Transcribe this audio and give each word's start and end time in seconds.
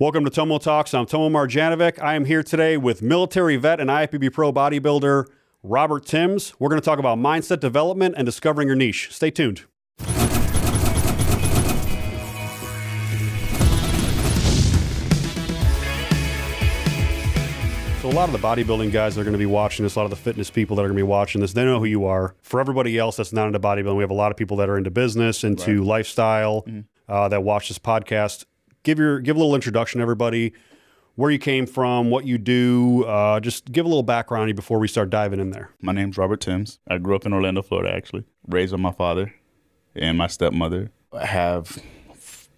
Welcome 0.00 0.24
to 0.26 0.30
Tomo 0.30 0.58
Talks. 0.58 0.94
I'm 0.94 1.06
Tomo 1.06 1.28
Marjanovic. 1.28 2.00
I 2.00 2.14
am 2.14 2.24
here 2.24 2.44
today 2.44 2.76
with 2.76 3.02
military 3.02 3.56
vet 3.56 3.80
and 3.80 3.90
IFBB 3.90 4.32
pro 4.32 4.52
bodybuilder 4.52 5.26
Robert 5.64 6.06
Timms. 6.06 6.54
We're 6.60 6.68
going 6.68 6.80
to 6.80 6.84
talk 6.84 7.00
about 7.00 7.18
mindset 7.18 7.58
development 7.58 8.14
and 8.16 8.24
discovering 8.24 8.68
your 8.68 8.76
niche. 8.76 9.08
Stay 9.10 9.32
tuned. 9.32 9.64
So 18.00 18.08
a 18.08 18.14
lot 18.14 18.28
of 18.28 18.32
the 18.32 18.38
bodybuilding 18.38 18.92
guys 18.92 19.16
that 19.16 19.22
are 19.22 19.24
going 19.24 19.32
to 19.32 19.38
be 19.38 19.46
watching 19.46 19.82
this, 19.82 19.96
a 19.96 19.98
lot 19.98 20.04
of 20.04 20.10
the 20.10 20.16
fitness 20.16 20.48
people 20.48 20.76
that 20.76 20.82
are 20.82 20.86
going 20.86 20.96
to 20.96 21.02
be 21.02 21.08
watching 21.08 21.40
this, 21.40 21.54
they 21.54 21.64
know 21.64 21.80
who 21.80 21.86
you 21.86 22.04
are. 22.04 22.36
For 22.42 22.60
everybody 22.60 22.96
else 22.98 23.16
that's 23.16 23.32
not 23.32 23.48
into 23.48 23.58
bodybuilding, 23.58 23.96
we 23.96 24.04
have 24.04 24.12
a 24.12 24.14
lot 24.14 24.30
of 24.30 24.36
people 24.36 24.58
that 24.58 24.68
are 24.68 24.78
into 24.78 24.92
business, 24.92 25.42
into 25.42 25.82
lifestyle, 25.82 26.64
uh, 27.08 27.26
that 27.26 27.42
watch 27.42 27.66
this 27.66 27.80
podcast. 27.80 28.44
Give 28.88 28.98
your 28.98 29.20
give 29.20 29.36
a 29.36 29.38
little 29.38 29.54
introduction, 29.54 29.98
to 29.98 30.02
everybody, 30.02 30.54
where 31.14 31.30
you 31.30 31.38
came 31.38 31.66
from, 31.66 32.08
what 32.08 32.24
you 32.24 32.38
do. 32.38 33.04
Uh, 33.04 33.38
just 33.38 33.70
give 33.70 33.84
a 33.84 33.88
little 33.88 34.02
background 34.02 34.56
before 34.56 34.78
we 34.78 34.88
start 34.88 35.10
diving 35.10 35.40
in 35.40 35.50
there. 35.50 35.68
My 35.82 35.92
name's 35.92 36.16
Robert 36.16 36.40
Timms. 36.40 36.78
I 36.88 36.96
grew 36.96 37.14
up 37.14 37.26
in 37.26 37.34
Orlando, 37.34 37.60
Florida, 37.60 37.94
actually. 37.94 38.24
Raised 38.46 38.72
by 38.72 38.78
my 38.78 38.92
father 38.92 39.34
and 39.94 40.16
my 40.16 40.26
stepmother. 40.26 40.90
I 41.12 41.26
have 41.26 41.78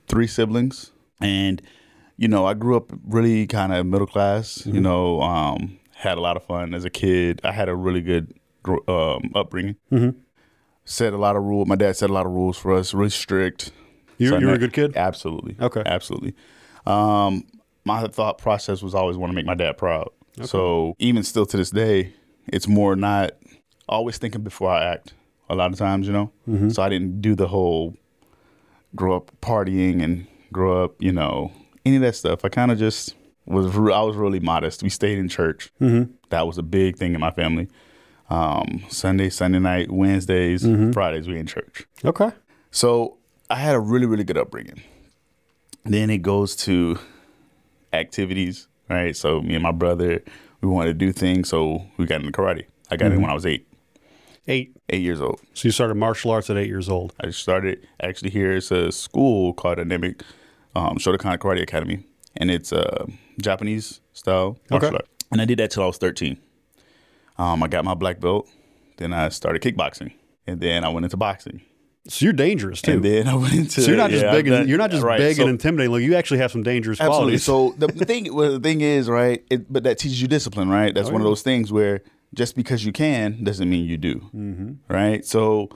three 0.06 0.28
siblings. 0.28 0.92
And, 1.20 1.60
you 2.16 2.28
know, 2.28 2.46
I 2.46 2.54
grew 2.54 2.76
up 2.76 2.92
really 3.04 3.48
kind 3.48 3.72
of 3.72 3.84
middle 3.86 4.06
class, 4.06 4.64
you 4.64 4.80
know, 4.80 5.20
um, 5.22 5.80
had 5.96 6.16
a 6.16 6.20
lot 6.20 6.36
of 6.36 6.44
fun 6.44 6.74
as 6.74 6.84
a 6.84 6.90
kid. 6.90 7.40
I 7.42 7.50
had 7.50 7.68
a 7.68 7.74
really 7.74 8.02
good 8.02 8.38
um, 8.86 9.32
upbringing. 9.34 9.74
Set 10.84 11.12
a 11.12 11.18
lot 11.18 11.34
of 11.34 11.42
rules. 11.42 11.66
My 11.66 11.74
dad 11.74 11.96
set 11.96 12.08
a 12.08 12.12
lot 12.12 12.24
of 12.24 12.30
rules 12.30 12.56
for 12.56 12.72
us, 12.72 12.94
really 12.94 13.10
strict. 13.10 13.72
You, 14.20 14.28
So 14.28 14.38
you 14.38 14.46
were 14.46 14.54
a 14.54 14.58
good 14.58 14.72
kid. 14.72 14.96
Absolutely. 14.96 15.56
Okay. 15.60 15.82
Absolutely. 15.86 16.34
Um, 16.86 17.44
my 17.84 18.06
thought 18.06 18.38
process 18.38 18.82
was 18.82 18.94
always 18.94 19.16
want 19.16 19.30
to 19.30 19.34
make 19.34 19.46
my 19.46 19.54
dad 19.54 19.76
proud. 19.78 20.10
Okay. 20.38 20.46
So 20.46 20.94
even 20.98 21.22
still 21.22 21.46
to 21.46 21.56
this 21.56 21.70
day, 21.70 22.12
it's 22.48 22.68
more 22.68 22.94
not 22.96 23.32
always 23.88 24.18
thinking 24.18 24.42
before 24.42 24.70
I 24.70 24.84
act. 24.84 25.14
A 25.48 25.54
lot 25.56 25.72
of 25.72 25.78
times, 25.78 26.06
you 26.06 26.12
know. 26.12 26.30
Mm-hmm. 26.48 26.68
So 26.70 26.80
I 26.80 26.88
didn't 26.88 27.20
do 27.20 27.34
the 27.34 27.48
whole 27.48 27.96
grow 28.94 29.16
up 29.16 29.32
partying 29.40 30.00
and 30.02 30.26
grow 30.52 30.84
up, 30.84 30.94
you 31.00 31.10
know, 31.10 31.50
any 31.84 31.96
of 31.96 32.02
that 32.02 32.14
stuff. 32.14 32.44
I 32.44 32.48
kind 32.50 32.70
of 32.70 32.78
just 32.78 33.14
was. 33.46 33.66
I 33.74 34.02
was 34.02 34.14
really 34.16 34.38
modest. 34.38 34.82
We 34.84 34.90
stayed 34.90 35.18
in 35.18 35.28
church. 35.28 35.72
Mm-hmm. 35.80 36.12
That 36.28 36.46
was 36.46 36.56
a 36.58 36.62
big 36.62 36.96
thing 36.98 37.14
in 37.14 37.20
my 37.20 37.32
family. 37.32 37.66
Um, 38.28 38.84
Sunday, 38.90 39.28
Sunday 39.28 39.58
night, 39.58 39.90
Wednesdays, 39.90 40.62
Mm-hmm. 40.62 40.92
Fridays, 40.92 41.26
we 41.26 41.36
in 41.36 41.46
church. 41.46 41.84
Okay. 42.04 42.30
So 42.70 43.16
I 43.50 43.56
had 43.56 43.74
a 43.74 43.80
really, 43.80 44.06
really 44.06 44.24
good 44.24 44.38
upbringing. 44.38 44.82
Then 45.84 46.08
it 46.10 46.18
goes 46.18 46.54
to 46.56 46.98
activities, 47.92 48.68
right? 48.88 49.16
So 49.16 49.40
me 49.40 49.54
and 49.54 49.62
my 49.62 49.72
brother, 49.72 50.22
we 50.60 50.68
wanted 50.68 50.98
to 50.98 51.06
do 51.06 51.12
things, 51.12 51.48
so 51.48 51.84
we 51.96 52.06
got 52.06 52.20
into 52.20 52.32
karate. 52.32 52.66
I 52.90 52.96
got 52.96 53.12
in 53.12 53.20
when 53.20 53.30
I 53.30 53.34
was 53.34 53.46
eight, 53.46 53.66
Eight. 54.48 54.74
eight 54.88 55.02
years 55.02 55.20
old. 55.20 55.40
So 55.54 55.68
you 55.68 55.72
started 55.72 55.94
martial 55.96 56.30
arts 56.30 56.50
at 56.50 56.56
eight 56.56 56.68
years 56.68 56.88
old. 56.88 57.12
I 57.20 57.30
started 57.30 57.86
actually 58.02 58.30
here. 58.30 58.52
It's 58.52 58.70
a 58.70 58.90
school 58.92 59.52
called 59.52 59.78
Dynamic 59.78 60.22
um, 60.74 60.96
Shotokan 60.98 61.38
Karate 61.38 61.62
Academy, 61.62 62.04
and 62.36 62.50
it's 62.50 62.72
a 62.72 63.06
Japanese 63.40 64.00
style 64.12 64.58
martial 64.70 64.88
Okay. 64.88 64.96
art. 64.96 65.08
And 65.32 65.40
I 65.40 65.44
did 65.44 65.58
that 65.60 65.70
till 65.70 65.82
I 65.82 65.86
was 65.86 65.98
thirteen. 65.98 66.38
Um, 67.38 67.62
I 67.62 67.68
got 67.68 67.84
my 67.84 67.94
black 67.94 68.20
belt. 68.20 68.48
Then 68.96 69.12
I 69.12 69.28
started 69.30 69.62
kickboxing, 69.62 70.12
and 70.46 70.60
then 70.60 70.84
I 70.84 70.88
went 70.88 71.04
into 71.04 71.16
boxing. 71.16 71.62
So 72.10 72.24
you're 72.24 72.32
dangerous 72.32 72.82
too. 72.82 72.92
And 72.92 73.04
then 73.04 73.28
I 73.28 73.34
went 73.34 73.54
into 73.54 73.82
so 73.82 73.88
you're 73.88 73.96
not 73.96 74.10
just 74.10 74.24
yeah, 74.24 74.32
big. 74.32 74.46
I've 74.46 74.52
And, 74.52 74.60
done- 74.62 74.68
you're 74.68 74.78
not 74.78 74.90
just 74.90 75.04
right, 75.04 75.18
big 75.18 75.36
so- 75.36 75.42
and 75.42 75.50
intimidating. 75.50 75.92
Like 75.92 76.02
you 76.02 76.16
actually 76.16 76.38
have 76.38 76.50
some 76.50 76.62
dangerous 76.62 77.00
Absolutely. 77.00 77.38
qualities. 77.38 77.44
So 77.44 77.74
the, 77.78 77.86
the 77.86 78.04
thing, 78.04 78.34
well, 78.34 78.52
the 78.52 78.60
thing 78.60 78.80
is, 78.80 79.08
right? 79.08 79.44
It, 79.50 79.72
but 79.72 79.84
that 79.84 79.98
teaches 79.98 80.20
you 80.20 80.26
discipline, 80.28 80.68
right? 80.68 80.92
That's 80.94 81.10
one 81.10 81.20
of 81.20 81.26
those 81.26 81.42
things 81.42 81.72
where 81.72 82.02
just 82.34 82.56
because 82.56 82.84
you 82.84 82.92
can 82.92 83.44
doesn't 83.44 83.68
mean 83.68 83.84
you 83.84 83.96
do, 83.96 84.16
mm-hmm. 84.34 84.72
right? 84.92 85.24
So 85.24 85.68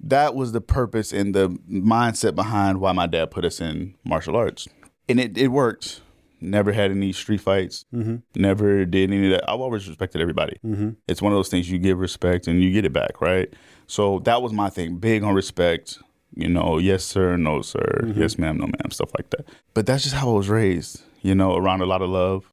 that 0.00 0.34
was 0.34 0.52
the 0.52 0.60
purpose 0.60 1.12
and 1.12 1.34
the 1.34 1.50
mindset 1.70 2.34
behind 2.34 2.80
why 2.80 2.92
my 2.92 3.06
dad 3.06 3.30
put 3.30 3.44
us 3.44 3.60
in 3.60 3.94
martial 4.04 4.34
arts, 4.36 4.68
and 5.08 5.20
it 5.20 5.36
it 5.36 5.48
worked. 5.48 6.00
Never 6.40 6.72
had 6.72 6.90
any 6.90 7.12
street 7.12 7.40
fights. 7.40 7.84
Mm-hmm. 7.94 8.16
Never 8.40 8.84
did 8.84 9.10
any 9.10 9.26
of 9.26 9.30
that. 9.32 9.50
I've 9.50 9.60
always 9.60 9.88
respected 9.88 10.20
everybody. 10.20 10.58
Mm-hmm. 10.64 10.90
It's 11.08 11.22
one 11.22 11.32
of 11.32 11.38
those 11.38 11.48
things 11.48 11.70
you 11.70 11.78
give 11.78 11.98
respect 11.98 12.46
and 12.46 12.62
you 12.62 12.70
get 12.72 12.84
it 12.84 12.92
back, 12.92 13.20
right? 13.20 13.52
So 13.86 14.18
that 14.20 14.42
was 14.42 14.52
my 14.52 14.68
thing. 14.68 14.96
Big 14.98 15.22
on 15.22 15.34
respect. 15.34 15.98
You 16.34 16.48
know, 16.50 16.76
yes 16.76 17.02
sir, 17.04 17.36
no 17.36 17.62
sir, 17.62 18.00
mm-hmm. 18.02 18.20
yes 18.20 18.36
ma'am, 18.36 18.58
no 18.58 18.66
ma'am, 18.66 18.90
stuff 18.90 19.10
like 19.16 19.30
that. 19.30 19.46
But 19.72 19.86
that's 19.86 20.02
just 20.02 20.14
how 20.14 20.28
I 20.28 20.32
was 20.34 20.50
raised. 20.50 21.02
You 21.22 21.34
know, 21.34 21.56
around 21.56 21.80
a 21.80 21.86
lot 21.86 22.02
of 22.02 22.10
love, 22.10 22.52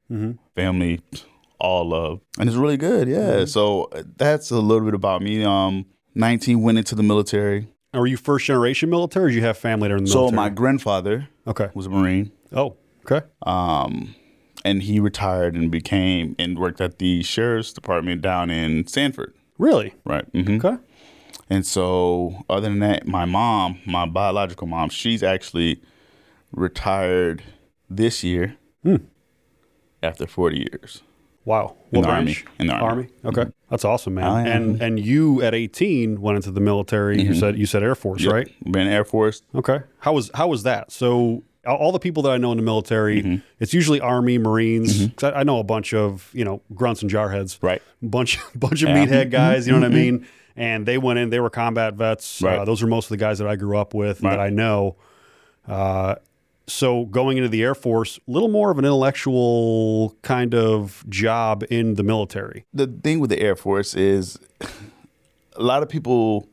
family, 0.55 1.01
all 1.59 1.89
love, 1.89 2.21
and 2.39 2.47
it's 2.47 2.57
really 2.57 2.77
good. 2.77 3.07
Yeah. 3.09 3.43
So 3.45 3.85
uh, 3.91 4.03
that's 4.15 4.51
a 4.51 4.59
little 4.59 4.85
bit 4.85 4.93
about 4.93 5.21
me. 5.21 5.43
Um, 5.43 5.85
19 6.15 6.61
went 6.61 6.77
into 6.77 6.95
the 6.95 7.03
military. 7.03 7.67
Are 7.93 8.07
you 8.07 8.15
first 8.17 8.45
generation 8.45 8.89
military 8.89 9.25
or 9.25 9.29
do 9.29 9.35
you 9.35 9.41
have 9.43 9.57
family 9.57 9.87
that 9.89 9.93
are 9.93 9.97
in 9.97 10.05
the 10.05 10.09
So 10.09 10.19
military? 10.21 10.37
So 10.37 10.41
my 10.41 10.49
grandfather 10.49 11.27
Okay. 11.45 11.69
was 11.73 11.85
a 11.87 11.89
Marine. 11.89 12.31
Oh, 12.53 12.77
okay. 13.05 13.25
um, 13.43 14.15
and 14.65 14.83
he 14.83 14.99
retired 14.99 15.55
and 15.55 15.69
became 15.71 16.35
and 16.39 16.57
worked 16.57 16.79
at 16.81 16.99
the 16.99 17.21
sheriff's 17.23 17.73
department 17.73 18.21
down 18.21 18.49
in 18.49 18.87
Sanford. 18.87 19.33
Really? 19.57 19.93
Right. 20.05 20.25
hmm 20.33 20.57
Okay. 20.57 20.77
And 21.49 21.65
so, 21.65 22.43
other 22.49 22.69
than 22.69 22.79
that, 22.79 23.05
my 23.05 23.25
mom, 23.25 23.79
my 23.85 24.05
biological 24.05 24.65
mom, 24.67 24.89
she's 24.89 25.21
actually 25.21 25.81
retired 26.51 27.43
this 27.89 28.23
year 28.23 28.55
after 30.01 30.25
40 30.27 30.57
years. 30.57 31.01
Wow. 31.45 31.75
In 31.91 31.99
What 31.99 32.07
the 32.07 32.13
Army. 32.13 32.37
In 32.59 32.67
the 32.67 32.73
Army. 32.73 33.07
Okay. 33.25 33.45
That's 33.69 33.83
awesome, 33.83 34.13
man. 34.15 34.47
And 34.47 34.81
and 34.81 34.99
you 34.99 35.41
at 35.41 35.53
18 35.53 36.21
went 36.21 36.37
into 36.37 36.51
the 36.51 36.61
military. 36.61 37.21
You 37.21 37.33
said 37.33 37.57
you 37.57 37.65
said 37.65 37.83
Air 37.83 37.95
Force, 37.95 38.21
Yep. 38.21 38.31
right? 38.33 38.71
Been 38.71 38.87
Air 38.87 39.03
Force. 39.03 39.41
Okay. 39.53 39.81
How 39.99 40.13
was 40.13 40.31
how 40.33 40.47
was 40.47 40.63
that? 40.63 40.91
So 40.91 41.43
all 41.65 41.77
all 41.77 41.91
the 41.91 41.99
people 41.99 42.23
that 42.23 42.31
I 42.31 42.37
know 42.37 42.51
in 42.51 42.57
the 42.57 42.63
military, 42.63 43.21
Mm-hmm. 43.21 43.35
it's 43.59 43.73
usually 43.73 43.99
Army, 44.01 44.37
Marines. 44.37 45.07
'Cause 45.15 45.31
I, 45.33 45.39
I 45.39 45.43
know 45.43 45.59
a 45.59 45.63
bunch 45.63 45.93
of 45.93 46.29
you 46.33 46.43
know 46.45 46.61
grunts 46.73 47.01
and 47.01 47.09
jarheads, 47.11 47.57
Right. 47.61 47.81
Bunch 48.01 48.39
bunch 48.55 48.83
of 48.83 48.89
Yeah. 48.89 49.05
Mm-hmm. 49.05 49.13
meathead 49.13 49.29
guys. 49.31 49.67
You 49.67 49.73
know 49.73 49.79
what 49.79 49.91
I 49.91 49.95
mean? 49.95 50.27
And 50.55 50.85
they 50.85 50.97
went 50.99 51.17
in. 51.19 51.29
They 51.31 51.39
were 51.39 51.49
combat 51.49 51.95
vets. 51.95 52.43
Uh, 52.43 52.63
those 52.65 52.83
are 52.83 52.87
most 52.87 53.05
of 53.05 53.09
the 53.09 53.17
guys 53.17 53.39
that 53.39 53.47
I 53.47 53.55
grew 53.55 53.77
up 53.77 53.93
with 53.93 54.21
and 54.21 54.31
that 54.31 54.39
I 54.39 54.49
know. 54.49 54.95
Uh, 55.67 56.15
so 56.67 57.05
going 57.05 57.37
into 57.37 57.49
the 57.49 57.61
Air 57.63 57.73
Force, 57.75 58.19
a 58.27 58.31
little 58.31 58.49
more 58.49 58.69
of 58.71 58.77
an 58.77 58.85
intellectual 58.85 60.15
kind 60.21 60.53
of 60.53 61.03
job 61.09 61.63
in 61.69 61.95
the 61.95 62.03
military. 62.03 62.65
the 62.73 62.85
thing 62.87 63.19
with 63.19 63.29
the 63.31 63.39
Air 63.41 63.55
Force 63.55 63.95
is 63.95 64.37
a 65.55 65.63
lot 65.63 65.81
of 65.83 65.89
people 65.89 66.47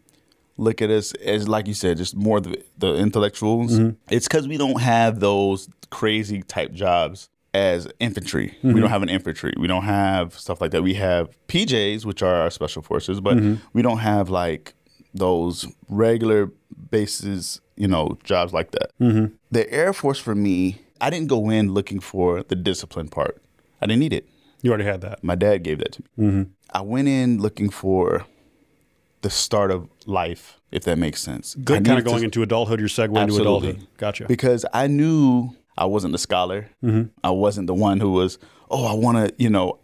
look 0.60 0.82
at 0.82 0.90
us 0.90 1.12
as, 1.14 1.48
like 1.48 1.66
you 1.66 1.74
said, 1.74 1.96
just 1.96 2.14
more 2.14 2.40
the, 2.40 2.62
the 2.78 2.94
intellectuals. 2.96 3.72
Mm-hmm. 3.72 4.14
It's 4.14 4.28
because 4.28 4.46
we 4.46 4.56
don't 4.56 4.80
have 4.80 5.20
those 5.20 5.68
crazy 5.90 6.42
type 6.42 6.72
jobs 6.72 7.28
as 7.52 7.88
infantry. 7.98 8.56
We 8.62 8.70
mm-hmm. 8.70 8.80
don't 8.80 8.90
have 8.90 9.02
an 9.02 9.08
infantry. 9.08 9.54
We 9.58 9.66
don't 9.66 9.84
have 9.84 10.38
stuff 10.38 10.60
like 10.60 10.70
that. 10.72 10.82
We 10.82 10.94
have 10.94 11.30
PJs, 11.48 12.04
which 12.04 12.22
are 12.22 12.36
our 12.36 12.50
special 12.50 12.82
forces, 12.82 13.20
but 13.20 13.38
mm-hmm. 13.38 13.54
we 13.72 13.82
don't 13.82 13.98
have 13.98 14.30
like 14.30 14.74
those 15.14 15.66
regular 15.88 16.50
bases, 16.90 17.60
you 17.76 17.88
know, 17.88 18.18
jobs 18.22 18.52
like 18.52 18.70
that. 18.72 18.92
The 19.50 19.68
Air 19.72 19.92
Force 19.92 20.18
for 20.18 20.34
me, 20.34 20.80
I 21.00 21.10
didn't 21.10 21.28
go 21.28 21.50
in 21.50 21.72
looking 21.72 21.98
for 21.98 22.42
the 22.42 22.54
discipline 22.54 23.08
part. 23.08 23.42
I 23.80 23.86
didn't 23.86 24.00
need 24.00 24.12
it. 24.12 24.28
You 24.62 24.70
already 24.70 24.84
had 24.84 25.00
that. 25.00 25.24
My 25.24 25.34
dad 25.34 25.62
gave 25.62 25.78
that 25.78 25.92
to 25.92 26.02
me. 26.02 26.06
I 26.72 26.82
went 26.82 27.08
in 27.08 27.40
looking 27.40 27.70
for 27.70 28.26
the 29.22 29.30
start 29.30 29.70
of 29.70 29.88
life, 30.06 30.60
if 30.70 30.84
that 30.84 30.98
makes 30.98 31.20
sense. 31.22 31.54
Good, 31.54 31.84
kind 31.84 31.98
of 31.98 32.04
going 32.04 32.18
to- 32.20 32.24
into 32.24 32.42
adulthood. 32.42 32.78
You're 32.80 32.88
segueing 32.88 33.08
into 33.10 33.20
Absolutely. 33.20 33.68
adulthood. 33.70 33.86
Gotcha. 33.98 34.24
because 34.26 34.64
I 34.72 34.86
knew 34.86 35.54
I 35.76 35.84
wasn't 35.86 36.14
a 36.14 36.18
scholar. 36.18 36.68
I 37.24 37.30
wasn't 37.30 37.66
the 37.66 37.74
one 37.74 38.00
who 38.00 38.12
was, 38.12 38.38
oh, 38.70 38.86
I 38.86 38.94
want 38.94 39.16
to, 39.28 39.34
you 39.42 39.50
know, 39.50 39.78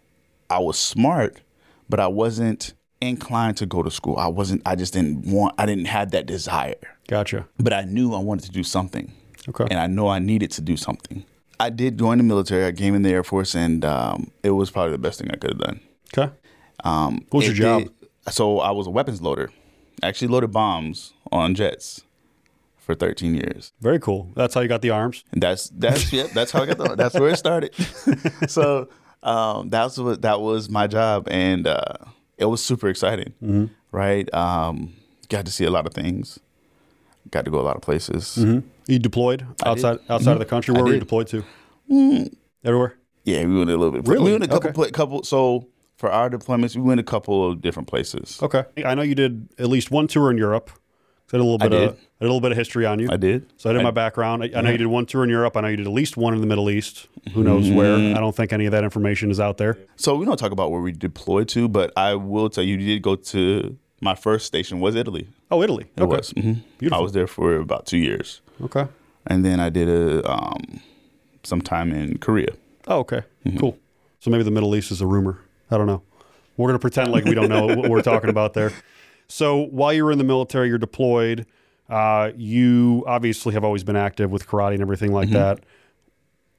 I 0.49 0.59
was 0.59 0.77
smart, 0.79 1.41
but 1.89 1.99
I 1.99 2.07
wasn't 2.07 2.73
inclined 3.01 3.57
to 3.57 3.65
go 3.65 3.83
to 3.83 3.91
school. 3.91 4.17
I 4.17 4.27
wasn't, 4.27 4.61
I 4.65 4.75
just 4.75 4.93
didn't 4.93 5.25
want, 5.31 5.53
I 5.57 5.65
didn't 5.65 5.85
have 5.85 6.11
that 6.11 6.25
desire. 6.25 6.75
Gotcha. 7.07 7.47
But 7.59 7.73
I 7.73 7.83
knew 7.83 8.13
I 8.13 8.19
wanted 8.19 8.45
to 8.45 8.51
do 8.51 8.63
something. 8.63 9.11
Okay. 9.49 9.65
And 9.69 9.79
I 9.79 9.87
know 9.87 10.07
I 10.07 10.19
needed 10.19 10.51
to 10.51 10.61
do 10.61 10.75
something. 10.77 11.23
I 11.59 11.69
did 11.69 11.97
join 11.97 12.17
the 12.17 12.23
military. 12.23 12.65
I 12.65 12.71
came 12.71 12.93
in 12.95 13.01
the 13.03 13.09
Air 13.09 13.23
Force, 13.23 13.55
and 13.55 13.83
um, 13.85 14.29
it 14.43 14.51
was 14.51 14.69
probably 14.69 14.91
the 14.91 14.97
best 14.99 15.19
thing 15.19 15.29
I 15.31 15.37
could 15.37 15.51
have 15.51 15.59
done. 15.59 15.79
Okay. 16.15 16.31
Um, 16.83 17.25
What 17.29 17.39
was 17.39 17.45
your 17.47 17.55
job? 17.55 17.83
did- 17.83 17.91
so 18.29 18.59
I 18.59 18.71
was 18.71 18.87
a 18.87 18.89
weapons 18.89 19.21
loader. 19.21 19.49
I 20.03 20.07
actually 20.07 20.27
loaded 20.29 20.51
bombs 20.51 21.13
on 21.31 21.55
jets 21.55 22.03
for 22.77 22.93
13 22.95 23.33
years. 23.35 23.73
Very 23.81 23.99
cool. 23.99 24.29
That's 24.35 24.53
how 24.53 24.61
you 24.61 24.67
got 24.67 24.81
the 24.81 24.91
arms. 24.91 25.23
And 25.31 25.41
that's 25.41 25.69
that's 25.69 26.11
yeah, 26.17 26.27
that's 26.33 26.51
how 26.51 26.63
I 26.63 26.65
got 26.67 26.77
the, 26.77 26.95
that's 26.95 27.15
where 27.19 27.29
it 27.29 27.37
started. 27.37 27.73
so 28.47 28.89
um, 29.23 29.69
that's 29.69 29.97
what 29.97 30.21
that 30.21 30.39
was 30.41 30.69
my 30.69 30.87
job, 30.87 31.27
and 31.29 31.67
uh, 31.67 31.93
it 32.37 32.45
was 32.45 32.63
super 32.63 32.87
exciting. 32.87 33.33
Mm-hmm. 33.43 33.65
Right, 33.91 34.31
um, 34.33 34.93
got 35.29 35.45
to 35.45 35.51
see 35.51 35.63
a 35.65 35.71
lot 35.71 35.87
of 35.87 35.93
things. 35.93 36.39
Got 37.31 37.45
to 37.45 37.51
go 37.51 37.59
a 37.59 37.63
lot 37.63 37.75
of 37.75 37.81
places. 37.81 38.37
You 38.37 38.99
deployed 38.99 39.45
outside 39.65 39.99
outside 40.09 40.33
of 40.33 40.39
the 40.39 40.45
country. 40.45 40.73
Where 40.73 40.83
Mm-hmm. 40.83 40.87
I 40.87 40.89
were 40.89 40.93
you 40.93 40.99
deployed 40.99 41.27
to? 41.27 42.29
Everywhere. 42.63 42.95
Yeah, 43.23 43.45
we 43.45 43.57
went 43.57 43.69
a 43.69 43.75
little 43.75 43.91
bit. 43.91 44.07
Really? 44.07 44.25
We 44.25 44.31
went 44.31 44.43
a 44.43 44.47
couple, 44.47 44.81
Okay. 44.83 44.91
couple. 44.91 45.23
So 45.23 45.67
for 45.97 46.11
our 46.11 46.29
deployments, 46.29 46.75
we 46.75 46.81
went 46.81 46.99
a 46.99 47.03
couple 47.03 47.49
of 47.49 47.61
different 47.61 47.87
places. 47.87 48.39
Okay. 48.41 48.63
I 48.85 48.95
know 48.95 49.01
you 49.01 49.15
did 49.15 49.49
at 49.57 49.67
least 49.67 49.91
one 49.91 50.07
tour 50.07 50.31
in 50.31 50.37
Europe. 50.37 50.69
So 51.29 51.37
I 51.37 51.39
did 51.39 51.41
a 51.41 51.43
little 51.43 51.57
bit 51.57 51.71
did. 51.71 51.89
of 51.89 51.99
a 52.21 52.23
little 52.23 52.39
bit 52.39 52.51
of 52.51 52.57
history 52.57 52.85
on 52.85 52.99
you. 52.99 53.09
I 53.11 53.17
did. 53.17 53.51
So 53.57 53.69
I 53.69 53.73
did 53.73 53.83
my 53.83 53.91
background. 53.91 54.43
I, 54.43 54.51
I 54.55 54.61
know 54.61 54.69
you 54.69 54.77
did 54.77 54.87
one 54.87 55.05
tour 55.05 55.25
in 55.25 55.29
Europe. 55.29 55.57
I 55.57 55.61
know 55.61 55.67
you 55.67 55.75
did 55.75 55.85
at 55.85 55.91
least 55.91 56.15
one 56.15 56.33
in 56.33 56.39
the 56.39 56.47
Middle 56.47 56.69
East. 56.69 57.07
Who 57.33 57.43
knows 57.43 57.69
where? 57.69 57.95
I 57.95 58.19
don't 58.19 58.33
think 58.33 58.53
any 58.53 58.65
of 58.65 58.71
that 58.71 58.85
information 58.85 59.29
is 59.29 59.39
out 59.39 59.57
there. 59.57 59.77
So 59.97 60.15
we 60.15 60.25
don't 60.25 60.37
talk 60.37 60.51
about 60.53 60.71
where 60.71 60.79
we 60.79 60.93
deployed 60.93 61.49
to, 61.49 61.67
but 61.67 61.91
I 61.97 62.15
will 62.15 62.49
tell 62.49 62.63
you, 62.63 62.77
you 62.77 62.85
did 62.95 63.01
go 63.01 63.15
to 63.17 63.77
my 63.99 64.15
first 64.15 64.45
station 64.45 64.79
was 64.79 64.95
Italy. 64.95 65.27
Oh, 65.51 65.61
Italy. 65.63 65.87
It 65.97 66.03
okay. 66.03 66.15
was. 66.15 66.31
hmm 66.31 66.93
I 66.93 66.99
was 66.99 67.11
there 67.11 67.27
for 67.27 67.55
about 67.55 67.85
two 67.85 67.97
years, 67.97 68.41
Okay. 68.63 68.85
and 69.25 69.43
then 69.43 69.59
I 69.59 69.69
did 69.69 69.89
a 69.89 70.29
um, 70.31 70.79
some 71.43 71.61
time 71.61 71.91
in 71.91 72.19
Korea. 72.19 72.53
Oh, 72.87 72.99
okay. 72.99 73.23
Cool. 73.59 73.77
So 74.19 74.29
maybe 74.31 74.43
the 74.43 74.51
Middle 74.51 74.75
East 74.75 74.91
is 74.91 75.01
a 75.01 75.07
rumor. 75.07 75.39
I 75.69 75.77
don't 75.77 75.87
know. 75.87 76.03
We're 76.55 76.67
going 76.67 76.75
to 76.75 76.79
pretend 76.79 77.11
like 77.11 77.25
we 77.25 77.35
don't 77.35 77.49
know 77.49 77.67
what 77.67 77.89
we're 77.89 78.01
talking 78.01 78.29
about 78.29 78.53
there. 78.53 78.71
So 79.27 79.65
while 79.67 79.93
you 79.93 80.05
were 80.05 80.11
in 80.11 80.17
the 80.17 80.23
military, 80.23 80.69
you're 80.69 80.77
deployed. 80.77 81.45
Uh, 81.89 82.31
you 82.35 83.03
obviously 83.07 83.53
have 83.53 83.63
always 83.63 83.83
been 83.83 83.95
active 83.95 84.31
with 84.31 84.47
karate 84.47 84.73
and 84.73 84.81
everything 84.81 85.11
like 85.11 85.27
mm-hmm. 85.27 85.35
that. 85.35 85.59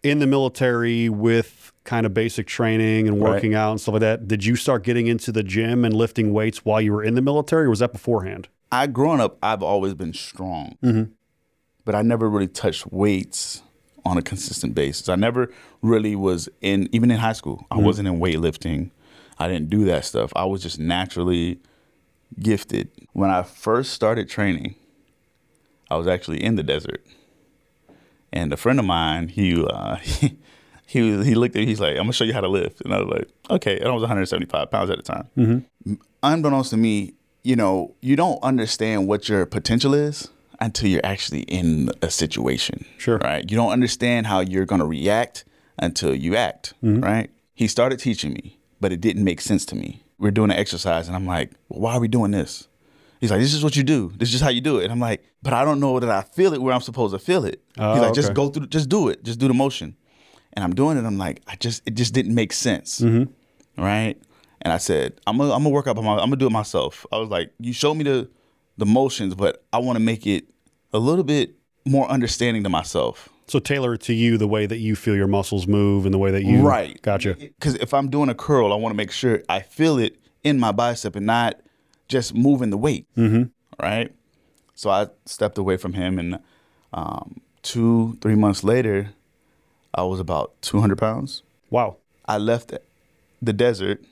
In 0.03 0.21
the 0.21 0.27
military, 0.27 1.09
with 1.09 1.73
kind 1.85 2.07
of 2.07 2.15
basic 2.15 2.47
training 2.47 3.09
and 3.09 3.21
Right. 3.21 3.33
working 3.33 3.55
out 3.55 3.73
and 3.73 3.81
stuff 3.81 3.95
like 3.95 4.01
that, 4.01 4.29
did 4.29 4.45
you 4.45 4.55
start 4.55 4.85
getting 4.85 5.07
into 5.07 5.33
the 5.33 5.43
gym 5.43 5.85
and 5.85 5.95
lifting 5.95 6.33
weights 6.33 6.65
while 6.65 6.81
you 6.81 6.93
were 6.93 7.03
in 7.03 7.15
the 7.15 7.23
military, 7.23 7.65
or 7.65 7.71
was 7.71 7.81
that 7.81 7.93
beforehand? 7.93 8.49
I 8.71 8.87
growing 8.87 9.21
up, 9.21 9.39
I've 9.43 9.63
always 9.63 9.95
been 9.95 10.13
strong, 10.13 10.77
mm-hmm. 10.85 11.11
but 11.85 11.95
I 11.95 12.03
never 12.03 12.29
really 12.29 12.47
touched 12.47 12.93
weights 12.93 13.63
on 14.05 14.19
a 14.19 14.23
consistent 14.23 14.75
basis. 14.75 15.09
I 15.09 15.17
never 15.17 15.51
really 15.83 16.15
was 16.15 16.49
in, 16.61 16.89
even 16.93 17.11
in 17.11 17.19
high 17.19 17.33
school, 17.33 17.67
I 17.71 17.77
mm-hmm. 17.77 17.85
wasn't 17.87 18.09
in 18.09 18.21
weightlifting. 18.21 18.91
I 19.39 19.49
didn't 19.49 19.71
do 19.71 19.85
that 19.87 20.05
stuff. 20.05 20.33
I 20.35 20.45
was 20.45 20.63
just 20.63 20.79
naturally 20.79 21.61
gifted. 22.41 22.91
When 23.13 23.31
I 23.31 23.43
first 23.43 23.93
started 23.93 24.29
training, 24.29 24.75
I 25.91 25.97
was 25.97 26.07
actually 26.07 26.43
in 26.43 26.57
the 26.57 26.63
desert, 26.63 27.05
and 28.33 28.53
a 28.53 28.57
friend 28.57 28.79
of 28.79 28.85
mine, 28.85 29.29
he 29.29 29.65
uh, 29.65 29.97
he 30.87 31.11
was 31.11 31.27
he 31.27 31.35
looked 31.35 31.57
at 31.57 31.61
me, 31.61 31.67
he's 31.67 31.81
like, 31.81 31.93
"I'm 31.93 32.03
gonna 32.05 32.13
show 32.13 32.25
you 32.25 32.33
how 32.35 32.41
to 32.41 32.49
lift," 32.49 32.81
and 32.83 32.93
I 32.93 32.99
was 33.01 33.09
like, 33.09 33.29
"Okay." 33.51 33.79
And 33.79 33.89
I 33.89 33.93
was 33.93 34.03
175 34.03 34.71
pounds 34.71 34.91
at 34.91 34.97
the 34.97 35.03
time 35.03 35.67
unbeknownst 36.23 36.71
to 36.71 36.77
me, 36.77 37.15
you 37.43 37.57
know, 37.57 37.95
you 38.01 38.17
don't 38.17 38.43
understand 38.43 39.07
what 39.07 39.29
your 39.29 39.47
potential 39.47 39.95
is 39.95 40.29
until 40.61 40.89
you're 40.89 41.05
actually 41.05 41.43
in 41.43 41.91
a 42.03 42.11
situation. 42.11 42.85
Sure. 42.99 43.19
Right. 43.19 43.49
You 43.49 43.57
don't 43.57 43.71
understand 43.71 44.27
how 44.27 44.41
you're 44.41 44.67
going 44.67 44.81
to 44.81 44.87
react 44.87 45.45
until 45.79 46.15
you 46.15 46.35
act. 46.37 46.75
Right. 46.83 47.31
He 47.55 47.69
started 47.69 47.99
teaching 47.99 48.33
me, 48.33 48.58
but 48.81 48.93
it 48.93 49.01
didn't 49.01 49.25
make 49.25 49.41
sense 49.41 49.65
to 49.67 49.77
me. 49.77 50.03
We're 50.19 50.31
doing 50.31 50.51
an 50.51 50.57
exercise, 50.57 51.07
and 51.07 51.17
I'm 51.17 51.27
like, 51.27 51.53
well, 51.69 51.81
why 51.81 51.95
are 51.95 52.01
we 52.01 52.09
doing 52.09 52.33
this? 52.33 52.69
He's 53.21 53.31
like, 53.31 53.41
this 53.41 53.55
is 53.55 53.65
what 53.65 53.77
you 53.77 53.83
do. 53.83 54.13
This 54.17 54.33
is 54.33 54.41
how 54.41 54.49
you 54.49 54.61
do 54.61 54.79
it. 54.79 54.85
And 54.85 54.93
I'm 54.93 55.01
like, 55.01 55.25
but 55.43 55.53
I 55.53 55.65
don't 55.65 55.81
know 55.81 55.99
that 55.99 56.09
I 56.09 56.23
feel 56.23 56.55
it 56.55 56.63
where 56.63 56.73
I'm 56.73 56.81
supposed 56.81 57.15
to 57.15 57.19
feel 57.19 57.45
it. 57.45 57.63
Oh, 57.77 57.93
He's 57.93 58.03
like, 58.03 58.11
oh, 58.11 58.15
just 58.15 58.29
okay. 58.29 58.35
go 58.35 58.49
through, 58.49 58.67
just 58.69 58.89
do 58.89 59.09
it, 59.09 59.25
just 59.25 59.41
do 59.41 59.49
the 59.49 59.55
motion. 59.55 59.97
And 60.53 60.65
I'm 60.65 60.75
doing 60.75 60.97
it. 60.97 61.05
I'm 61.05 61.19
like, 61.19 61.43
I 61.47 61.57
just, 61.57 61.83
it 61.85 61.95
just 61.95 62.15
didn't 62.15 62.35
make 62.35 62.53
sense 62.53 63.01
mm-hmm. 63.01 63.31
right? 63.83 64.17
And 64.63 64.73
I 64.73 64.79
said, 64.79 65.21
I'm 65.27 65.39
gonna 65.39 65.53
I'm 65.53 65.63
gonna 65.63 65.71
work 65.71 65.87
out 65.87 65.97
I'm 65.97 66.05
gonna 66.05 66.37
do 66.37 66.47
it 66.47 66.53
myself. 66.53 67.07
I 67.13 67.19
was 67.19 67.29
like, 67.29 67.53
you 67.61 67.73
show 67.73 67.95
me 67.95 68.05
the 68.05 68.29
the 68.77 68.87
motions, 68.87 69.35
but 69.35 69.65
I 69.73 69.79
want 69.79 69.97
to 69.97 70.01
make 70.01 70.27
it 70.27 70.47
a 70.93 70.99
little 70.99 71.25
bit 71.25 71.55
more 71.85 72.09
understanding 72.09 72.63
to 72.65 72.69
myself. 72.69 73.29
So 73.49 73.59
tailor 73.59 73.95
it 73.95 74.03
to 74.03 74.13
you 74.15 74.37
the 74.37 74.47
way 74.47 74.67
that 74.67 74.79
you 74.79 74.95
feel 74.95 75.17
your 75.17 75.27
muscles 75.27 75.67
move 75.67 76.05
and 76.05 76.13
the 76.13 76.19
way 76.19 76.31
that 76.31 76.45
you 76.45 76.61
Right. 76.61 77.01
Gotcha. 77.01 77.35
Because 77.35 77.75
if 77.77 77.95
I'm 77.95 78.11
doing 78.11 78.29
a 78.29 78.35
curl, 78.35 78.73
I 78.73 78.77
want 78.77 78.93
to 78.93 78.97
make 78.97 79.11
sure 79.11 79.43
I 79.49 79.61
feel 79.61 79.99
it 79.99 80.19
in 80.45 80.61
my 80.61 80.71
bicep 80.71 81.17
and 81.17 81.27
not 81.27 81.59
just 82.09 82.35
moving 82.35 82.71
the 82.71 82.77
weight. 82.77 83.07
Mm-hmm. 83.17 83.45
Right. 83.83 84.13
So 84.75 84.91
I 84.91 85.09
stepped 85.25 85.59
away 85.59 85.77
from 85.77 85.95
him, 85.95 86.19
and 86.19 86.39
um, 86.93 87.41
two 87.63 88.17
three 88.21 88.37
months 88.37 88.63
later, 88.63 89.11
I 89.95 90.03
was 90.03 90.21
about 90.21 90.53
200 90.63 90.97
pounds. 90.97 91.43
Wow. 91.71 91.97
I 92.27 92.39
left 92.39 92.73
the 93.43 93.53
desert 93.53 94.05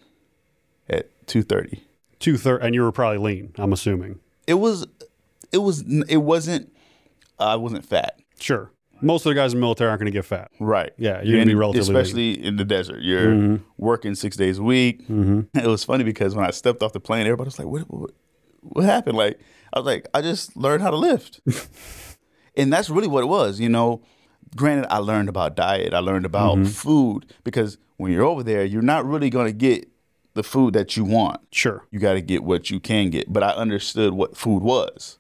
at 0.89 1.09
230. 1.27 1.85
Two 2.19 2.37
third, 2.39 2.63
and 2.63 2.75
you 2.75 2.83
were 2.83 2.91
probably 2.93 3.19
lean. 3.19 3.53
I'm 3.59 3.73
assuming. 3.73 4.19
it 4.47 4.55
was 4.55 4.87
it 5.53 5.59
was 5.59 5.83
it 6.09 6.17
wasn't 6.17 6.73
I 7.39 7.57
wasn't 7.57 7.85
fat. 7.85 8.19
Sure. 8.41 8.71
Most 9.01 9.27
of 9.27 9.31
the 9.31 9.35
guys 9.35 9.53
in 9.53 9.59
the 9.59 9.61
military 9.61 9.91
aren't 9.91 10.01
going 10.01 10.13
to 10.13 10.17
get 10.17 10.25
fat. 10.25 10.51
Right. 10.59 10.93
Yeah, 10.97 11.23
you're 11.23 11.37
gonna 11.37 11.47
be 11.47 11.53
in- 11.53 11.59
relatively 11.59 11.95
lean. 11.95 12.03
especially 12.03 12.45
in 12.45 12.57
the 12.57 12.65
desert. 12.65 13.03
You're 13.03 13.27
mm-hmm. 13.27 13.65
working 13.77 14.15
six 14.15 14.37
days 14.37 14.59
a 14.59 14.63
week. 14.63 15.03
Mm-hmm. 15.03 15.41
It 15.59 15.67
was 15.67 15.85
funny 15.85 16.05
because 16.05 16.35
when 16.35 16.45
I 16.45 16.51
stepped 16.51 16.83
off 16.83 16.93
the 16.93 17.01
plane, 17.01 17.27
everybody 17.27 17.49
was 17.49 17.59
like, 17.59 17.69
"What? 17.69 17.83
What, 17.83 18.11
what 18.61 18.85
happened?" 18.85 19.17
Like 19.17 19.41
I 19.73 19.79
was 19.79 19.87
like, 19.87 20.07
"I 20.15 20.23
just 20.23 20.57
learned 20.57 20.83
how 20.83 20.91
to 20.91 20.97
lift," 20.97 21.41
and 22.57 22.73
that's 22.73 22.89
really 22.89 23.09
what 23.09 23.23
it 23.23 23.27
was. 23.27 23.61
You 23.61 23.69
know, 23.69 24.03
granted, 24.55 24.87
I 24.91 24.99
learned 24.99 25.29
about 25.29 25.57
diet. 25.57 25.93
I 25.93 25.99
learned 25.99 26.27
about 26.27 26.57
mm-hmm. 26.57 26.67
food 26.67 27.35
because 27.45 27.79
when 27.97 28.13
you're 28.13 28.25
over 28.25 28.43
there, 28.43 28.65
you're 28.65 28.83
not 28.83 29.05
really 29.07 29.31
going 29.31 29.47
to 29.47 29.53
get 29.53 29.89
the 30.37 30.43
food 30.43 30.75
that 30.75 30.97
you 30.97 31.05
want. 31.05 31.41
Sure. 31.51 31.85
you 31.91 31.99
got 31.99 32.13
to 32.13 32.21
get 32.21 32.45
what 32.45 32.71
you 32.71 32.79
can 32.79 33.11
get. 33.11 33.33
But 33.33 33.43
I 33.43 33.51
understood 33.51 34.13
what 34.13 34.37
food 34.37 34.63
was 34.63 35.19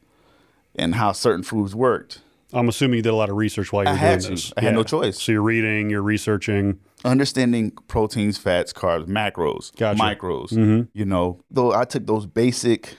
and 0.75 0.95
how 0.95 1.13
certain 1.13 1.43
foods 1.43 1.75
worked. 1.75 2.21
I'm 2.57 2.69
assuming 2.69 2.97
you 2.97 3.03
did 3.03 3.11
a 3.11 3.17
lot 3.17 3.29
of 3.29 3.37
research 3.37 3.73
while 3.73 3.85
you 3.85 3.91
were 3.91 3.99
doing 3.99 4.19
to. 4.21 4.31
this. 4.31 4.53
I 4.57 4.63
had 4.63 4.75
no 4.75 4.83
choice. 4.83 5.21
So 5.23 5.33
you're 5.33 5.43
reading, 5.43 5.91
you're 5.91 6.03
researching. 6.03 6.81
Understanding 7.05 7.71
proteins, 7.89 8.39
fats, 8.39 8.73
carbs, 8.73 9.07
macros, 9.07 9.75
Gotcha. 9.77 10.01
micros. 10.03 10.49
Mm-hmm. 10.53 10.83
You 10.93 11.05
know, 11.05 11.41
though 11.51 11.73
I 11.73 11.85
took 11.85 12.07
those 12.07 12.27
basic 12.27 12.97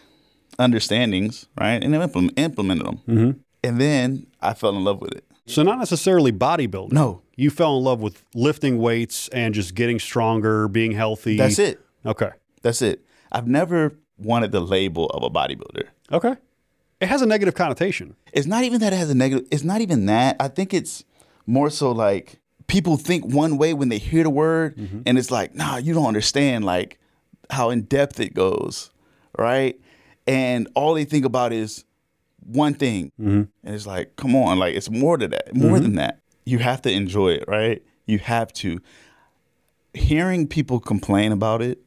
understandings, 0.60 1.48
right, 1.60 1.84
and 1.84 1.94
implement, 1.96 2.38
implemented 2.40 2.86
them. 2.86 2.98
Mm-hmm. 3.08 3.32
And 3.64 3.82
then 3.82 4.28
I 4.42 4.54
fell 4.54 4.76
in 4.76 4.84
love 4.84 5.02
with 5.02 5.14
it. 5.14 5.24
So 5.46 5.64
not 5.64 5.80
necessarily 5.80 6.32
bodybuilding. 6.32 6.92
No, 6.92 7.22
You 7.36 7.50
fell 7.50 7.78
in 7.78 7.84
love 7.84 8.02
with 8.02 8.24
lifting 8.36 8.78
weights 8.80 9.30
and 9.30 9.54
just 9.54 9.76
getting 9.76 9.98
stronger, 10.00 10.68
being 10.68 10.92
healthy. 10.92 11.38
that's 11.38 11.60
it. 11.60 11.80
Okay. 12.06 12.30
That's 12.62 12.82
it. 12.82 13.06
I've 13.32 13.48
never 13.48 13.94
wanted 14.18 14.52
the 14.52 14.60
label 14.60 15.06
of 15.08 15.24
a 15.24 15.30
bodybuilder. 15.30 15.88
Okay. 16.12 16.36
It 17.00 17.08
has 17.10 17.22
a 17.22 17.26
negative 17.26 17.54
connotation. 17.54 18.16
it's 18.34 18.48
not 18.48 18.64
even 18.64 18.80
that 18.80 18.94
it 18.94 18.98
has 18.98 19.10
a 19.10 19.16
negative 19.16 19.48
it's 19.52 19.64
not 19.64 19.82
even 19.82 20.06
that. 20.08 20.36
I 20.40 20.48
think 20.48 20.74
it's 20.74 21.04
more 21.46 21.70
so 21.70 21.92
like 21.92 22.40
people 22.68 22.98
think 22.98 23.26
one 23.26 23.58
way 23.58 23.74
when 23.74 23.90
they 23.90 23.98
hear 23.98 24.24
the 24.24 24.30
word 24.30 24.76
mm-hmm. 24.76 25.02
and 25.06 25.18
it's 25.18 25.32
like 25.32 25.56
nah 25.56 25.78
you 25.78 25.94
don't 25.94 26.06
understand 26.06 26.66
like 26.66 27.00
how 27.50 27.70
in 27.70 27.84
depth 27.84 28.20
it 28.20 28.34
goes 28.34 28.92
right? 29.38 29.80
And 30.26 30.68
all 30.76 30.96
they 30.96 31.06
think 31.06 31.24
about 31.24 31.54
is 31.54 31.86
one 32.44 32.74
thing. 32.74 33.12
Mm-hmm. 33.20 33.44
And 33.64 33.76
it's 33.76 33.88
like 33.88 34.16
come 34.16 34.36
on 34.36 34.58
like 34.60 34.76
it's 34.76 34.90
more 34.90 35.18
to 35.18 35.28
that 35.28 35.56
more 35.56 35.74
mm-hmm. 35.74 35.84
than 35.84 35.96
that. 35.96 36.22
You 36.46 36.60
have 36.60 36.82
to 36.84 36.92
enjoy 36.92 37.30
it 37.30 37.46
right? 37.48 37.84
You 38.06 38.20
have 38.20 38.52
to. 38.54 38.80
Hearing 39.94 40.48
people 40.48 40.80
complain 40.80 41.32
about 41.32 41.62
it 41.62 41.80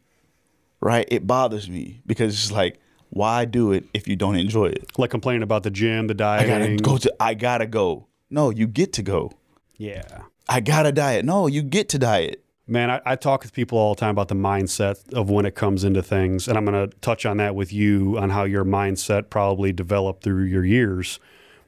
right 0.80 1.06
it 1.10 1.26
bothers 1.26 1.68
me 1.68 2.00
because 2.06 2.32
it's 2.34 2.50
like 2.50 2.79
why 3.10 3.44
do 3.44 3.72
it 3.72 3.84
if 3.92 4.08
you 4.08 4.16
don't 4.16 4.36
enjoy 4.36 4.66
it 4.66 4.90
Like 4.96 5.10
complaining 5.10 5.42
about 5.42 5.62
the 5.62 5.70
gym, 5.70 6.06
the 6.06 6.14
diet. 6.14 6.42
I 6.42 6.46
gotta 6.46 6.76
go 6.76 6.96
to. 6.96 7.14
I 7.20 7.34
gotta 7.34 7.66
go. 7.66 8.06
No, 8.30 8.50
you 8.50 8.66
get 8.66 8.92
to 8.94 9.02
go. 9.02 9.32
Yeah. 9.76 10.22
I 10.48 10.60
gotta 10.60 10.92
diet. 10.92 11.24
No, 11.24 11.46
you 11.46 11.62
get 11.62 11.88
to 11.90 11.98
diet. 11.98 12.44
Man, 12.70 12.88
I, 12.88 13.00
I 13.04 13.16
talk 13.16 13.42
with 13.42 13.52
people 13.52 13.78
all 13.78 13.96
the 13.96 14.00
time 14.00 14.10
about 14.10 14.28
the 14.28 14.36
mindset 14.36 15.12
of 15.12 15.28
when 15.28 15.44
it 15.44 15.56
comes 15.56 15.82
into 15.82 16.04
things. 16.04 16.46
And 16.46 16.56
I'm 16.56 16.64
going 16.64 16.88
to 16.88 16.96
touch 16.98 17.26
on 17.26 17.38
that 17.38 17.56
with 17.56 17.72
you 17.72 18.16
on 18.16 18.30
how 18.30 18.44
your 18.44 18.64
mindset 18.64 19.28
probably 19.28 19.72
developed 19.72 20.22
through 20.22 20.44
your 20.44 20.64
years. 20.64 21.18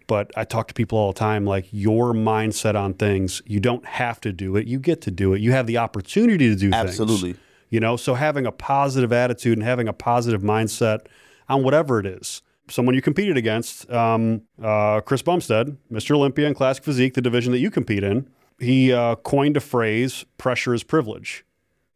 But 0.06 0.30
I 0.36 0.44
talk 0.44 0.68
to 0.68 0.74
people 0.74 0.98
all 0.98 1.12
the 1.12 1.18
time 1.18 1.44
like 1.44 1.66
your 1.72 2.12
mindset 2.12 2.76
on 2.76 2.94
things, 2.94 3.42
you 3.46 3.58
don't 3.58 3.84
have 3.84 4.20
to 4.20 4.32
do 4.32 4.54
it. 4.54 4.68
You 4.68 4.78
get 4.78 5.00
to 5.02 5.10
do 5.10 5.34
it. 5.34 5.40
You 5.40 5.50
have 5.50 5.66
the 5.66 5.78
opportunity 5.78 6.48
to 6.48 6.54
do 6.54 6.70
things. 6.70 6.74
Absolutely. 6.74 7.34
You 7.68 7.80
know, 7.80 7.96
so 7.96 8.14
having 8.14 8.46
a 8.46 8.52
positive 8.52 9.12
attitude 9.12 9.58
and 9.58 9.66
having 9.66 9.88
a 9.88 9.92
positive 9.92 10.42
mindset 10.42 11.06
on 11.52 11.62
whatever 11.62 12.00
it 12.00 12.06
is. 12.06 12.42
Someone 12.68 12.94
you 12.94 13.02
competed 13.02 13.36
against, 13.36 13.90
um, 13.90 14.42
uh, 14.62 15.00
Chris 15.00 15.22
Bumstead, 15.22 15.76
Mr. 15.90 16.14
Olympia 16.14 16.46
in 16.46 16.54
Classic 16.54 16.82
Physique, 16.82 17.14
the 17.14 17.20
division 17.20 17.52
that 17.52 17.58
you 17.58 17.70
compete 17.70 18.04
in, 18.04 18.28
he 18.58 18.92
uh, 18.92 19.16
coined 19.16 19.56
a 19.56 19.60
phrase, 19.60 20.24
pressure 20.38 20.72
is 20.72 20.82
privilege. 20.84 21.44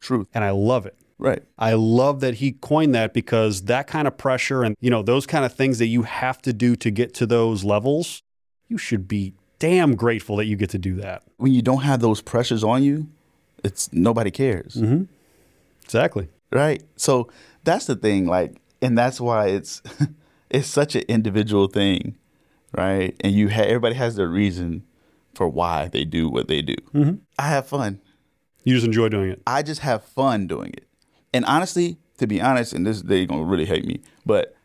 Truth. 0.00 0.28
And 0.34 0.44
I 0.44 0.50
love 0.50 0.84
it. 0.86 0.96
Right. 1.18 1.42
I 1.58 1.72
love 1.74 2.20
that 2.20 2.34
he 2.34 2.52
coined 2.52 2.94
that 2.94 3.14
because 3.14 3.62
that 3.62 3.86
kind 3.86 4.06
of 4.06 4.18
pressure 4.18 4.62
and 4.62 4.76
you 4.80 4.90
know 4.90 5.02
those 5.02 5.26
kind 5.26 5.46
of 5.46 5.54
things 5.54 5.78
that 5.78 5.86
you 5.86 6.02
have 6.02 6.42
to 6.42 6.52
do 6.52 6.76
to 6.76 6.90
get 6.90 7.14
to 7.14 7.26
those 7.26 7.64
levels, 7.64 8.22
you 8.68 8.76
should 8.76 9.08
be 9.08 9.32
damn 9.58 9.94
grateful 9.94 10.36
that 10.36 10.44
you 10.44 10.56
get 10.56 10.70
to 10.70 10.78
do 10.78 10.96
that. 10.96 11.22
When 11.38 11.52
you 11.52 11.62
don't 11.62 11.82
have 11.82 12.00
those 12.00 12.20
pressures 12.20 12.62
on 12.62 12.82
you, 12.82 13.08
it's 13.64 13.90
nobody 13.92 14.30
cares. 14.30 14.74
Mm-hmm. 14.74 15.04
Exactly. 15.84 16.28
Right. 16.52 16.82
So 16.96 17.28
that's 17.64 17.86
the 17.86 17.96
thing. 17.96 18.26
Like, 18.26 18.60
and 18.82 18.96
that's 18.96 19.20
why 19.20 19.48
it's 19.48 19.82
it's 20.50 20.68
such 20.68 20.94
an 20.94 21.02
individual 21.08 21.66
thing, 21.68 22.16
right? 22.76 23.16
And 23.20 23.32
you 23.32 23.50
ha- 23.50 23.62
everybody 23.62 23.94
has 23.94 24.16
their 24.16 24.28
reason 24.28 24.84
for 25.34 25.48
why 25.48 25.88
they 25.88 26.04
do 26.04 26.28
what 26.28 26.48
they 26.48 26.62
do. 26.62 26.76
Mm-hmm. 26.94 27.14
I 27.38 27.48
have 27.48 27.66
fun. 27.66 28.00
You 28.64 28.74
just 28.74 28.86
enjoy 28.86 29.08
doing 29.08 29.30
it. 29.30 29.42
I 29.46 29.62
just 29.62 29.82
have 29.82 30.04
fun 30.04 30.46
doing 30.46 30.72
it. 30.72 30.88
And 31.32 31.44
honestly, 31.44 31.98
to 32.18 32.26
be 32.26 32.40
honest, 32.40 32.72
and 32.72 32.86
this 32.86 33.02
they're 33.02 33.26
gonna 33.26 33.44
really 33.44 33.66
hate 33.66 33.84
me, 33.84 34.00
but 34.24 34.56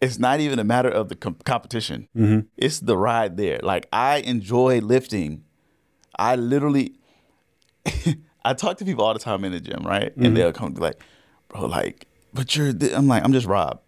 it's 0.00 0.18
not 0.18 0.40
even 0.40 0.58
a 0.58 0.64
matter 0.64 0.88
of 0.88 1.08
the 1.08 1.16
com- 1.16 1.36
competition. 1.44 2.08
Mm-hmm. 2.16 2.40
It's 2.56 2.80
the 2.80 2.96
ride 2.96 3.36
there. 3.36 3.60
Like 3.62 3.88
I 3.92 4.18
enjoy 4.18 4.80
lifting. 4.80 5.44
I 6.16 6.36
literally, 6.36 6.94
I 8.44 8.54
talk 8.54 8.78
to 8.78 8.84
people 8.84 9.04
all 9.04 9.14
the 9.14 9.20
time 9.20 9.44
in 9.44 9.52
the 9.52 9.60
gym, 9.60 9.82
right? 9.84 10.14
And 10.16 10.26
mm-hmm. 10.26 10.34
they'll 10.34 10.52
come 10.52 10.74
like, 10.74 11.00
bro, 11.48 11.66
like, 11.66 12.06
but 12.34 12.54
you're. 12.56 12.72
th-" 12.72 12.92
I'm 12.92 13.06
like, 13.08 13.24
I'm 13.24 13.32
just 13.32 13.46
Rob. 13.46 13.80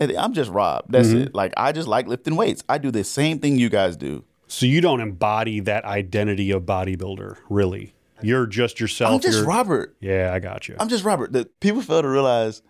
And 0.00 0.10
I'm 0.16 0.32
just 0.32 0.50
Rob. 0.50 0.86
That's 0.88 1.10
it. 1.10 1.34
Like 1.34 1.52
I 1.56 1.72
just 1.72 1.86
like 1.88 2.08
lifting 2.08 2.34
weights. 2.36 2.64
I 2.68 2.78
do 2.78 2.90
the 2.90 3.04
same 3.04 3.38
thing 3.38 3.56
you 3.56 3.68
guys 3.68 3.96
do. 3.96 4.24
So 4.48 4.66
you 4.66 4.80
don't 4.80 5.00
embody 5.00 5.60
that 5.60 5.84
identity 5.84 6.50
of 6.50 6.64
bodybuilder, 6.64 7.36
really. 7.48 7.94
You're 8.20 8.46
just 8.46 8.80
yourself. 8.80 9.14
I'm 9.14 9.20
just 9.20 9.38
You're- 9.38 9.48
Robert. 9.48 9.96
Yeah, 10.00 10.32
I 10.34 10.38
got 10.40 10.68
you. 10.68 10.76
I'm 10.78 10.88
just 10.88 11.04
Robert. 11.04 11.32
The 11.32 11.46
people 11.60 11.80
fail 11.82 12.02
to 12.02 12.08
realize 12.08 12.62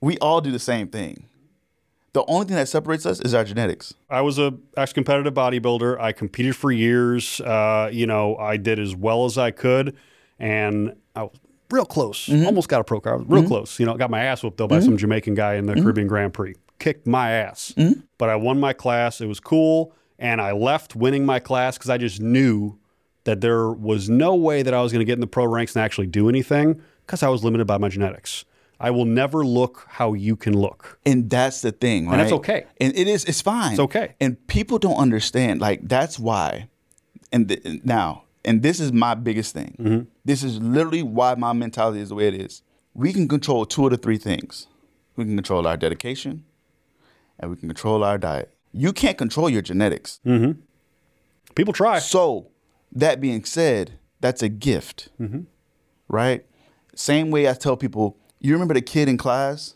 we 0.00 0.18
all 0.18 0.40
do 0.40 0.50
the 0.50 0.58
same 0.58 0.88
thing. 0.88 1.28
The 2.12 2.24
only 2.26 2.46
thing 2.46 2.56
that 2.56 2.68
separates 2.68 3.06
us 3.06 3.18
is 3.20 3.34
our 3.34 3.42
genetics. 3.42 3.94
I 4.08 4.20
was 4.20 4.38
a 4.38 4.54
ex-competitive 4.76 5.34
bodybuilder. 5.34 5.98
I 5.98 6.12
competed 6.12 6.54
for 6.54 6.70
years. 6.70 7.40
Uh, 7.40 7.90
you 7.92 8.06
know, 8.06 8.36
I 8.36 8.56
did 8.56 8.78
as 8.78 8.94
well 8.94 9.24
as 9.24 9.36
I 9.36 9.50
could, 9.50 9.96
and 10.38 10.94
I 11.16 11.24
was 11.24 11.38
real 11.74 11.84
close. 11.84 12.26
Mm-hmm. 12.26 12.46
Almost 12.46 12.68
got 12.68 12.80
a 12.80 12.84
pro 12.84 13.00
car, 13.00 13.18
Real 13.18 13.44
close. 13.44 13.78
You 13.78 13.86
know, 13.86 13.94
got 13.96 14.10
my 14.10 14.22
ass 14.22 14.42
whooped 14.42 14.56
though 14.56 14.68
by 14.68 14.80
some 14.80 14.96
Jamaican 14.96 15.34
guy 15.34 15.54
in 15.54 15.66
the 15.66 15.74
Mm-hmm. 15.74 15.82
Caribbean 15.82 16.06
Grand 16.08 16.32
Prix. 16.32 16.54
Kicked 16.78 17.06
my 17.06 17.30
ass, 17.32 17.74
but 18.18 18.28
I 18.28 18.36
won 18.36 18.58
my 18.60 18.72
class. 18.72 19.20
It 19.20 19.26
was 19.26 19.40
cool, 19.40 19.92
and 20.18 20.40
I 20.40 20.52
left 20.52 20.96
winning 20.96 21.24
my 21.26 21.38
class 21.38 21.76
because 21.78 21.90
I 21.90 21.98
just 21.98 22.20
knew 22.20 22.78
that 23.24 23.40
there 23.40 23.70
was 23.70 24.08
no 24.10 24.34
way 24.34 24.62
that 24.62 24.74
I 24.74 24.82
was 24.82 24.92
going 24.92 25.00
to 25.00 25.04
get 25.04 25.14
in 25.14 25.20
the 25.20 25.26
pro 25.26 25.46
ranks 25.46 25.74
and 25.76 25.82
actually 25.84 26.08
do 26.08 26.28
anything 26.28 26.80
because 27.06 27.22
I 27.22 27.28
was 27.28 27.42
limited 27.44 27.66
by 27.66 27.78
my 27.78 27.88
genetics. 27.88 28.44
I 28.80 28.90
will 28.90 29.04
never 29.06 29.46
look 29.46 29.86
how 29.88 30.12
you 30.14 30.36
can 30.36 30.58
look. 30.58 30.98
And 31.06 31.30
that's 31.30 31.62
the 31.62 31.72
thing, 31.72 32.06
right? 32.06 32.14
And 32.14 32.20
that's 32.20 32.32
okay. 32.32 32.66
And 32.80 32.94
it 32.94 33.06
is. 33.08 33.24
It's 33.24 33.40
fine. 33.40 33.72
It's 33.72 33.80
okay. 33.80 34.14
And 34.20 34.44
people 34.48 34.78
don't 34.78 34.96
understand. 34.96 35.60
Like 35.60 35.88
that's 35.88 36.18
why. 36.18 36.68
And 37.32 37.48
th- 37.48 37.80
now, 37.84 38.23
and 38.44 38.62
this 38.62 38.80
is 38.80 38.92
my 38.92 39.14
biggest 39.14 39.54
thing. 39.54 39.76
Mm-hmm. 39.78 40.04
This 40.24 40.42
is 40.42 40.60
literally 40.60 41.02
why 41.02 41.34
my 41.34 41.52
mentality 41.52 42.00
is 42.00 42.08
the 42.10 42.14
way 42.14 42.28
it 42.28 42.34
is. 42.34 42.62
We 42.94 43.12
can 43.12 43.26
control 43.28 43.64
two 43.66 43.84
of 43.86 43.90
the 43.90 43.96
three 43.96 44.18
things. 44.18 44.66
We 45.16 45.24
can 45.24 45.34
control 45.36 45.66
our 45.66 45.76
dedication, 45.76 46.44
and 47.38 47.50
we 47.50 47.56
can 47.56 47.68
control 47.68 48.02
our 48.04 48.18
diet. 48.18 48.50
You 48.72 48.92
can't 48.92 49.16
control 49.16 49.48
your 49.48 49.62
genetics. 49.62 50.20
People 51.54 51.72
try. 51.72 51.98
So, 52.00 52.48
that 52.92 53.20
being 53.20 53.44
said, 53.44 53.98
that's 54.20 54.42
a 54.42 54.48
gift, 54.48 55.08
Mm-hmm. 55.20 55.40
right? 56.08 56.44
Same 56.96 57.30
way 57.30 57.48
I 57.48 57.54
tell 57.54 57.76
people, 57.76 58.16
you 58.40 58.52
remember 58.52 58.74
the 58.74 58.82
kid 58.82 59.08
in 59.08 59.16
class 59.16 59.74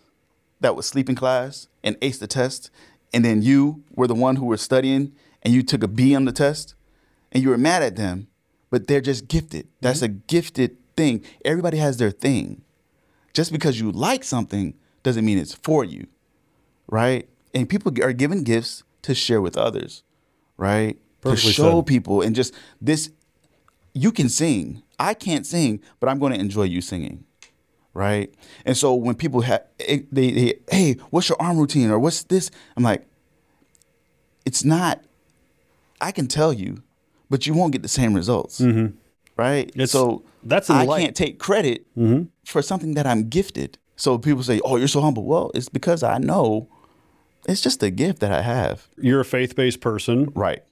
that 0.60 0.74
would 0.76 0.84
sleep 0.84 1.08
in 1.08 1.14
class 1.16 1.68
and 1.82 1.96
ace 2.02 2.18
the 2.18 2.26
test, 2.26 2.70
and 3.12 3.24
then 3.24 3.42
you 3.42 3.82
were 3.94 4.06
the 4.06 4.14
one 4.14 4.36
who 4.36 4.46
was 4.46 4.60
studying 4.60 5.12
and 5.42 5.54
you 5.54 5.62
took 5.62 5.82
a 5.82 5.88
B 5.88 6.14
on 6.14 6.24
the 6.24 6.32
test, 6.32 6.74
and 7.32 7.42
you 7.42 7.48
were 7.50 7.58
mad 7.58 7.82
at 7.82 7.96
them, 7.96 8.26
but 8.70 8.86
they're 8.86 9.00
just 9.00 9.28
gifted. 9.28 9.68
That's 9.80 9.98
mm-hmm. 10.00 10.16
a 10.16 10.22
gifted 10.26 10.76
thing. 10.96 11.24
Everybody 11.44 11.78
has 11.78 11.96
their 11.96 12.10
thing. 12.10 12.62
Just 13.32 13.52
because 13.52 13.78
you 13.78 13.92
like 13.92 14.24
something 14.24 14.74
doesn't 15.02 15.24
mean 15.24 15.38
it's 15.38 15.54
for 15.54 15.84
you, 15.84 16.06
right? 16.88 17.28
And 17.54 17.68
people 17.68 17.92
are 18.02 18.12
given 18.12 18.42
gifts 18.42 18.82
to 19.02 19.14
share 19.14 19.40
with 19.40 19.56
others, 19.56 20.02
right? 20.56 20.98
Perfectly 21.20 21.50
to 21.50 21.54
show 21.54 21.78
said. 21.78 21.86
people 21.86 22.22
and 22.22 22.34
just 22.34 22.54
this 22.80 23.10
you 23.94 24.12
can 24.12 24.28
sing. 24.28 24.82
I 24.98 25.14
can't 25.14 25.46
sing, 25.46 25.80
but 26.00 26.08
I'm 26.08 26.18
going 26.18 26.32
to 26.32 26.38
enjoy 26.38 26.64
you 26.64 26.80
singing. 26.80 27.24
Right? 27.94 28.32
And 28.64 28.76
so 28.76 28.94
when 28.94 29.16
people 29.16 29.40
have 29.40 29.64
they, 29.78 30.06
they 30.10 30.54
hey, 30.70 30.94
what's 31.10 31.28
your 31.28 31.40
arm 31.40 31.58
routine 31.58 31.90
or 31.90 31.98
what's 31.98 32.22
this? 32.24 32.50
I'm 32.76 32.82
like 32.82 33.06
it's 34.44 34.64
not 34.64 35.00
I 36.00 36.12
can 36.12 36.28
tell 36.28 36.52
you, 36.52 36.82
but 37.30 37.46
you 37.46 37.54
won't 37.54 37.72
get 37.72 37.82
the 37.82 37.88
same 37.88 38.14
results. 38.14 38.60
Mm-hmm. 38.60 38.96
Right? 39.36 39.68
It's- 39.70 39.90
so 39.90 40.24
that's 40.42 40.70
I 40.70 40.86
can't 40.86 41.16
take 41.16 41.38
credit 41.38 41.86
mm-hmm. 41.96 42.24
for 42.44 42.62
something 42.62 42.94
that 42.94 43.06
I'm 43.06 43.28
gifted. 43.28 43.78
So 43.96 44.16
people 44.16 44.42
say, 44.42 44.60
"Oh, 44.64 44.76
you're 44.76 44.88
so 44.88 45.00
humble." 45.00 45.24
Well, 45.24 45.50
it's 45.54 45.68
because 45.68 46.02
I 46.02 46.18
know 46.18 46.68
it's 47.48 47.60
just 47.60 47.82
a 47.82 47.90
gift 47.90 48.20
that 48.20 48.30
I 48.30 48.42
have. 48.42 48.88
You're 48.96 49.20
a 49.20 49.24
faith-based 49.24 49.80
person. 49.80 50.30
Right. 50.34 50.62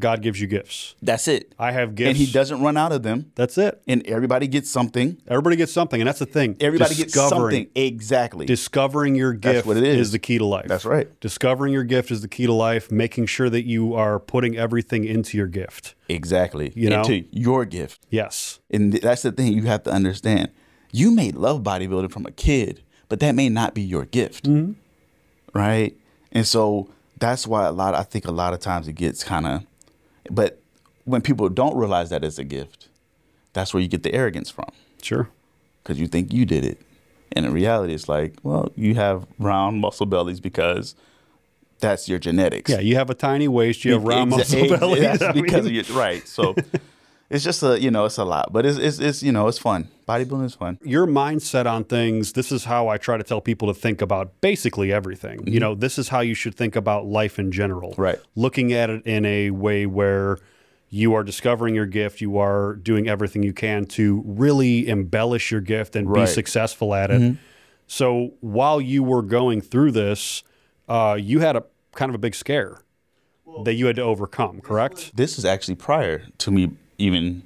God 0.00 0.22
gives 0.22 0.40
you 0.40 0.46
gifts. 0.46 0.94
That's 1.00 1.28
it. 1.28 1.54
I 1.58 1.72
have 1.72 1.94
gifts. 1.94 2.08
and 2.08 2.16
he 2.16 2.26
doesn't 2.26 2.60
run 2.62 2.76
out 2.76 2.92
of 2.92 3.02
them. 3.02 3.30
That's 3.34 3.56
it. 3.58 3.80
And 3.86 4.06
everybody 4.06 4.48
gets 4.48 4.70
something. 4.70 5.20
Everybody 5.28 5.56
gets 5.56 5.72
something, 5.72 6.00
and 6.00 6.08
that's 6.08 6.18
the 6.18 6.26
thing. 6.26 6.56
Everybody 6.60 6.94
gets 6.94 7.14
something. 7.14 7.68
Exactly. 7.74 8.46
Discovering 8.46 9.14
your 9.14 9.32
gift 9.32 9.66
what 9.66 9.76
it 9.76 9.84
is. 9.84 10.12
the 10.12 10.18
key 10.18 10.38
to 10.38 10.44
life. 10.44 10.66
That's 10.66 10.84
right. 10.84 11.08
Discovering 11.20 11.72
your 11.72 11.84
gift 11.84 12.10
is 12.10 12.22
the 12.22 12.28
key 12.28 12.46
to 12.46 12.52
life. 12.52 12.90
Making 12.90 13.26
sure 13.26 13.48
that 13.50 13.66
you 13.66 13.94
are 13.94 14.18
putting 14.18 14.56
everything 14.56 15.04
into 15.04 15.36
your 15.36 15.46
gift. 15.46 15.94
exactly. 16.08 16.72
You 16.74 16.90
know? 16.90 17.00
Into 17.02 17.24
your 17.30 17.64
gift. 17.64 18.06
Yes. 18.10 18.60
And 18.70 18.92
that's 18.94 19.22
the 19.22 19.32
thing 19.32 19.52
you 19.52 19.62
have 19.64 19.84
to 19.84 19.90
understand. 19.90 20.50
You 20.92 21.10
may 21.12 21.30
love 21.30 21.62
bodybuilding 21.62 22.10
from 22.10 22.26
a 22.26 22.32
kid, 22.32 22.82
but 23.08 23.20
that 23.20 23.34
may 23.34 23.48
not 23.48 23.74
be 23.74 23.82
your 23.82 24.04
gift. 24.06 24.46
Mm-hmm. 24.46 24.72
Right? 25.56 25.96
And 26.32 26.46
so 26.46 26.88
that's 27.18 27.46
why 27.46 27.66
a 27.66 27.72
lot 27.72 27.94
I 27.94 28.02
think 28.02 28.24
a 28.24 28.30
lot 28.30 28.54
of 28.54 28.60
times 28.60 28.88
it 28.88 28.94
gets 28.94 29.22
kind 29.22 29.46
of 29.46 29.66
but 30.30 30.60
when 31.04 31.20
people 31.22 31.48
don't 31.48 31.76
realize 31.76 32.10
that 32.10 32.22
it's 32.24 32.38
a 32.38 32.44
gift, 32.44 32.88
that's 33.52 33.74
where 33.74 33.82
you 33.82 33.88
get 33.88 34.02
the 34.02 34.14
arrogance 34.14 34.50
from. 34.50 34.68
Sure. 35.02 35.28
because 35.82 35.98
you 35.98 36.06
think 36.06 36.32
you 36.32 36.44
did 36.44 36.64
it. 36.64 36.78
And 37.32 37.46
in 37.46 37.52
reality, 37.52 37.94
it's 37.94 38.08
like, 38.08 38.34
well, 38.42 38.70
you 38.76 38.94
have 38.96 39.26
round 39.38 39.80
muscle 39.80 40.04
bellies 40.06 40.40
because 40.40 40.94
that's 41.78 42.08
your 42.08 42.18
genetics. 42.18 42.70
Yeah, 42.70 42.80
you 42.80 42.96
have 42.96 43.08
a 43.08 43.14
tiny 43.14 43.48
waist. 43.48 43.84
You 43.84 43.92
have 43.94 44.04
round 44.04 44.32
Exa- 44.32 44.36
muscle 44.36 44.60
ex- 44.72 44.80
belly. 44.80 45.00
That's 45.00 45.22
I 45.30 45.32
mean, 45.32 45.44
because 45.44 45.64
of 45.66 45.72
your 45.72 45.84
right. 45.96 46.26
So 46.28 46.54
it's 47.30 47.44
just 47.44 47.62
a 47.62 47.80
you 47.80 47.90
know 47.90 48.04
it's 48.04 48.18
a 48.18 48.24
lot, 48.24 48.52
but 48.52 48.66
it's 48.66 48.78
it's, 48.78 48.98
it's 48.98 49.22
you 49.22 49.32
know 49.32 49.48
it's 49.48 49.58
fun. 49.58 49.88
Bodybuilding 50.08 50.44
is 50.46 50.54
fun. 50.54 50.78
your 50.82 51.06
mindset 51.06 51.66
on 51.66 51.84
things 51.84 52.32
this 52.32 52.50
is 52.50 52.64
how 52.64 52.88
i 52.88 52.98
try 52.98 53.16
to 53.16 53.22
tell 53.22 53.40
people 53.40 53.68
to 53.72 53.74
think 53.74 54.02
about 54.02 54.40
basically 54.40 54.92
everything 54.92 55.46
you 55.46 55.60
know 55.60 55.76
this 55.76 55.98
is 56.00 56.08
how 56.08 56.18
you 56.18 56.34
should 56.34 56.56
think 56.56 56.74
about 56.74 57.06
life 57.06 57.38
in 57.38 57.52
general 57.52 57.92
Mm-hmm. 57.92 58.02
Right. 58.02 58.18
looking 58.34 58.72
at 58.72 58.90
it 58.90 59.06
in 59.06 59.24
a 59.24 59.50
way 59.50 59.86
where 59.86 60.38
you 60.88 61.14
are 61.14 61.22
discovering 61.22 61.76
your 61.76 61.86
gift 61.86 62.20
you 62.20 62.38
are 62.38 62.74
doing 62.74 63.08
everything 63.08 63.44
you 63.44 63.52
can 63.52 63.84
to 63.84 64.22
really 64.26 64.88
embellish 64.88 65.52
your 65.52 65.60
gift 65.60 65.94
and 65.94 66.08
be 66.08 66.10
Right. 66.12 66.24
Mm-hmm. 66.24 66.34
successful 66.34 66.92
at 66.92 67.12
it 67.12 67.36
so 67.86 68.32
while 68.40 68.80
you 68.80 69.04
were 69.04 69.22
going 69.22 69.60
through 69.60 69.92
this 69.92 70.42
uh, 70.88 71.16
you 71.20 71.38
had 71.38 71.54
a 71.54 71.62
kind 71.94 72.08
of 72.08 72.16
a 72.16 72.18
big 72.18 72.34
scare 72.34 72.80
that 73.64 73.74
you 73.74 73.86
had 73.86 73.94
to 73.94 74.02
overcome 74.02 74.60
correct 74.60 75.12
This 75.14 75.38
is 75.38 75.44
actually 75.44 75.76
prior 75.76 76.24
to 76.38 76.50
me 76.50 76.70
even 77.00 77.42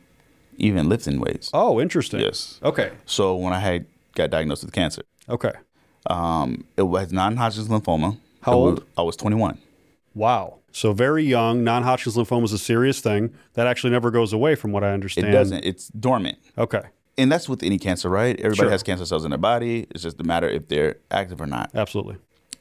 even 0.57 0.89
lifting 0.89 1.19
weights. 1.21 1.51
oh 1.53 1.81
interesting 1.81 2.21
Yes. 2.21 2.61
okay 2.63 2.93
So 3.07 3.35
when 3.37 3.53
I 3.53 3.59
had 3.59 3.87
got 4.15 4.31
diagnosed 4.31 4.65
with 4.65 4.73
cancer, 4.73 5.03
okay 5.29 5.53
um, 6.07 6.65
it 6.77 6.83
was 6.83 7.13
non-Hodgkin's 7.13 7.69
lymphoma. 7.69 8.19
How 8.43 8.53
old? 8.53 8.75
was- 8.81 8.85
I 8.99 9.03
was 9.03 9.17
21. 9.17 9.57
Wow. 10.15 10.59
So 10.71 10.93
very 10.93 11.25
young, 11.25 11.65
non-Hodgkin's 11.65 12.17
lymphoma 12.17 12.45
is 12.45 12.53
a 12.53 12.59
serious 12.59 13.01
thing 13.01 13.33
that 13.55 13.67
actually 13.67 13.91
never 13.91 14.11
goes 14.11 14.33
away, 14.35 14.55
from 14.55 14.71
what 14.73 14.85
I 14.85 14.93
understand. 14.93 15.29
It 15.29 15.33
doesn't. 15.33 15.65
It's 15.65 15.89
dormant. 15.89 16.39
Okay. 16.59 16.83
and 17.17 17.31
that's 17.33 17.49
with 17.49 17.63
any 17.63 17.79
cancer, 17.79 18.09
right? 18.11 18.37
Everybody 18.39 18.57
Sure. 18.67 18.71
has 18.71 18.83
cancer 18.83 19.07
cells 19.07 19.25
in 19.25 19.31
their 19.31 19.39
body. 19.39 19.87
It's 19.91 20.03
just 20.03 20.21
a 20.21 20.25
matter 20.25 20.49
if 20.49 20.69
they're 20.69 20.97
active 21.11 21.41
or 21.41 21.47
not. 21.47 21.71
Absolutely. 21.75 22.17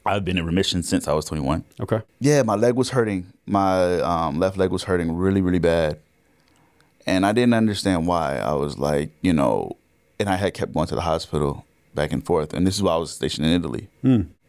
I've 0.06 0.24
been 0.24 0.38
in 0.38 0.46
remission 0.46 0.82
since 0.82 1.06
I 1.08 1.12
was 1.12 1.24
21. 1.26 1.64
Okay. 1.80 2.00
Yeah, 2.20 2.42
my 2.44 2.54
leg 2.54 2.74
was 2.76 2.90
hurting. 2.90 3.26
My 3.46 4.00
um, 4.00 4.38
left 4.38 4.56
leg 4.56 4.70
was 4.70 4.84
hurting 4.84 5.14
really, 5.16 5.42
really 5.42 5.58
bad, 5.58 5.98
and 7.06 7.24
I 7.26 7.32
didn't 7.32 7.54
understand 7.54 8.06
why. 8.06 8.36
I 8.38 8.52
was 8.54 8.78
like, 8.78 9.10
you 9.22 9.32
know, 9.32 9.76
and 10.18 10.28
I 10.28 10.36
had 10.36 10.54
kept 10.54 10.72
going 10.72 10.86
to 10.88 10.94
the 10.94 11.00
hospital 11.00 11.64
back 11.94 12.12
and 12.12 12.24
forth. 12.24 12.52
And 12.54 12.66
this 12.66 12.76
is 12.76 12.82
why 12.82 12.92
I 12.92 12.96
was 12.96 13.12
stationed 13.12 13.46
in 13.46 13.52
Italy. 13.52 13.88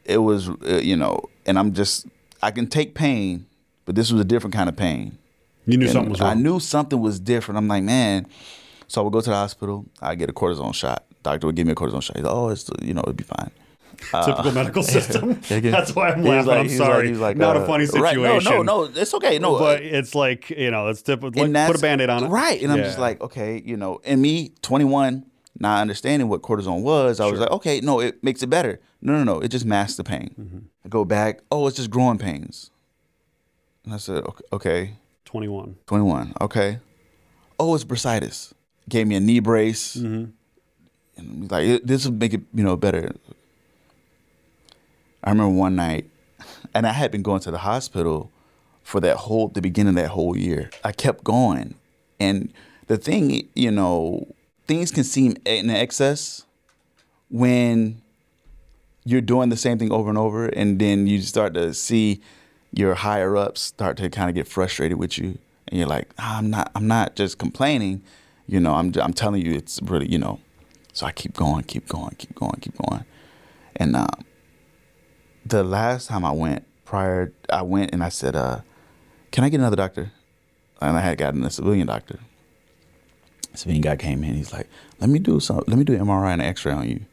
It 0.06 0.20
was, 0.20 0.50
uh, 0.50 0.80
you 0.84 0.96
know, 0.96 1.30
and 1.46 1.58
I'm 1.58 1.74
just, 1.74 2.06
I 2.42 2.52
can 2.52 2.68
take 2.68 2.94
pain, 2.94 3.46
but 3.86 3.96
this 3.96 4.12
was 4.12 4.22
a 4.22 4.26
different 4.26 4.54
kind 4.54 4.70
of 4.70 4.76
pain. 4.76 5.18
You 5.66 5.78
knew 5.78 5.86
And 5.86 5.94
something 5.94 6.12
was 6.12 6.22
wrong. 6.22 6.30
I 6.30 6.34
knew 6.36 6.60
something 6.60 7.00
was 7.02 7.20
different. 7.20 7.58
I'm 7.58 7.68
like, 7.68 7.84
man. 7.84 8.28
So 8.88 9.02
I 9.02 9.04
would 9.04 9.14
go 9.14 9.22
to 9.22 9.30
the 9.30 9.36
hospital. 9.36 9.86
I 10.00 10.14
get 10.14 10.30
a 10.30 10.34
cortisone 10.34 10.76
shot. 10.76 11.06
Doctor 11.24 11.48
would 11.48 11.56
give 11.56 11.66
me 11.66 11.72
a 11.74 11.76
cortisone 11.76 12.04
shot. 12.04 12.18
He's 12.18 12.26
like, 12.26 12.34
oh, 12.34 12.50
it's 12.50 12.70
you 12.84 12.94
know, 12.94 13.02
it'd 13.02 13.18
be 13.18 13.24
fine. 13.24 13.50
Typical 13.98 14.52
medical 14.52 14.84
system. 14.98 15.40
That's 15.50 15.96
why 15.96 16.10
I'm 16.10 16.24
laughing. 16.24 16.48
like- 16.48 16.60
I'm 16.60 16.68
like- 16.68 16.78
sorry. 16.78 17.08
he 17.10 17.14
like, 17.16 17.38
Not 17.38 17.58
a 17.58 17.62
uh, 17.62 17.66
funny 17.68 17.86
situation. 17.86 18.22
Right. 18.22 18.44
No, 18.44 18.62
no, 18.62 18.86
no. 18.86 18.92
It's 18.96 19.14
okay. 19.14 19.40
No, 19.40 19.58
But 19.58 19.82
it's 19.82 20.16
like 20.16 20.50
you 20.50 20.72
know, 20.72 20.88
it's 20.88 21.02
typical. 21.02 21.42
Like, 21.44 21.52
that's, 21.52 21.72
put 21.72 21.80
a 21.80 21.82
band-aid 21.82 22.10
on 22.10 22.26
it. 22.26 22.28
Right. 22.28 22.62
And 22.62 22.72
I'm 22.72 22.80
just 22.80 23.00
like, 23.00 23.22
okay, 23.22 23.62
you 23.66 23.78
know, 23.78 24.00
and 24.06 24.22
me, 24.22 24.52
21, 24.62 25.26
not 25.60 25.82
understanding 25.82 26.28
what 26.30 26.42
cortisone 26.42 26.82
was, 26.82 27.20
I 27.20 27.30
was 27.30 27.40
like, 27.40 27.52
okay, 27.52 27.80
no, 27.82 28.00
it 28.00 28.24
makes 28.24 28.44
it 28.44 28.48
better. 28.48 28.80
No, 29.02 29.14
no, 29.14 29.24
no, 29.24 29.40
it 29.40 29.50
just 29.50 29.66
masks 29.66 29.98
the 29.98 30.04
pain. 30.04 30.34
Mm-hmm. 30.40 30.60
I 30.86 30.90
go 30.90 31.06
back, 31.06 31.40
oh, 31.52 31.68
it's 31.68 31.78
just 31.78 31.90
growing 31.90 32.18
pains. 32.18 32.72
And 33.84 33.94
I 33.94 33.98
said, 33.98 34.24
okay, 34.26 34.44
okay. 34.54 34.94
21. 35.26 35.76
21. 35.86 36.34
Okay. 36.42 36.80
Oh, 37.60 37.76
it's 37.76 37.84
bursitis. 37.84 38.54
Gave 38.90 39.08
me 39.08 39.16
a 39.16 39.20
knee 39.20 39.40
brace. 39.40 39.96
Mm-hmm. 39.96 40.26
And 41.18 41.42
he's 41.44 41.52
like, 41.52 41.84
this 41.84 42.06
will 42.06 42.14
make 42.14 42.34
it, 42.34 42.42
you 42.54 42.64
know, 42.64 42.76
better. 42.76 43.16
I 45.26 45.32
remember 45.32 45.58
one 45.58 45.76
night, 45.76 46.10
and 46.74 46.86
I 46.86 46.92
had 46.92 47.12
been 47.12 47.24
going 47.24 47.42
to 47.42 47.52
the 47.52 47.58
hospital 47.60 48.32
for 48.84 49.00
that 49.02 49.18
whole, 49.18 49.48
the 49.48 49.62
beginning 49.62 49.98
of 49.98 50.04
that 50.04 50.10
whole 50.10 50.38
year. 50.38 50.70
I 50.84 50.92
kept 50.92 51.24
going. 51.24 51.76
And 52.20 52.54
the 52.88 52.98
thing, 52.98 53.50
you 53.56 53.72
know, 53.72 54.28
things 54.68 54.92
can 54.92 55.04
seem 55.04 55.36
in 55.46 55.70
excess 55.70 56.46
when 57.30 58.02
you're 59.04 59.22
doing 59.22 59.50
the 59.50 59.58
same 59.58 59.80
thing 59.80 59.92
over 59.92 60.10
and 60.10 60.18
over, 60.18 60.46
and 60.46 60.80
then 60.80 61.08
you 61.08 61.22
start 61.22 61.54
to 61.56 61.74
see 61.74 62.22
your 62.72 62.94
higher 62.94 63.36
ups 63.36 63.62
start 63.62 63.98
to 63.98 64.10
kind 64.10 64.30
of 64.30 64.36
get 64.36 64.48
frustrated 64.48 64.98
with 65.00 65.18
you, 65.18 65.38
and 65.68 65.80
you're 65.80 65.88
like, 65.88 66.10
"Ah, 66.20 66.38
I'm 66.38 66.50
not, 66.50 66.72
I'm 66.76 66.88
not 66.88 67.16
just 67.16 67.38
complaining, 67.38 68.04
you 68.48 68.60
know, 68.60 68.74
I'm, 68.74 68.94
I'm 69.02 69.14
telling 69.14 69.46
you, 69.46 69.54
it's 69.54 69.82
really, 69.82 70.12
you 70.12 70.18
know. 70.18 70.40
So 70.94 71.06
I 71.06 71.12
keep 71.12 71.34
going, 71.34 71.64
keep 71.64 71.88
going, 71.88 72.16
keep 72.18 72.36
going, 72.36 72.60
keep 72.62 72.78
going, 72.78 73.06
and 73.76 73.96
um, 73.96 74.26
the 75.46 75.64
last 75.64 76.08
time 76.08 76.26
I 76.26 76.32
went, 76.32 76.66
prior, 76.86 77.32
I 77.50 77.62
went 77.62 77.94
and 77.94 78.04
I 78.04 78.10
said, 78.10 78.36
uh, 78.36 78.62
"Can 79.32 79.44
I 79.44 79.50
get 79.50 79.60
another 79.60 79.76
doctor?" 79.76 80.12
And 80.82 80.98
I 80.98 81.02
had 81.02 81.18
gotten 81.18 81.44
a 81.44 81.50
civilian 81.50 81.88
doctor. 81.88 82.20
A 83.54 83.58
Civilian 83.58 83.82
guy 83.82 83.96
came 83.96 84.24
in. 84.24 84.34
He's 84.36 84.52
like, 84.52 84.68
"Let 85.00 85.10
me 85.10 85.20
do 85.20 85.40
some. 85.40 85.64
Let 85.68 85.78
me 85.78 85.84
do 85.84 85.94
an 85.94 86.02
MRI 86.02 86.34
and 86.34 86.42
an 86.42 86.48
X-ray 86.48 86.74
on 86.74 86.88
you." 86.90 87.06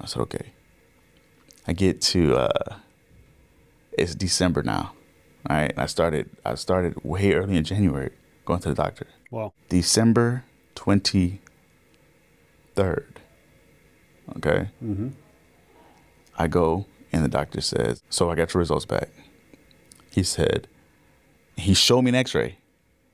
I 0.00 0.06
said, 0.06 0.20
"Okay." 0.22 0.52
I 1.66 1.72
get 1.72 2.00
to 2.12 2.36
uh, 2.36 2.76
it's 3.96 4.14
December 4.14 4.62
now, 4.62 4.92
right? 5.48 5.72
I 5.76 5.86
started 5.86 6.28
I 6.44 6.54
started 6.56 7.02
way 7.04 7.32
early 7.34 7.56
in 7.56 7.64
January 7.64 8.10
going 8.44 8.60
to 8.60 8.68
the 8.68 8.74
doctor. 8.74 9.06
Wow. 9.30 9.52
December 9.68 10.44
twenty 10.74 11.40
third. 12.74 13.20
Okay. 14.36 14.68
Mm-hmm. 14.82 15.08
I 16.38 16.46
go 16.48 16.86
and 17.12 17.24
the 17.24 17.28
doctor 17.28 17.60
says, 17.60 18.02
"So 18.10 18.30
I 18.30 18.34
got 18.34 18.52
your 18.54 18.60
results 18.60 18.86
back." 18.86 19.10
He 20.10 20.22
said, 20.22 20.68
he 21.56 21.74
showed 21.74 22.02
me 22.02 22.10
an 22.10 22.14
X-ray, 22.14 22.58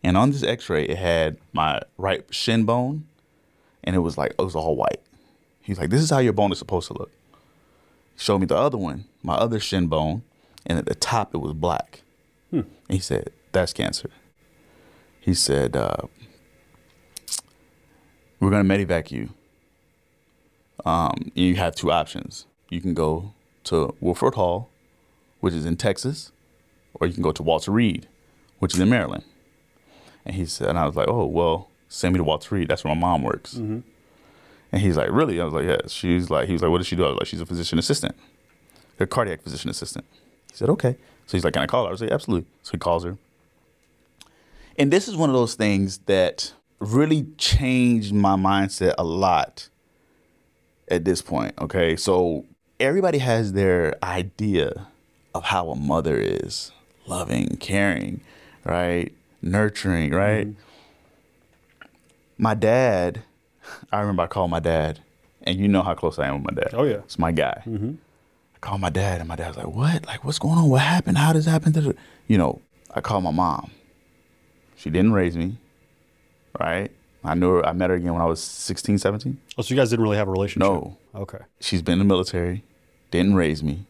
and 0.03 0.17
on 0.17 0.31
this 0.31 0.43
X-ray 0.43 0.85
it 0.85 0.99
had 0.99 1.39
my 1.53 1.81
right 1.97 2.25
shin 2.31 2.65
bone, 2.65 3.07
and 3.85 3.97
it 3.97 4.01
was 4.01 4.17
like 4.17 4.33
it 4.39 4.43
was 4.43 4.55
all 4.55 4.77
white. 4.77 5.01
He's 5.61 5.79
like, 5.79 5.91
"This 5.91 6.03
is 6.03 6.11
how 6.11 6.19
your 6.19 6.33
bone 6.33 6.53
is 6.53 6.59
supposed 6.59 6.87
to 6.89 6.95
look." 6.95 7.11
He 8.15 8.21
showed 8.21 8.39
me 8.39 8.47
the 8.47 8.57
other 8.57 8.79
one, 8.79 9.05
my 9.23 9.35
other 9.35 9.61
shin 9.61 9.87
bone, 9.87 10.23
and 10.65 10.79
at 10.79 10.87
the 10.87 10.95
top 10.95 11.35
it 11.35 11.39
was 11.39 11.53
black. 11.53 12.03
And 12.51 12.67
he 12.89 13.01
said, 13.01 13.31
"That's 13.53 13.73
cancer." 13.73 14.11
He 15.21 15.35
said, 15.35 15.77
uh, 15.77 16.07
"We're 18.41 18.51
gonna 18.51 18.65
medevac 18.65 19.11
you. 19.11 19.31
Um, 20.87 21.33
you 21.35 21.57
have 21.57 21.75
two 21.75 21.91
options. 21.91 22.47
You 22.71 22.81
can 22.81 22.95
go 22.95 23.35
to 23.69 23.95
Wilford 24.01 24.35
Hall, 24.35 24.69
which 25.41 25.55
is 25.55 25.65
in 25.65 25.77
Texas, 25.77 26.33
or 26.95 27.07
you 27.07 27.15
can 27.15 27.23
go 27.23 27.33
to 27.33 27.43
Walter 27.43 27.71
Reed, 27.71 28.09
which 28.59 28.75
is 28.75 28.81
in 28.81 28.89
Maryland." 28.89 29.25
And 30.25 30.37
he 30.37 30.45
said, 30.47 30.69
and 30.69 30.79
I 30.79 30.87
was 30.87 30.97
like, 30.97 31.09
"Oh 31.09 31.27
well, 31.27 31.69
send 31.89 32.13
me 32.13 32.19
to 32.19 32.25
Walter 32.25 32.55
Reed. 32.55 32.69
That's 32.69 32.85
where 32.85 32.95
my 32.95 33.01
mom 33.01 33.23
works." 33.23 33.55
Mm-hmm. 33.55 33.81
And 34.73 34.83
he's 34.83 34.97
like, 34.97 35.11
"Really?" 35.11 35.41
I 35.41 35.45
was 35.45 35.55
like, 35.55 35.67
"Yeah." 35.67 35.87
She's 35.87 36.29
like, 36.29 36.47
he 36.47 36.53
was 36.53 36.63
like, 36.63 36.71
"What 36.71 36.79
does 36.79 36.87
she 36.87 36.97
do?" 36.97 37.05
I 37.05 37.09
was 37.09 37.19
like, 37.19 37.27
"She's 37.27 37.41
a 37.41 37.47
physician 37.47 37.79
assistant, 37.79 38.15
a 39.01 39.07
cardiac 39.07 39.43
physician 39.43 39.71
assistant." 39.71 40.05
He 40.51 40.57
said, 40.57 40.69
"Okay." 40.69 40.97
So 41.27 41.37
he's 41.37 41.45
like, 41.45 41.55
"Can 41.55 41.63
I 41.63 41.67
call 41.67 41.85
her?" 41.85 41.89
I 41.89 41.93
was 41.93 42.01
like, 42.01 42.11
"Absolutely." 42.11 42.49
So 42.63 42.73
he 42.73 42.79
calls 42.79 43.05
her. 43.05 43.17
And 44.77 44.93
this 44.93 45.09
is 45.09 45.17
one 45.17 45.31
of 45.31 45.35
those 45.35 45.55
things 45.55 45.99
that 46.07 46.53
really 46.79 47.27
changed 47.37 48.15
my 48.15 48.37
mindset 48.37 48.95
a 48.97 49.05
lot 49.05 49.69
at 50.89 51.05
this 51.05 51.21
point. 51.23 51.55
Okay. 51.59 51.97
So 51.97 52.45
everybody 52.81 53.19
has 53.19 53.53
their 53.53 53.97
idea 54.03 54.89
of 55.35 55.45
how 55.45 55.71
a 55.71 55.77
mother 55.77 56.17
is 56.17 56.73
loving, 57.07 57.57
caring, 57.57 58.21
right? 58.65 59.13
Nurturing, 59.43 60.13
right? 60.13 60.49
Mm-hmm. 60.49 60.63
My 62.39 62.55
dad, 62.55 63.23
I 63.91 64.01
remember 64.01 64.23
I 64.23 64.27
called 64.29 64.51
my 64.51 64.61
dad, 64.61 65.01
and 65.43 65.59
you 65.59 65.69
know 65.69 65.83
how 65.83 65.95
close 65.95 66.19
I 66.19 66.29
am 66.29 66.43
with 66.43 66.55
my 66.55 66.63
dad. 66.63 66.75
Oh, 66.75 66.85
yeah. 66.85 66.99
It's 66.99 67.19
my 67.19 67.33
guy. 67.33 67.63
Mm-hmm. 67.67 67.95
I 68.55 68.59
called 68.61 68.81
my 68.81 68.91
dad, 68.91 69.21
and 69.21 69.29
my 69.29 69.37
dad 69.37 69.49
was 69.49 69.57
like, 69.57 69.67
What? 69.67 70.07
Like, 70.07 70.25
what's 70.25 70.39
going 70.39 70.59
on? 70.59 70.69
What 70.69 70.81
happened? 70.83 71.19
How 71.19 71.33
does 71.33 71.45
this 71.45 71.53
happen? 71.53 71.73
to 71.73 71.81
the-" 71.81 71.97
You 72.27 72.39
know, 72.39 72.61
I 72.95 73.01
called 73.01 73.25
my 73.25 73.31
mom. 73.31 73.71
She 74.77 74.91
didn't 74.91 75.13
raise 75.13 75.37
me, 75.37 75.57
right? 76.59 76.93
I 77.25 77.35
knew 77.35 77.51
her, 77.57 77.67
I 77.67 77.73
met 77.73 77.91
her 77.91 77.97
again 77.97 78.13
when 78.13 78.23
I 78.23 78.27
was 78.27 78.41
16, 78.41 78.99
17. 78.99 79.39
Oh, 79.57 79.63
so 79.63 79.75
you 79.75 79.81
guys 79.81 79.91
didn't 79.91 80.05
really 80.05 80.17
have 80.17 80.29
a 80.29 80.31
relationship? 80.31 80.69
No. 80.69 80.97
Okay. 81.15 81.39
She's 81.61 81.83
been 81.83 81.95
in 81.95 81.99
the 81.99 82.05
military, 82.05 82.63
didn't 83.11 83.35
raise 83.35 83.63
me, 83.63 83.87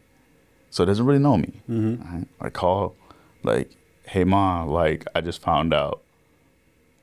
so 0.69 0.85
doesn't 0.85 1.05
really 1.05 1.19
know 1.19 1.37
me. 1.37 1.61
Right? 1.67 2.25
I 2.41 2.49
call, 2.49 2.95
like, 3.43 3.71
hey, 4.05 4.23
mom, 4.23 4.69
like, 4.69 5.05
I 5.15 5.21
just 5.21 5.41
found 5.41 5.73
out 5.73 6.01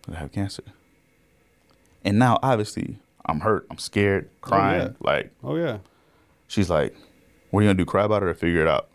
that 0.06 0.16
I 0.16 0.18
have 0.20 0.32
cancer. 0.32 0.62
And 2.04 2.18
now, 2.18 2.38
obviously, 2.42 2.98
I'm 3.26 3.40
hurt, 3.40 3.66
I'm 3.70 3.78
scared, 3.78 4.28
crying. 4.40 4.80
yeah. 4.82 4.88
Like, 5.00 5.32
Oh, 5.42 5.56
yeah. 5.56 5.78
she's 6.48 6.70
like, 6.70 6.94
what 7.50 7.60
are 7.60 7.62
you 7.64 7.68
gonna 7.68 7.78
do, 7.78 7.84
cry 7.84 8.04
about 8.04 8.22
it 8.22 8.28
or 8.28 8.34
figure 8.34 8.60
it 8.62 8.68
out? 8.68 8.88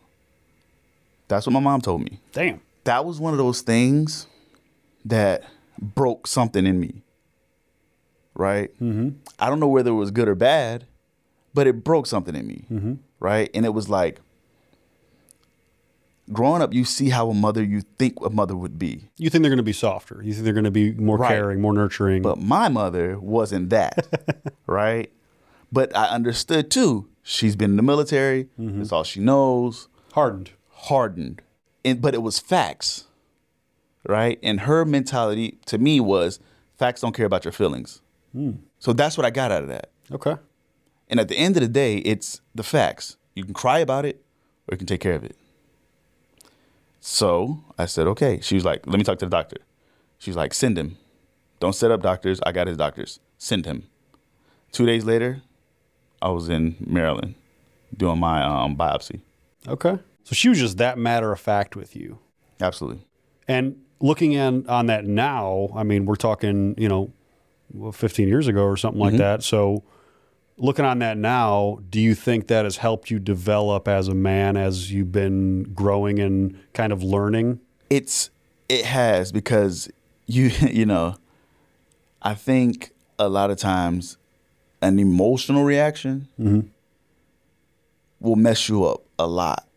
That's 1.27 1.45
what 1.45 1.53
my 1.53 1.59
mom 1.59 1.81
told 1.81 2.01
me. 2.01 2.19
Damn. 2.33 2.61
That 2.83 3.05
was 3.05 3.19
one 3.19 3.33
of 3.33 3.37
those 3.37 3.61
things 3.61 4.27
that 5.05 5.43
broke 5.79 6.27
something 6.27 6.65
in 6.65 6.79
me, 6.79 7.01
right? 8.35 8.69
Mm-hmm. 8.81 9.09
I 9.39 9.49
don't 9.49 9.59
know 9.59 9.67
whether 9.67 9.91
it 9.91 9.95
was 9.95 10.11
good 10.11 10.27
or 10.27 10.35
bad, 10.35 10.85
but 11.53 11.67
it 11.67 11.83
broke 11.83 12.07
something 12.07 12.35
in 12.35 12.47
me, 12.47 12.65
Mm-hmm. 12.71 12.93
Right? 13.21 13.49
And 13.53 13.65
it 13.65 13.73
was 13.73 13.87
like, 13.87 14.19
growing 16.33 16.61
up, 16.61 16.73
you 16.73 16.85
see 16.85 17.09
how 17.09 17.29
a 17.29 17.33
mother 17.33 17.63
you 17.63 17.81
think 17.97 18.15
a 18.23 18.29
mother 18.29 18.55
would 18.55 18.77
be, 18.79 19.09
You 19.17 19.29
think 19.29 19.41
they're 19.43 19.49
going 19.49 19.57
to 19.57 19.63
be 19.63 19.73
softer. 19.73 20.21
You 20.23 20.33
think 20.33 20.43
they're 20.45 20.53
going 20.53 20.63
to 20.65 20.71
be 20.71 20.91
more 20.93 21.17
Right. 21.17 21.29
caring, 21.29 21.61
more 21.61 21.73
nurturing. 21.73 22.21
but 22.21 22.37
my 22.39 22.67
mother 22.69 23.19
wasn't 23.19 23.69
that, 23.69 24.53
right? 24.67 25.11
But 25.71 25.95
I 25.95 26.07
understood 26.07 26.69
too. 26.69 27.07
She's 27.23 27.55
been 27.55 27.71
in 27.71 27.77
the 27.77 27.83
military. 27.83 28.45
Mm-hmm. 28.59 28.79
That's 28.79 28.91
all 28.91 29.03
she 29.03 29.19
knows. 29.19 29.87
hardened. 30.13 30.51
hardened. 30.69 31.41
And 31.85 32.01
but 32.01 32.13
it 32.13 32.21
was 32.21 32.39
facts. 32.39 33.05
Right? 34.07 34.39
And 34.41 34.61
her 34.61 34.83
mentality 34.83 35.59
to 35.67 35.77
me 35.77 35.99
was 35.99 36.39
facts 36.77 37.01
don't 37.01 37.13
care 37.15 37.25
about 37.27 37.45
your 37.45 37.51
feelings. 37.51 38.01
Hmm. 38.33 38.51
So 38.79 38.93
that's 38.93 39.15
what 39.17 39.25
I 39.25 39.29
got 39.29 39.51
out 39.51 39.61
of 39.63 39.69
that. 39.69 39.91
Okay. 40.11 40.35
And 41.11 41.19
at 41.19 41.27
the 41.27 41.35
end 41.37 41.55
of 41.57 41.61
the 41.61 41.67
day, 41.67 41.97
it's 41.97 42.41
the 42.55 42.63
facts. 42.63 43.17
You 43.35 43.43
can 43.43 43.53
cry 43.53 43.79
about 43.79 44.05
it 44.05 44.23
or 44.67 44.73
you 44.73 44.77
can 44.77 44.87
take 44.87 45.01
care 45.01 45.13
of 45.13 45.23
it. 45.23 45.35
So 46.99 47.63
I 47.77 47.85
said, 47.85 48.07
okay. 48.07 48.39
She 48.41 48.55
was 48.55 48.65
like, 48.65 48.85
let 48.87 48.97
me 48.97 49.03
talk 49.03 49.19
to 49.19 49.25
the 49.25 49.29
doctor. 49.29 49.57
She's 50.17 50.35
like, 50.35 50.53
send 50.53 50.77
him. 50.77 50.97
Don't 51.59 51.73
set 51.73 51.91
up 51.91 52.01
doctors. 52.01 52.39
I 52.45 52.51
got 52.51 52.67
his 52.67 52.77
doctors. 52.77 53.19
Send 53.37 53.65
him. 53.65 53.87
Two 54.71 54.85
days 54.85 55.03
later, 55.03 55.41
I 56.21 56.29
was 56.29 56.49
in 56.49 56.75
Maryland 56.79 57.35
doing 57.95 58.19
my 58.19 58.43
um, 58.43 58.75
biopsy. 58.75 59.21
Okay. 59.67 59.97
So 60.23 60.33
she 60.35 60.49
was 60.49 60.59
just 60.59 60.77
that 60.77 60.97
matter 60.97 61.31
of 61.31 61.39
fact 61.39 61.75
with 61.75 61.95
you. 61.95 62.19
Absolutely. 62.61 63.03
And 63.47 63.81
looking 63.99 64.33
in, 64.33 64.67
on 64.69 64.85
that 64.85 65.05
now, 65.05 65.69
I 65.75 65.83
mean, 65.83 66.05
we're 66.05 66.15
talking, 66.15 66.75
you 66.77 66.87
know, 66.87 67.11
15 67.91 68.27
years 68.27 68.47
ago 68.47 68.63
or 68.63 68.77
something 68.77 69.01
Mm-hmm. 69.01 69.11
like 69.11 69.17
that. 69.17 69.43
So 69.43 69.83
looking 70.61 70.85
on 70.85 70.99
that 70.99 71.17
now, 71.17 71.79
do 71.89 71.99
you 71.99 72.15
think 72.15 72.47
that 72.47 72.63
has 72.63 72.77
helped 72.77 73.11
you 73.11 73.19
develop 73.19 73.87
as 73.87 74.07
a 74.07 74.13
man 74.13 74.55
as 74.55 74.91
you've 74.91 75.11
been 75.11 75.63
growing 75.73 76.19
and 76.19 76.57
kind 76.73 76.93
of 76.93 77.03
learning? 77.03 77.59
it's 77.91 78.29
it 78.69 78.85
has 78.85 79.33
because 79.33 79.91
you 80.25 80.45
you 80.71 80.85
know 80.85 81.13
i 82.21 82.33
think 82.33 82.91
a 83.19 83.27
lot 83.27 83.51
of 83.51 83.57
times 83.57 84.17
an 84.81 84.97
emotional 84.97 85.63
reaction 85.63 86.27
mm-hmm. 86.39 86.61
will 88.19 88.37
mess 88.37 88.67
you 88.69 88.85
up 88.85 89.03
a 89.19 89.27
lot 89.27 89.67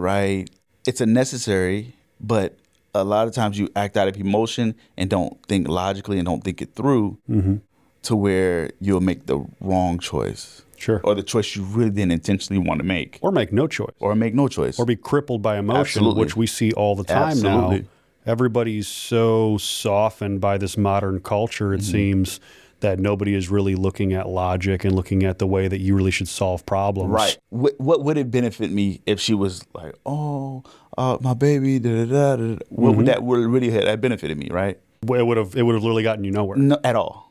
right? 0.00 0.48
It's 0.86 1.02
a 1.02 1.06
necessary 1.06 1.94
but 2.20 2.56
a 2.94 3.04
lot 3.04 3.28
of 3.28 3.34
times 3.34 3.58
you 3.58 3.68
act 3.76 3.96
out 3.96 4.08
of 4.08 4.16
emotion 4.16 4.74
and 4.96 5.10
don't 5.10 5.40
think 5.46 5.68
logically 5.68 6.18
and 6.18 6.26
don't 6.26 6.42
think 6.42 6.62
it 6.62 6.74
through 6.74 7.18
mm-hmm. 7.28 7.56
To 8.02 8.16
where 8.16 8.70
you'll 8.80 9.00
make 9.00 9.26
the 9.26 9.44
wrong 9.60 9.98
choice 9.98 10.62
Sure. 10.76 11.00
or 11.04 11.14
the 11.14 11.22
choice 11.22 11.54
you 11.54 11.62
really 11.62 11.90
didn't 11.90 12.12
intentionally 12.12 12.58
want 12.58 12.78
to 12.78 12.84
make 12.84 13.18
Or 13.20 13.30
make 13.30 13.52
no 13.52 13.66
choice. 13.66 13.92
or 14.00 14.14
make 14.14 14.34
no 14.34 14.48
choice 14.48 14.78
Or 14.78 14.86
be 14.86 14.96
crippled 14.96 15.42
by 15.42 15.58
emotion, 15.58 15.80
Absolutely. 16.00 16.20
which 16.20 16.36
we 16.36 16.46
see 16.46 16.72
all 16.72 16.96
the 16.96 17.04
time 17.04 17.40
now. 17.42 17.58
Absolutely. 17.64 17.86
Everybody's 18.26 18.88
so 18.88 19.56
softened 19.58 20.40
by 20.40 20.56
this 20.58 20.76
modern 20.76 21.20
culture, 21.20 21.72
it 21.74 21.80
Mm-hmm. 21.80 21.90
seems, 21.92 22.40
that 22.80 22.98
nobody 22.98 23.34
is 23.34 23.50
really 23.50 23.74
looking 23.74 24.14
at 24.14 24.26
logic 24.26 24.84
and 24.86 24.94
looking 24.94 25.22
at 25.22 25.38
the 25.38 25.46
way 25.46 25.68
that 25.68 25.80
you 25.80 25.94
really 25.94 26.10
should 26.10 26.28
solve 26.28 26.64
problems. 26.64 27.10
Right. 27.10 27.36
What, 27.50 27.78
what 27.78 28.02
would 28.04 28.16
it 28.16 28.30
benefit 28.30 28.70
me 28.70 29.02
if 29.04 29.20
she 29.20 29.34
was 29.34 29.62
like, 29.74 29.94
oh, 30.06 30.62
uh, 30.96 31.18
my 31.20 31.34
baby, 31.34 31.78
da 31.78 32.06
da 32.06 32.36
da. 32.36 32.36
da. 32.36 32.56
What 32.70 32.96
would 32.96 33.04
that 33.06 33.22
would 33.22 33.38
really 33.46 33.70
have 33.70 33.84
that 33.84 34.00
benefited 34.00 34.38
me, 34.38 34.48
right? 34.50 34.78
It 35.02 35.26
would 35.26 35.36
have 35.36 35.54
it 35.56 35.62
would 35.62 35.74
have 35.74 35.82
literally 35.82 36.02
gotten 36.02 36.24
you 36.24 36.30
nowhere. 36.30 36.56
No, 36.56 36.78
at 36.82 36.96
all. 36.96 37.29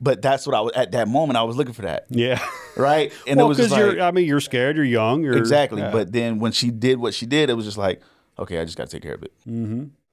But 0.00 0.22
that's 0.22 0.46
what 0.46 0.54
I 0.54 0.60
was 0.60 0.72
at 0.76 0.92
that 0.92 1.08
moment. 1.08 1.36
I 1.36 1.42
was 1.42 1.56
looking 1.56 1.72
for 1.74 1.82
that, 1.82 2.06
Yeah. 2.08 2.40
right? 2.76 3.12
And 3.26 3.36
well, 3.38 3.46
it 3.46 3.48
was 3.48 3.56
because 3.58 3.70
just 3.70 3.78
you're 3.80 3.90
like, 3.94 4.00
I 4.00 4.10
mean 4.12 4.26
you're 4.26 4.38
scared, 4.40 4.76
you're 4.76 4.84
young, 4.84 5.22
you're 5.24 5.36
exactly. 5.36 5.80
yeah. 5.82 5.90
But 5.90 6.12
then 6.12 6.38
when 6.38 6.52
she 6.52 6.70
did 6.70 6.98
what 6.98 7.14
she 7.14 7.26
did, 7.26 7.50
it 7.50 7.54
was 7.54 7.64
just 7.64 7.78
like, 7.78 8.00
okay, 8.38 8.60
I 8.60 8.64
just 8.64 8.76
got 8.78 8.88
to 8.88 8.92
take 8.92 9.02
care 9.02 9.14
of 9.14 9.24
it. 9.24 9.32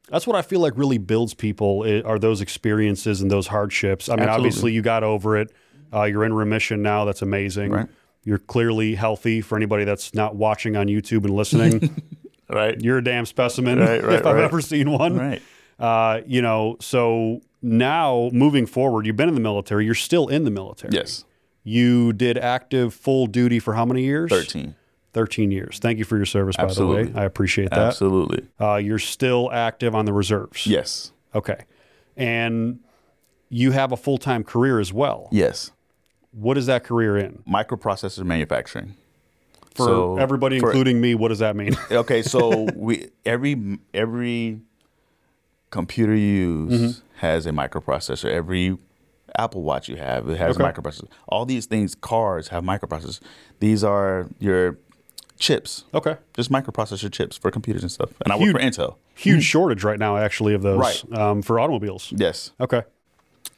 That's 0.10 0.26
what 0.28 0.36
I 0.36 0.42
feel 0.42 0.60
like 0.60 0.74
really 0.76 0.98
builds 0.98 1.34
people 1.34 1.84
are 2.06 2.18
those 2.20 2.42
experiences 2.42 3.22
and 3.22 3.30
those 3.30 3.48
hardships. 3.48 4.10
I 4.10 4.14
mean, 4.14 4.22
Absolutely. 4.24 4.48
obviously 4.48 4.74
you 4.74 4.82
got 4.82 5.04
over 5.04 5.38
it. 5.38 5.52
Uh, 5.94 6.04
you're 6.04 6.24
in 6.26 6.34
remission 6.34 6.82
now. 6.82 7.06
That's 7.06 7.22
amazing. 7.22 7.72
Right. 7.72 7.88
You're 8.24 8.40
clearly 8.40 8.96
healthy. 8.96 9.42
For 9.42 9.56
anybody 9.56 9.84
that's 9.84 10.14
not 10.16 10.36
watching 10.36 10.76
on 10.76 10.88
YouTube 10.88 11.26
and 11.26 11.36
listening, 11.36 12.02
Right. 12.50 12.80
you're 12.82 12.98
a 13.00 13.04
damn 13.04 13.26
specimen 13.26 13.80
Right, 13.80 14.04
right, 14.04 14.14
if 14.20 14.26
I've 14.26 14.38
ever 14.38 14.62
seen 14.62 14.92
one. 14.92 15.16
Right. 15.18 15.42
Uh, 15.80 16.22
you 16.26 16.42
know, 16.42 16.78
so 16.80 17.42
now 17.66 18.30
moving 18.32 18.66
forward, 18.66 19.06
you've 19.06 19.16
been 19.18 19.28
in 19.30 19.36
the 19.36 19.42
military. 19.42 19.86
You're 19.86 19.96
still 19.96 20.28
in 20.28 20.44
the 20.46 20.52
military. 20.52 20.92
Yes. 20.94 21.26
You 21.64 22.14
did 22.14 22.38
active 22.38 22.94
full 22.94 23.26
duty 23.28 23.60
for 23.60 23.74
how 23.74 23.86
many 23.86 24.04
years? 24.04 24.30
Thirteen. 24.30 24.76
13 25.14 25.50
years. 25.50 25.80
Thank 25.80 25.98
you 25.98 26.04
for 26.04 26.18
your 26.18 26.26
service, 26.26 26.58
Absolutely. 26.60 27.04
by 27.06 27.10
the 27.12 27.16
way. 27.16 27.22
I 27.22 27.26
appreciate 27.26 27.70
that. 27.70 27.80
Absolutely. 27.80 28.46
Uh, 28.60 28.76
you're 28.76 29.00
still 29.00 29.50
active 29.50 29.96
on 29.96 30.04
the 30.04 30.12
reserves. 30.12 30.68
Yes. 30.68 31.14
Okay. 31.34 31.64
And 32.18 32.80
you 33.48 33.72
have 33.72 33.94
a 33.94 33.98
full 33.98 34.18
time 34.18 34.44
career 34.44 34.78
as 34.80 34.92
well. 34.92 35.30
Yes. 35.32 35.72
What 36.32 36.58
is 36.58 36.66
that 36.66 36.84
career 36.84 37.18
in? 37.18 37.44
Microprocessor 37.48 38.26
manufacturing. 38.26 38.96
For 39.74 39.86
So, 39.86 40.18
everybody, 40.18 40.60
for- 40.60 40.68
including 40.70 41.00
me, 41.00 41.16
what 41.16 41.30
does 41.30 41.40
that 41.40 41.56
mean? 41.56 41.76
okay, 41.92 42.22
so 42.22 42.68
we 42.76 43.08
every 43.26 43.80
every 43.94 44.60
computer 45.70 46.16
you 46.16 46.68
use 46.70 46.82
Mm-hmm. 46.82 47.18
has 47.18 47.46
a 47.46 47.52
microprocessor. 47.52 48.30
Every 48.30 48.78
Apple 49.38 49.64
Watch 49.64 49.90
you 49.90 49.98
have 49.98 50.30
it 50.30 50.38
has 50.38 50.56
Okay. 50.58 50.64
a 50.68 50.72
microprocessor. 50.74 51.08
All 51.28 51.46
these 51.46 51.66
things, 51.66 51.96
cars 51.96 52.50
have 52.50 52.64
microprocessors. 52.64 53.20
These 53.60 53.84
are 53.84 54.28
your 54.40 54.78
chips, 55.38 55.84
okay. 55.94 56.16
just 56.34 56.50
microprocessor 56.50 57.12
chips 57.12 57.36
for 57.38 57.52
computers 57.52 57.82
and 57.82 57.92
stuff. 57.92 58.12
And 58.24 58.32
I 58.32 58.38
work 58.38 58.52
for 58.54 58.60
Intel. 58.60 58.96
Huge 59.16 59.44
shortage 59.44 59.84
right 59.84 60.00
now, 60.00 60.16
actually, 60.18 60.54
of 60.54 60.62
those 60.62 60.80
Right. 60.80 61.18
um, 61.20 61.42
for 61.42 61.60
automobiles. 61.60 62.14
Yes. 62.16 62.52
Okay. 62.60 62.84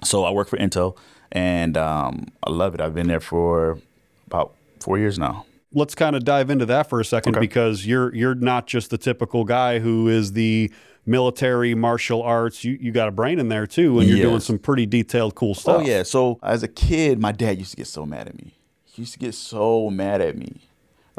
So 0.04 0.24
I 0.24 0.32
work 0.32 0.48
for 0.48 0.58
Intel, 0.58 0.98
and 1.32 1.78
um, 1.78 2.28
I 2.44 2.50
love 2.50 2.74
it. 2.74 2.82
I've 2.82 2.96
been 2.96 3.08
there 3.08 3.20
for 3.20 3.78
about 4.26 4.56
four 4.80 4.98
years 4.98 5.20
now. 5.20 5.46
Let's 5.74 5.94
kind 5.96 6.16
of 6.16 6.24
dive 6.24 6.50
into 6.50 6.66
that 6.68 6.90
for 6.90 7.00
a 7.00 7.06
second 7.06 7.36
Okay. 7.36 7.42
because 7.42 7.86
you're 7.86 8.14
you're 8.16 8.36
not 8.36 8.66
just 8.68 8.90
the 8.90 8.98
typical 8.98 9.44
guy 9.44 9.80
who 9.80 10.08
is 10.08 10.32
the 10.34 10.72
military 11.08 11.74
martial 11.74 12.22
arts. 12.22 12.64
You 12.64 12.78
you 12.80 12.92
got 12.92 13.08
a 13.08 13.12
brain 13.12 13.40
in 13.40 13.50
there 13.50 13.66
too, 13.66 14.00
and 14.00 14.08
you're 14.08 14.20
doing 14.20 14.40
some 14.40 14.60
pretty 14.60 14.86
detailed, 14.86 15.36
cool 15.36 15.56
stuff. 15.56 15.82
Oh 15.82 15.86
yeah. 15.86 16.04
So 16.04 16.40
as 16.44 16.64
a 16.64 16.68
kid, 16.68 17.20
my 17.20 17.32
dad 17.32 17.58
used 17.58 17.72
to 17.72 17.78
get 17.78 17.88
so 17.88 18.06
mad 18.06 18.28
at 18.28 18.38
me. 18.38 18.54
He 18.86 19.02
used 19.02 19.14
to 19.14 19.20
get 19.20 19.34
so 19.34 19.90
mad 19.90 20.22
at 20.22 20.38
me, 20.38 20.62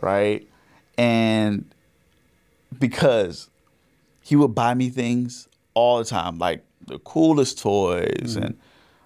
right? 0.00 0.46
And 0.96 1.72
because 2.78 3.50
he 4.20 4.36
would 4.36 4.54
buy 4.54 4.74
me 4.74 4.90
things 4.90 5.48
all 5.74 5.98
the 5.98 6.04
time, 6.04 6.38
like 6.38 6.64
the 6.86 6.98
coolest 6.98 7.58
toys 7.58 8.36
and 8.36 8.58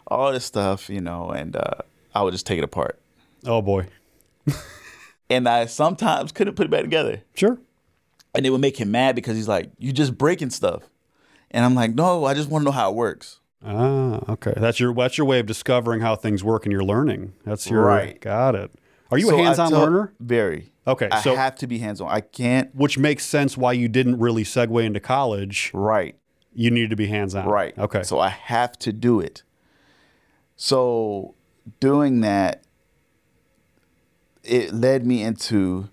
all 0.07 0.33
this 0.33 0.45
stuff, 0.45 0.91
you 0.91 1.01
know, 1.01 1.31
and 1.31 1.57
uh, 1.57 1.75
I 2.15 2.23
would 2.23 2.33
just 2.33 2.47
take 2.47 2.59
it 2.59 2.65
apart. 2.65 2.99
Oh 3.47 3.63
boy. 3.63 3.87
And 5.33 5.49
I 5.49 5.65
sometimes 5.65 6.31
couldn't 6.31 6.57
put 6.57 6.67
it 6.67 6.71
back 6.71 6.83
together. 6.83 7.23
Sure. 7.35 7.59
And 8.35 8.47
it 8.47 8.51
would 8.51 8.61
make 8.61 8.79
him 8.81 8.91
mad 8.91 9.15
because 9.15 9.37
he's 9.37 9.49
like, 9.49 9.71
"You're 9.79 9.93
just 9.93 10.17
breaking 10.17 10.51
stuff," 10.51 10.85
and 11.51 11.65
I'm 11.65 11.75
like, 11.75 11.95
"No, 11.95 12.25
I 12.25 12.33
just 12.35 12.49
want 12.49 12.63
to 12.63 12.65
know 12.67 12.71
how 12.73 12.91
it 12.91 12.97
works." 12.97 13.41
Ah, 13.65 14.21
okay. 14.29 14.55
That's 14.57 14.81
your 14.81 14.95
that's 14.95 15.19
your 15.19 15.27
way 15.27 15.39
of 15.41 15.47
discovering 15.47 16.01
how 16.01 16.17
things 16.17 16.43
work 16.43 16.65
and 16.65 16.73
you're 16.73 16.83
learning. 16.85 17.35
That's 17.45 17.69
your 17.69 17.83
Right. 17.85 18.21
Got 18.21 18.55
it. 18.55 18.71
Are 19.11 19.19
you 19.19 19.29
So 19.29 19.39
a 19.39 19.43
hands-on 19.43 19.71
tell- 19.71 19.81
learner? 19.81 20.15
Very. 20.19 20.73
Okay, 20.87 21.09
I 21.13 21.21
so- 21.21 21.37
have 21.37 21.55
to 21.57 21.67
be 21.67 21.79
hands 21.79 22.01
on. 22.01 22.09
I 22.11 22.21
can't. 22.23 22.75
Which 22.75 22.97
makes 22.99 23.25
sense 23.27 23.57
why 23.57 23.75
you 23.75 23.87
didn't 23.89 24.19
really 24.19 24.43
segue 24.45 24.83
into 24.83 24.99
college. 24.99 25.71
Right. 25.75 26.17
You 26.55 26.71
needed 26.71 26.91
to 26.91 26.97
be 26.97 27.07
hands-on. 27.09 27.47
Right. 27.47 27.77
Okay. 27.79 28.03
So 28.03 28.19
I 28.19 28.31
have 28.31 28.79
to 28.81 28.93
do 28.93 29.21
it. 29.21 29.43
So 30.57 31.35
doing 31.81 32.21
that, 32.23 32.63
it 34.43 34.73
led 34.75 35.07
me 35.07 35.23
into 35.23 35.89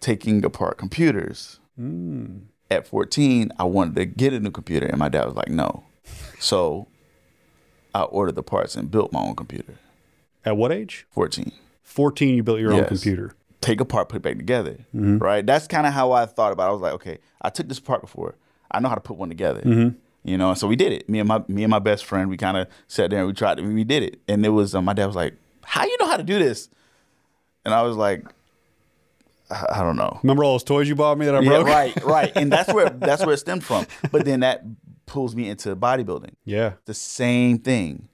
taking 0.00 0.44
apart 0.44 0.78
computers. 0.78 1.60
Hmm. 1.76 2.38
At 2.70 2.86
14, 2.86 3.50
I 3.58 3.64
wanted 3.64 3.96
to 3.96 4.06
get 4.06 4.32
a 4.32 4.40
new 4.40 4.50
computer, 4.50 4.86
and 4.86 4.98
my 4.98 5.08
dad 5.08 5.24
was 5.24 5.34
like, 5.34 5.48
no. 5.48 5.84
So 6.38 6.86
I 7.94 8.02
ordered 8.02 8.36
the 8.36 8.42
parts 8.42 8.76
and 8.76 8.90
built 8.90 9.12
my 9.12 9.20
own 9.20 9.34
computer. 9.34 9.74
At 10.44 10.56
what 10.56 10.72
age? 10.72 11.06
14. 11.10 11.52
14 11.82 12.34
you 12.34 12.42
built 12.42 12.60
your 12.60 12.72
own 12.72 12.84
computer. 12.84 13.34
Take 13.60 13.80
apart, 13.80 14.08
put 14.08 14.16
it 14.16 14.22
back 14.22 14.36
together. 14.36 14.78
Mm-hmm. 14.94 15.18
Right? 15.18 15.44
That's 15.44 15.66
kind 15.66 15.86
of 15.86 15.92
how 15.92 16.12
I 16.12 16.26
thought 16.26 16.52
about 16.52 16.66
it. 16.66 16.68
I 16.68 16.72
was 16.72 16.80
like, 16.80 16.92
okay, 16.94 17.18
I 17.42 17.50
took 17.50 17.68
this 17.68 17.78
apart 17.78 18.00
before. 18.00 18.36
I 18.70 18.80
know 18.80 18.88
how 18.88 18.94
to 18.94 19.00
put 19.00 19.16
one 19.16 19.28
together. 19.28 19.60
Mm-hmm. 19.62 19.98
You 20.22 20.38
know, 20.38 20.54
so 20.54 20.66
we 20.66 20.76
did 20.76 20.92
it. 20.92 21.08
Me 21.08 21.18
and 21.18 21.28
my 21.28 21.42
me 21.48 21.64
and 21.64 21.70
my 21.70 21.78
best 21.78 22.04
friend, 22.04 22.28
we 22.28 22.36
kind 22.36 22.56
of 22.56 22.68
sat 22.88 23.10
there 23.10 23.20
and 23.20 23.28
we 23.28 23.32
tried 23.32 23.58
it. 23.58 23.62
We 23.62 23.84
did 23.84 24.02
it, 24.02 24.20
and 24.28 24.44
it 24.44 24.50
was 24.50 24.74
uh, 24.74 24.82
my 24.82 24.92
dad 24.92 25.06
was 25.06 25.16
like, 25.16 25.34
"How 25.64 25.84
you 25.84 25.96
know 25.98 26.06
how 26.06 26.18
to 26.18 26.22
do 26.22 26.38
this?" 26.38 26.68
And 27.64 27.72
I 27.72 27.80
was 27.82 27.96
like, 27.96 28.26
"I, 29.50 29.80
don't 29.80 29.96
know." 29.96 30.18
Remember 30.22 30.44
all 30.44 30.54
those 30.54 30.64
toys 30.64 30.88
you 30.88 30.94
bought 30.94 31.18
me 31.18 31.26
that 31.26 31.34
I 31.34 31.40
Yeah, 31.40 31.48
broke? 31.48 31.66
right, 31.66 32.04
right, 32.04 32.32
and 32.36 32.52
that's 32.52 32.72
where 32.72 32.88
that's 32.90 33.24
where 33.24 33.34
it 33.34 33.38
stemmed 33.38 33.64
from. 33.64 33.86
But 34.10 34.24
then 34.24 34.40
that 34.40 34.62
pulls 35.06 35.34
me 35.34 35.48
into 35.48 35.74
bodybuilding. 35.76 36.34
Yeah. 36.44 36.74
The 36.84 36.94
same 36.94 37.58
thing. 37.58 38.08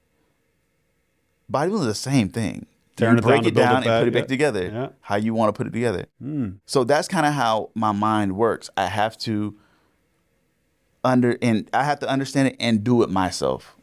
Bodybuilding 1.52 1.80
is 1.80 1.86
the 1.86 1.94
same 1.94 2.28
thing. 2.28 2.66
Tearing 2.96 3.16
you 3.16 3.18
it 3.18 3.22
break 3.22 3.42
down 3.42 3.46
it 3.48 3.54
build 3.54 3.66
it 3.66 3.68
down 3.68 3.76
and 3.76 3.84
back, 3.84 4.00
put 4.00 4.08
it 4.08 4.14
back 4.14 4.26
together. 4.28 4.64
Yeah. 4.72 4.88
How 5.02 5.16
you 5.16 5.34
want 5.34 5.54
to 5.54 5.56
put 5.56 5.66
it 5.66 5.72
together. 5.72 6.06
Hmm. 6.18 6.52
So 6.64 6.82
that's 6.84 7.08
kind 7.08 7.26
of 7.26 7.34
how 7.34 7.70
my 7.74 7.92
mind 7.92 8.36
works. 8.36 8.70
I 8.76 8.86
have 8.86 9.18
to 9.18 9.56
under 11.04 11.36
and 11.42 11.68
I 11.72 11.84
have 11.84 11.98
to 12.00 12.08
understand 12.08 12.48
it 12.48 12.56
and 12.58 12.82
do 12.82 13.02
it 13.02 13.10
myself. 13.10 13.76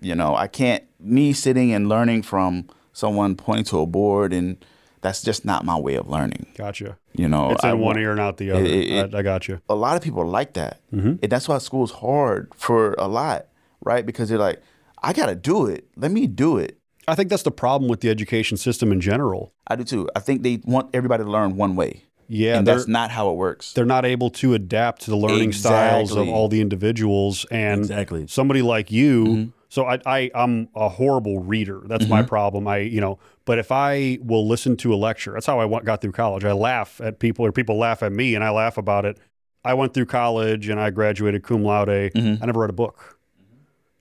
You 0.00 0.14
know, 0.14 0.36
I 0.36 0.46
can't 0.46 0.84
me 1.00 1.32
sitting 1.32 1.72
and 1.72 1.88
learning 1.88 2.22
from 2.22 2.68
someone 2.92 3.34
pointing 3.34 3.64
to 3.66 3.80
a 3.80 3.86
board 3.86 4.32
and 4.32 4.64
that's 5.06 5.22
just 5.22 5.44
not 5.44 5.64
my 5.64 5.78
way 5.78 5.94
of 5.94 6.08
learning. 6.08 6.46
Gotcha. 6.56 6.98
You 7.14 7.28
know, 7.28 7.50
It's 7.52 7.64
in 7.64 7.70
I 7.70 7.74
one 7.74 7.98
ear 7.98 8.10
and 8.10 8.20
out 8.20 8.36
the 8.36 8.50
other. 8.50 8.64
it- 8.64 8.90
it- 8.90 9.14
I, 9.14 9.18
I 9.18 9.22
got 9.22 9.48
you. 9.48 9.60
a 9.68 9.74
lot 9.74 9.96
of 9.96 10.02
people 10.02 10.26
like 10.26 10.52
that. 10.54 10.80
Mm-hmm. 10.92 11.14
And 11.22 11.32
that's 11.32 11.48
why 11.48 11.58
school's 11.58 11.92
hard 11.92 12.52
for 12.54 12.94
a 12.98 13.08
lot, 13.08 13.46
right? 13.80 14.04
Because 14.04 14.28
they're 14.28 14.38
like, 14.38 14.60
I 15.02 15.12
got 15.12 15.26
to 15.26 15.34
do 15.34 15.66
it. 15.66 15.86
Let 15.96 16.10
me 16.10 16.26
do 16.26 16.58
it. 16.58 16.78
I 17.08 17.14
think 17.14 17.30
that's 17.30 17.44
the 17.44 17.50
problem 17.52 17.88
with 17.88 18.00
the 18.00 18.10
education 18.10 18.56
system 18.56 18.90
in 18.92 19.00
general. 19.00 19.52
I 19.68 19.76
do 19.76 19.84
too. 19.84 20.08
I 20.16 20.20
think 20.20 20.42
they 20.42 20.60
want 20.64 20.90
everybody 20.92 21.22
to 21.24 21.30
learn 21.30 21.56
one 21.56 21.76
way. 21.76 22.02
Yeah, 22.28 22.58
and 22.58 22.66
that's 22.66 22.88
not 22.88 23.12
how 23.12 23.30
it 23.30 23.34
works. 23.36 23.72
they're 23.74 23.84
not 23.84 24.04
able 24.04 24.30
to 24.30 24.54
adapt 24.54 25.02
to 25.02 25.10
the 25.10 25.16
learning 25.16 25.52
styles 25.52 26.10
of 26.16 26.28
all 26.28 26.48
the 26.48 26.60
individuals 26.60 27.46
and 27.52 27.80
Exactly. 27.82 28.20
Mm-hmm. 28.22 28.26
somebody 28.26 28.62
like 28.62 28.90
you 28.90 29.52
so 29.76 29.84
I, 29.92 29.98
I 30.06 30.30
i'm 30.34 30.68
a 30.74 30.88
horrible 30.88 31.36
reader 31.52 31.80
that's 31.90 32.08
my 32.08 32.20
Mm-hmm. 32.20 32.28
problem 32.36 32.66
i 32.66 32.78
you 32.78 33.00
know 33.04 33.18
but 33.44 33.58
if 33.58 33.70
i 33.70 34.18
will 34.22 34.46
listen 34.48 34.76
to 34.78 34.88
a 34.94 34.98
lecture 35.08 35.32
that's 35.34 35.46
how 35.46 35.58
i 35.60 35.64
went, 35.72 35.84
got 35.84 36.00
through 36.00 36.12
college 36.24 36.44
i 36.44 36.52
laugh 36.52 37.00
at 37.08 37.18
people 37.18 37.44
or 37.46 37.52
people 37.52 37.76
laugh 37.76 38.02
at 38.02 38.12
me 38.20 38.34
and 38.34 38.42
i 38.42 38.50
laugh 38.50 38.76
about 38.78 39.04
it 39.04 39.18
i 39.64 39.74
went 39.74 39.92
through 39.94 40.06
college 40.06 40.68
and 40.70 40.78
i 40.80 40.88
graduated 40.90 41.42
cum 41.42 41.62
laude 41.62 41.88
Mm-hmm. 42.14 42.42
i 42.42 42.46
never 42.46 42.60
read 42.60 42.70
a 42.70 42.80
book 42.84 43.18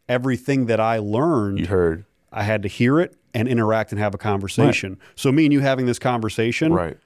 everything 0.08 0.68
that 0.68 0.80
i 0.80 0.98
learned 0.98 1.60
You 1.60 1.68
heard. 1.68 2.06
i 2.32 2.44
had 2.44 2.62
to 2.64 2.68
hear 2.70 3.00
it 3.00 3.16
and 3.34 3.48
interact 3.48 3.92
and 3.92 4.00
have 4.00 4.14
a 4.16 4.18
conversation 4.18 4.98
so 5.16 5.32
me 5.32 5.46
and 5.46 5.54
you 5.54 5.60
having 5.62 5.86
this 5.86 6.00
conversation 6.00 6.72
Right. 6.74 6.98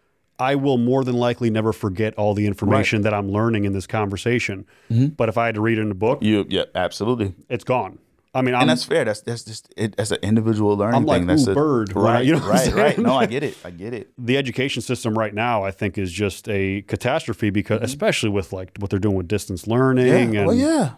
I 0.42 0.56
will 0.56 0.78
more 0.78 1.04
than 1.04 1.16
likely 1.18 1.50
never 1.50 1.74
forget 1.74 2.14
all 2.16 2.34
the 2.34 2.48
information 2.48 3.02
that 3.02 3.14
I'm 3.14 3.28
learning 3.30 3.66
in 3.66 3.74
this 3.74 3.86
conversation. 3.86 4.66
Mm-hmm. 4.90 5.08
But 5.08 5.28
if 5.28 5.38
I 5.38 5.48
had 5.48 5.56
to 5.56 5.60
read 5.60 5.78
it 5.78 5.82
in 5.82 5.92
a 5.92 5.96
book, 5.96 6.20
You 6.22 6.46
yeah, 6.48 6.64
absolutely. 6.76 7.34
it's 7.50 7.66
gone. 7.66 8.00
I 8.40 8.42
mean, 8.42 8.56
I'm, 8.56 8.62
and 8.62 8.70
that's 8.72 8.84
fair. 8.84 9.06
That's 9.06 9.22
that's 9.22 9.44
just 9.44 9.72
it, 9.78 9.96
that's 9.98 10.12
an 10.12 10.20
individual 10.24 10.76
learning 10.78 10.96
I'm 10.96 11.06
like, 11.06 11.20
thing. 11.20 11.28
That's 11.28 11.48
a, 11.48 11.54
bird, 11.54 11.92
I- 11.96 12.00
Right, 12.00 12.26
you 12.26 12.34
know 12.38 12.48
right, 12.48 12.74
right. 12.74 12.98
No, 12.98 13.16
I 13.16 13.26
get 13.36 13.44
it. 13.44 13.58
I 13.64 13.70
get 13.72 13.94
it. 13.94 14.10
the 14.18 14.38
education 14.38 14.82
system 14.82 15.18
right 15.18 15.34
now, 15.34 15.64
I 15.64 15.72
think, 15.72 15.98
is 15.98 16.12
just 16.12 16.50
a 16.50 16.82
catastrophe 16.88 17.50
because, 17.52 17.82
especially 17.84 18.30
with 18.30 18.52
like 18.54 18.72
what 18.80 18.90
they're 18.90 19.00
doing 19.00 19.16
with 19.16 19.28
distance 19.28 19.68
learning. 19.68 20.08
Mm-hmm. 20.08 20.34
Yeah. 20.34 20.40
And 20.40 20.48
Well, 20.48 20.56
yeah. 20.56 20.92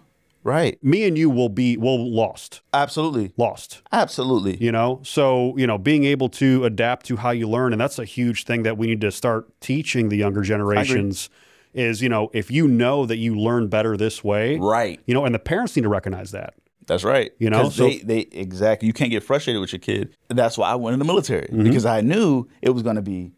Right. 0.43 0.84
me 0.84 1.04
and 1.08 1.15
you 1.15 1.30
will 1.30 1.49
be, 1.49 1.77
will 1.77 2.12
lost, 2.12 2.62
Absolutely. 2.73 3.32
lost. 3.38 3.84
Absolutely. 3.91 4.58
you 4.58 4.71
know 4.71 4.99
so 5.04 5.56
you 5.56 5.67
know 5.67 5.77
being 5.77 6.04
able 6.04 6.30
to 6.30 6.65
adapt 6.65 7.06
to 7.06 7.17
how 7.17 7.30
you 7.30 7.47
learn 7.47 7.73
and 7.73 7.80
that's 7.80 7.99
a 7.99 8.06
huge 8.06 8.45
thing 8.45 8.63
that 8.63 8.75
we 8.75 8.88
need 8.88 9.01
to 9.01 9.12
start 9.12 9.47
teaching 9.62 10.10
the 10.10 10.17
younger 10.17 10.41
generations 10.41 11.30
is 11.75 12.01
you 12.01 12.10
know 12.10 12.32
if 12.34 12.49
you 12.49 12.67
know 12.67 13.06
that 13.06 13.17
you 13.17 13.36
learn 13.36 13.67
better 13.67 13.95
this 13.95 14.23
way 14.23 14.58
Right. 14.58 14.99
you 15.06 15.13
know 15.13 15.25
and 15.25 15.36
the 15.36 15.39
parents 15.39 15.75
need 15.75 15.84
to 15.84 15.89
recognize 15.89 16.32
that 16.32 16.56
That's 16.91 17.06
right. 17.06 17.32
You 17.39 17.49
know, 17.49 17.69
so- 17.69 17.88
they, 17.88 17.99
they 17.99 18.19
exactly. 18.34 18.86
You 18.88 18.91
can't 18.93 19.12
get 19.12 19.23
frustrated 19.23 19.62
with 19.62 19.71
your 19.71 19.80
kid. 19.80 20.13
That's 20.27 20.58
why 20.58 20.69
I 20.69 20.75
went 20.75 20.91
in 20.93 20.99
the 20.99 21.06
military 21.06 21.47
Mm-hmm. 21.47 21.63
because 21.63 21.86
I 21.86 22.01
knew 22.01 22.49
it 22.62 22.71
was 22.71 22.84
going 22.84 22.97
to 22.97 23.01
be. 23.01 23.32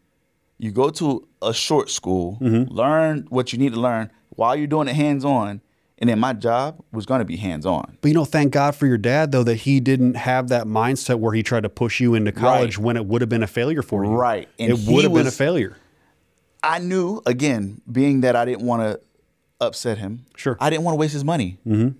You 0.58 0.72
go 0.72 0.90
to 0.90 1.26
a 1.40 1.54
short 1.54 1.88
school, 1.88 2.38
Mm-hmm. 2.40 2.72
learn 2.74 3.26
what 3.28 3.52
you 3.52 3.58
need 3.60 3.72
to 3.74 3.80
learn 3.80 4.10
while 4.30 4.56
you're 4.56 4.66
doing 4.66 4.88
it 4.88 4.96
hands 4.96 5.24
on, 5.24 5.60
and 5.98 6.10
then 6.10 6.18
my 6.18 6.32
job 6.32 6.82
was 6.90 7.06
going 7.06 7.20
to 7.20 7.24
be 7.24 7.36
hands 7.36 7.64
on. 7.64 7.96
But 8.00 8.08
you 8.08 8.14
know, 8.14 8.24
thank 8.24 8.52
God 8.52 8.74
for 8.74 8.86
your 8.88 8.98
dad 8.98 9.30
though 9.30 9.44
that 9.44 9.54
he 9.56 9.78
didn't 9.78 10.14
have 10.14 10.48
that 10.48 10.64
mindset 10.66 11.20
where 11.20 11.32
he 11.32 11.44
tried 11.44 11.62
to 11.62 11.68
push 11.68 12.00
you 12.00 12.14
into 12.16 12.32
college 12.32 12.76
when 12.76 12.96
it 12.96 13.06
would 13.06 13.20
have 13.22 13.28
been 13.28 13.44
a 13.44 13.46
failure 13.46 13.82
for 13.82 14.04
you. 14.04 14.10
Right. 14.10 14.48
And 14.58 14.72
it 14.72 14.78
would 14.90 15.04
have 15.04 15.14
been 15.14 15.28
a 15.28 15.30
failure. 15.30 15.76
I 16.62 16.80
knew 16.80 17.20
again, 17.24 17.80
being 17.90 18.22
that 18.22 18.34
I 18.34 18.44
didn't 18.44 18.66
want 18.66 18.82
to 18.82 19.00
upset 19.60 19.98
him. 19.98 20.26
Sure. 20.36 20.56
I 20.60 20.70
didn't 20.70 20.82
want 20.82 20.94
to 20.94 20.98
waste 20.98 21.12
his 21.12 21.24
money. 21.24 21.58
Mm-hmm. 21.66 21.98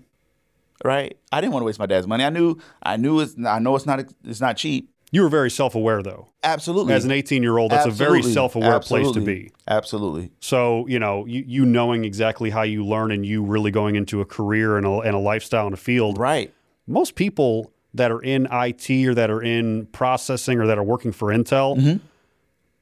Right. 0.83 1.17
I 1.31 1.41
didn't 1.41 1.53
want 1.53 1.61
to 1.61 1.65
waste 1.65 1.79
my 1.79 1.85
dad's 1.85 2.07
money. 2.07 2.23
I 2.23 2.29
knew. 2.29 2.57
I 2.83 2.97
knew 2.97 3.19
it's. 3.19 3.35
I 3.45 3.59
know 3.59 3.75
it's 3.75 3.85
not. 3.85 4.03
It's 4.23 4.41
not 4.41 4.57
cheap. 4.57 4.91
You 5.11 5.21
were 5.21 5.29
very 5.29 5.49
self-aware 5.49 6.03
though. 6.03 6.27
Absolutely. 6.43 6.93
As 6.93 7.05
an 7.05 7.11
18-year-old, 7.11 7.71
that's 7.71 7.85
a 7.85 7.91
very 7.91 8.21
self-aware 8.21 8.81
place 8.81 9.11
to 9.11 9.21
be. 9.21 9.51
Absolutely. 9.67 10.31
So, 10.41 10.85
you 10.87 10.99
know, 10.99 11.25
you, 11.25 11.43
you 11.47 11.65
knowing 11.65 12.03
exactly 12.03 12.49
how 12.49 12.63
you 12.63 12.85
learn 12.85 13.11
and 13.11 13.25
you 13.25 13.41
really 13.41 13.71
going 13.71 13.95
into 13.95 14.19
a 14.19 14.25
career 14.25 14.77
and 14.77 14.85
a, 14.85 14.99
and 14.99 15.15
a 15.15 15.19
lifestyle 15.19 15.67
in 15.67 15.73
a 15.73 15.77
field. 15.77 16.17
Right. 16.17 16.53
Most 16.85 17.15
people 17.15 17.71
that 17.93 18.11
are 18.11 18.21
in 18.21 18.47
IT 18.51 18.89
or 19.07 19.15
that 19.15 19.29
are 19.29 19.41
in 19.41 19.85
processing 19.87 20.59
or 20.59 20.67
that 20.67 20.77
are 20.77 20.83
working 20.83 21.13
for 21.13 21.29
Intel, 21.29 21.77
mm-hmm. 21.77 22.05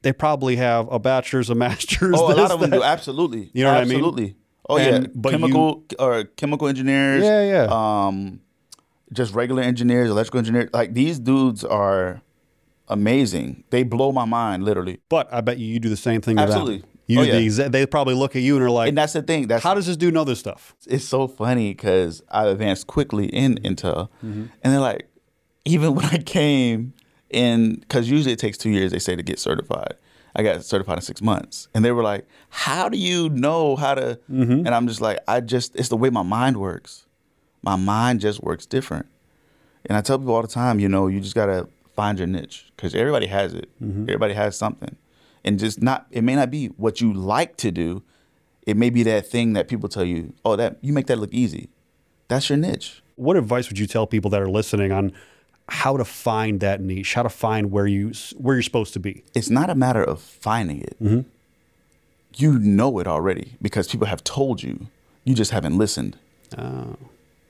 they 0.02 0.12
probably 0.12 0.56
have 0.56 0.92
a 0.92 0.98
bachelor's, 0.98 1.52
a 1.52 1.56
master's. 1.56 2.16
Oh, 2.18 2.34
a 2.34 2.36
lot 2.36 2.52
of 2.52 2.62
them 2.62 2.72
that. 2.72 2.78
do. 2.78 2.84
Absolutely. 2.84 3.52
You 3.54 3.64
know 3.64 3.74
what 3.74 3.82
I 3.82 3.86
mean? 3.86 3.98
Absolutely. 3.98 4.36
Oh 4.70 4.78
And- 4.78 5.06
yeah. 5.06 5.12
but 5.16 5.32
chemical 5.32 5.84
or 6.00 6.24
chemical 6.24 6.68
engineers. 6.68 7.24
Yeah, 7.24 7.44
yeah. 7.44 7.68
Um, 8.08 8.40
just 9.12 9.34
regular 9.36 9.62
engineers, 9.64 10.10
electrical 10.10 10.40
engineers. 10.40 10.70
Like 10.74 10.94
these 10.94 11.20
dudes 11.20 11.64
are 11.64 12.22
amazing. 12.88 13.64
They 13.70 13.84
blow 13.84 14.12
my 14.12 14.26
mind, 14.26 14.64
literally. 14.64 15.00
But 15.10 15.32
I 15.34 15.42
bet 15.42 15.58
you, 15.58 15.68
you 15.68 15.80
do 15.80 15.90
the 15.90 15.98
same 15.98 16.22
thing 16.22 16.38
Absolutely. 16.40 16.80
them. 16.80 16.90
You 17.08 17.20
Oh, 17.20 17.26
do 17.26 17.32
the 17.32 17.42
yeah. 17.42 17.48
exa- 17.50 17.72
they 17.72 17.86
probably 17.86 18.14
look 18.16 18.36
at 18.36 18.42
you 18.42 18.56
and 18.56 18.64
are 18.64 18.70
like, 18.70 18.90
And 18.90 18.98
that's 18.98 19.14
the 19.14 19.22
thing. 19.22 19.48
That's 19.48 19.64
how 19.64 19.74
does 19.74 19.86
this 19.86 19.98
dude 19.98 20.14
know 20.14 20.24
this 20.24 20.40
stuff? 20.40 20.76
it's 20.88 21.04
so 21.06 21.28
funny 21.28 21.74
because 21.74 22.22
I 22.32 22.48
advanced 22.48 22.88
quickly 22.88 23.26
in 23.28 23.56
Intel, 23.56 24.10
Mm-hmm. 24.24 24.46
and 24.64 24.74
they're 24.74 24.80
like, 24.80 25.08
even 25.66 25.96
when 25.96 26.06
I 26.06 26.18
came 26.18 26.94
in, 27.30 27.76
because 27.76 28.10
usually 28.10 28.34
it 28.34 28.40
takes 28.40 28.58
two 28.58 28.70
years, 28.70 28.92
they 28.92 29.00
say 29.00 29.16
to 29.16 29.24
get 29.24 29.40
certified. 29.40 29.96
I 30.36 30.44
got 30.44 30.64
certified 30.64 30.98
in 30.98 31.02
six 31.02 31.22
months, 31.22 31.68
and 31.74 31.86
they 31.86 31.92
were 31.92 32.04
like, 32.04 32.28
"How 32.50 32.90
do 32.90 32.98
you 32.98 33.30
know 33.30 33.76
how 33.76 33.96
to?" 33.96 34.20
Mm-hmm. 34.32 34.66
And 34.66 34.70
I'm 34.70 34.88
just 34.88 35.02
like, 35.02 35.20
"I 35.28 35.42
just 35.42 35.76
it's 35.76 35.90
the 35.90 35.98
way 35.98 36.10
my 36.10 36.24
mind 36.24 36.58
works. 36.58 37.06
My 37.62 37.76
mind 37.76 38.22
just 38.22 38.42
works 38.42 38.66
different." 38.66 39.06
And 39.86 39.98
I 39.98 40.02
tell 40.02 40.18
people 40.18 40.34
all 40.34 40.42
the 40.42 40.48
time, 40.48 40.80
you 40.80 40.90
know, 40.90 41.08
you 41.08 41.20
just 41.20 41.36
gotta 41.36 41.68
find 41.96 42.18
your 42.18 42.28
niche 42.28 42.72
because 42.76 42.96
everybody 42.96 43.28
has 43.28 43.54
it. 43.54 43.70
Mm-hmm. 43.82 44.04
Everybody 44.04 44.34
has 44.34 44.58
something, 44.58 44.96
and 45.44 45.60
just 45.60 45.82
not. 45.82 46.08
It 46.10 46.24
may 46.24 46.36
not 46.36 46.50
be 46.50 46.68
what 46.68 47.00
you 47.00 47.14
like 47.14 47.58
to 47.58 47.72
do. 47.72 48.02
It 48.66 48.78
may 48.78 48.90
be 48.90 49.04
that 49.04 49.28
thing 49.28 49.54
that 49.54 49.68
people 49.68 49.88
tell 49.88 50.06
you, 50.06 50.34
"Oh, 50.44 50.56
that 50.56 50.78
you 50.82 50.94
make 50.94 51.08
that 51.08 51.20
look 51.20 51.34
easy." 51.34 51.70
That's 52.28 52.50
your 52.50 52.58
niche. 52.58 53.04
What 53.16 53.38
advice 53.38 53.70
would 53.70 53.78
you 53.78 53.86
tell 53.86 54.08
people 54.08 54.32
that 54.32 54.42
are 54.42 54.50
listening 54.50 54.92
on 54.92 55.12
how 55.70 55.98
to 55.98 56.06
find 56.06 56.60
that 56.60 56.82
niche, 56.82 57.14
how 57.14 57.24
to 57.24 57.30
find 57.30 57.72
where 57.72 57.88
you 57.88 58.12
where 58.38 58.56
you're 58.56 58.64
supposed 58.64 58.94
to 58.94 59.00
be? 59.00 59.24
It's 59.34 59.50
not 59.50 59.70
a 59.70 59.76
matter 59.76 60.04
of 60.04 60.22
finding 60.22 60.82
it. 60.82 60.98
Mm-hmm. 61.02 61.22
You 62.36 62.60
know 62.60 63.00
it 63.00 63.08
already 63.08 63.56
because 63.62 63.88
people 63.88 64.08
have 64.08 64.24
told 64.24 64.64
you. 64.64 64.88
You 65.24 65.36
just 65.36 65.52
haven't 65.52 65.78
listened. 65.78 66.18
Oh. 66.58 66.98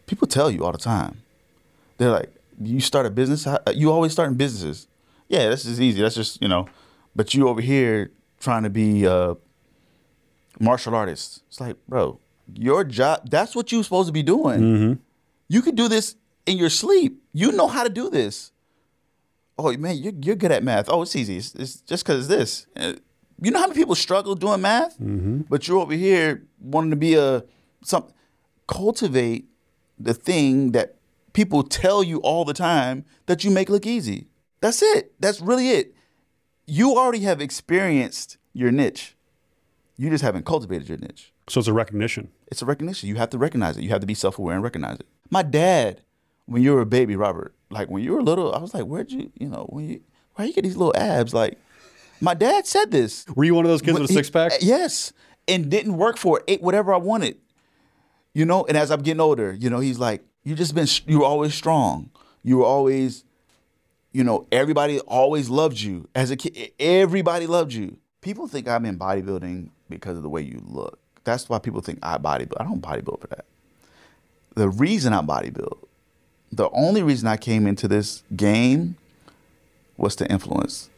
People 0.06 0.28
tell 0.28 0.52
you 0.52 0.64
all 0.64 0.72
the 0.72 0.78
time. 0.78 1.24
They're 1.98 2.12
like, 2.12 2.30
"You 2.62 2.80
start 2.82 3.06
a 3.06 3.10
business. 3.10 3.48
You 3.74 3.92
always 3.92 4.12
starting 4.12 4.36
businesses. 4.36 4.88
Yeah, 5.28 5.50
this 5.50 5.66
is 5.66 5.82
easy. 5.82 6.02
That's 6.02 6.16
just 6.16 6.42
you 6.42 6.48
know." 6.48 6.68
But 7.16 7.34
you 7.34 7.48
over 7.48 7.62
here 7.62 8.12
trying 8.40 8.64
to 8.64 8.70
be 8.70 9.06
a 9.06 9.38
martial 10.60 10.94
artist. 10.96 11.44
It's 11.48 11.60
like, 11.60 11.78
bro, 11.88 12.20
your 12.54 12.84
job. 12.84 13.30
That's 13.30 13.56
what 13.56 13.72
you're 13.72 13.84
supposed 13.84 14.08
to 14.08 14.14
be 14.14 14.24
doing. 14.24 15.00
You 15.48 15.62
could 15.62 15.76
do 15.76 15.88
this 15.88 16.16
in 16.46 16.58
your 16.58 16.70
sleep. 16.70 17.22
You 17.34 17.52
know 17.52 17.68
how 17.68 17.84
to 17.84 17.90
do 17.90 18.10
this. 18.10 18.52
Oh 19.58 19.76
man, 19.78 19.98
you're, 19.98 20.14
you're 20.22 20.36
good 20.36 20.52
at 20.52 20.64
math. 20.64 20.90
Oh, 20.90 21.02
it's 21.04 21.16
easy. 21.16 21.38
It's, 21.38 21.54
it's 21.56 21.76
just 21.82 22.04
because 22.06 22.28
this. 22.28 22.66
Uh, 22.76 22.94
You 23.42 23.52
know 23.52 23.60
how 23.60 23.68
many 23.68 23.80
people 23.80 23.96
struggle 23.96 24.36
doing 24.36 24.62
math, 24.62 24.96
but 25.50 25.68
you're 25.68 25.80
over 25.80 25.94
here 25.94 26.44
wanting 26.60 26.92
to 26.92 26.96
be 26.98 27.16
a 27.16 27.44
some. 27.84 28.06
Cultivate 28.68 29.46
the 30.00 30.14
thing 30.14 30.72
that 30.72 30.96
people 31.34 31.64
tell 31.64 32.02
you 32.04 32.20
all 32.20 32.46
the 32.46 32.54
time 32.54 33.04
that 33.26 33.44
you 33.44 33.52
make 33.52 33.70
look 33.70 33.86
easy. 33.86 34.28
That's 34.62 34.82
it. 34.82 35.14
That's 35.20 35.42
really 35.42 35.70
it. 35.72 35.94
You 36.66 36.96
already 36.98 37.20
have 37.26 37.42
experienced 37.42 38.38
your 38.54 38.72
niche. 38.72 39.16
You 39.98 40.10
just 40.10 40.24
haven't 40.24 40.46
cultivated 40.46 40.88
your 40.88 40.98
niche. 40.98 41.34
So 41.50 41.60
it's 41.60 41.68
a 41.68 41.74
recognition. 41.74 42.30
It's 42.48 42.62
a 42.62 42.66
recognition. 42.66 43.10
You 43.10 43.16
have 43.16 43.30
to 43.32 43.38
recognize 43.38 43.76
it. 43.78 43.84
You 43.84 43.90
have 43.90 44.00
to 44.02 44.08
be 44.08 44.14
self 44.16 44.40
aware 44.40 44.56
and 44.56 44.64
recognize 44.64 44.98
it. 45.00 45.08
My 45.30 45.44
dad, 45.44 46.02
when 46.46 46.62
you 46.62 46.74
were 46.74 46.82
a 46.82 46.86
baby, 46.86 47.16
Robert, 47.16 47.54
like 47.70 47.90
when 47.90 48.04
you 48.04 48.14
were 48.14 48.22
little, 48.22 48.54
I 48.54 48.60
was 48.60 48.74
like, 48.74 48.84
where'd 48.84 49.12
you, 49.12 49.32
you 49.40 49.48
know, 49.48 49.66
when 49.70 49.90
you, 49.90 50.02
why 50.36 50.46
you 50.46 50.54
get 50.54 50.64
these 50.64 50.78
little 50.78 50.96
abs? 50.96 51.34
Like, 51.34 51.58
my 52.22 52.34
dad 52.34 52.66
said 52.66 52.92
this. 52.92 53.26
Were 53.36 53.44
you 53.44 53.56
one 53.56 53.66
of 53.66 53.72
those 53.72 53.82
kids 53.82 54.00
with 54.00 54.10
a 54.10 54.14
six 54.14 54.30
pack? 54.30 54.54
Eh, 54.54 54.58
yes, 54.62 55.14
and 55.48 55.70
didn't 55.70 55.98
work 55.98 56.18
for 56.18 56.40
it. 56.40 56.46
Ate 56.48 56.62
whatever 56.62 56.94
I 56.94 56.98
wanted. 56.98 57.38
You 58.34 58.46
know, 58.46 58.66
and 58.66 58.78
as 58.78 58.92
I'm 58.92 59.02
getting 59.02 59.20
older, 59.20 59.54
you 59.54 59.70
know, 59.70 59.80
he's 59.80 60.00
like, 60.00 60.24
you 60.44 60.56
just 60.56 60.74
been, 60.74 60.88
you 61.06 61.20
were 61.20 61.26
always 61.26 61.54
strong. 61.54 62.10
You 62.44 62.58
were 62.58 62.66
always, 62.66 63.24
you 64.12 64.24
know, 64.24 64.48
everybody 64.52 65.00
always 65.02 65.50
loved 65.50 65.80
you 65.80 66.08
as 66.16 66.32
a 66.32 66.36
kid. 66.36 66.72
Everybody 66.80 67.46
loved 67.46 67.74
you. 67.74 67.98
People 68.22 68.48
think 68.48 68.68
I'm 68.68 68.86
in 68.86 68.98
bodybuilding 68.98 69.70
because 69.90 70.18
of 70.18 70.24
the 70.24 70.30
way 70.30 70.42
you 70.42 70.62
look. 70.66 71.00
That's 71.24 71.48
why 71.48 71.60
people 71.60 71.82
think 71.82 72.00
I 72.02 72.18
bodybuild. 72.18 72.58
I 72.60 72.64
don't 72.64 72.82
bodybuild 72.82 73.22
for 73.22 73.28
that. 73.28 73.46
The 74.56 74.70
reason 74.70 75.14
I 75.14 75.22
bodybuild, 75.22 75.83
the 76.56 76.70
only 76.72 77.04
reason 77.04 77.28
I 77.28 77.38
came 77.38 77.68
into 77.68 77.88
this 77.88 78.24
game 78.36 78.96
was 79.98 80.16
to 80.18 80.32
influence. 80.32 80.90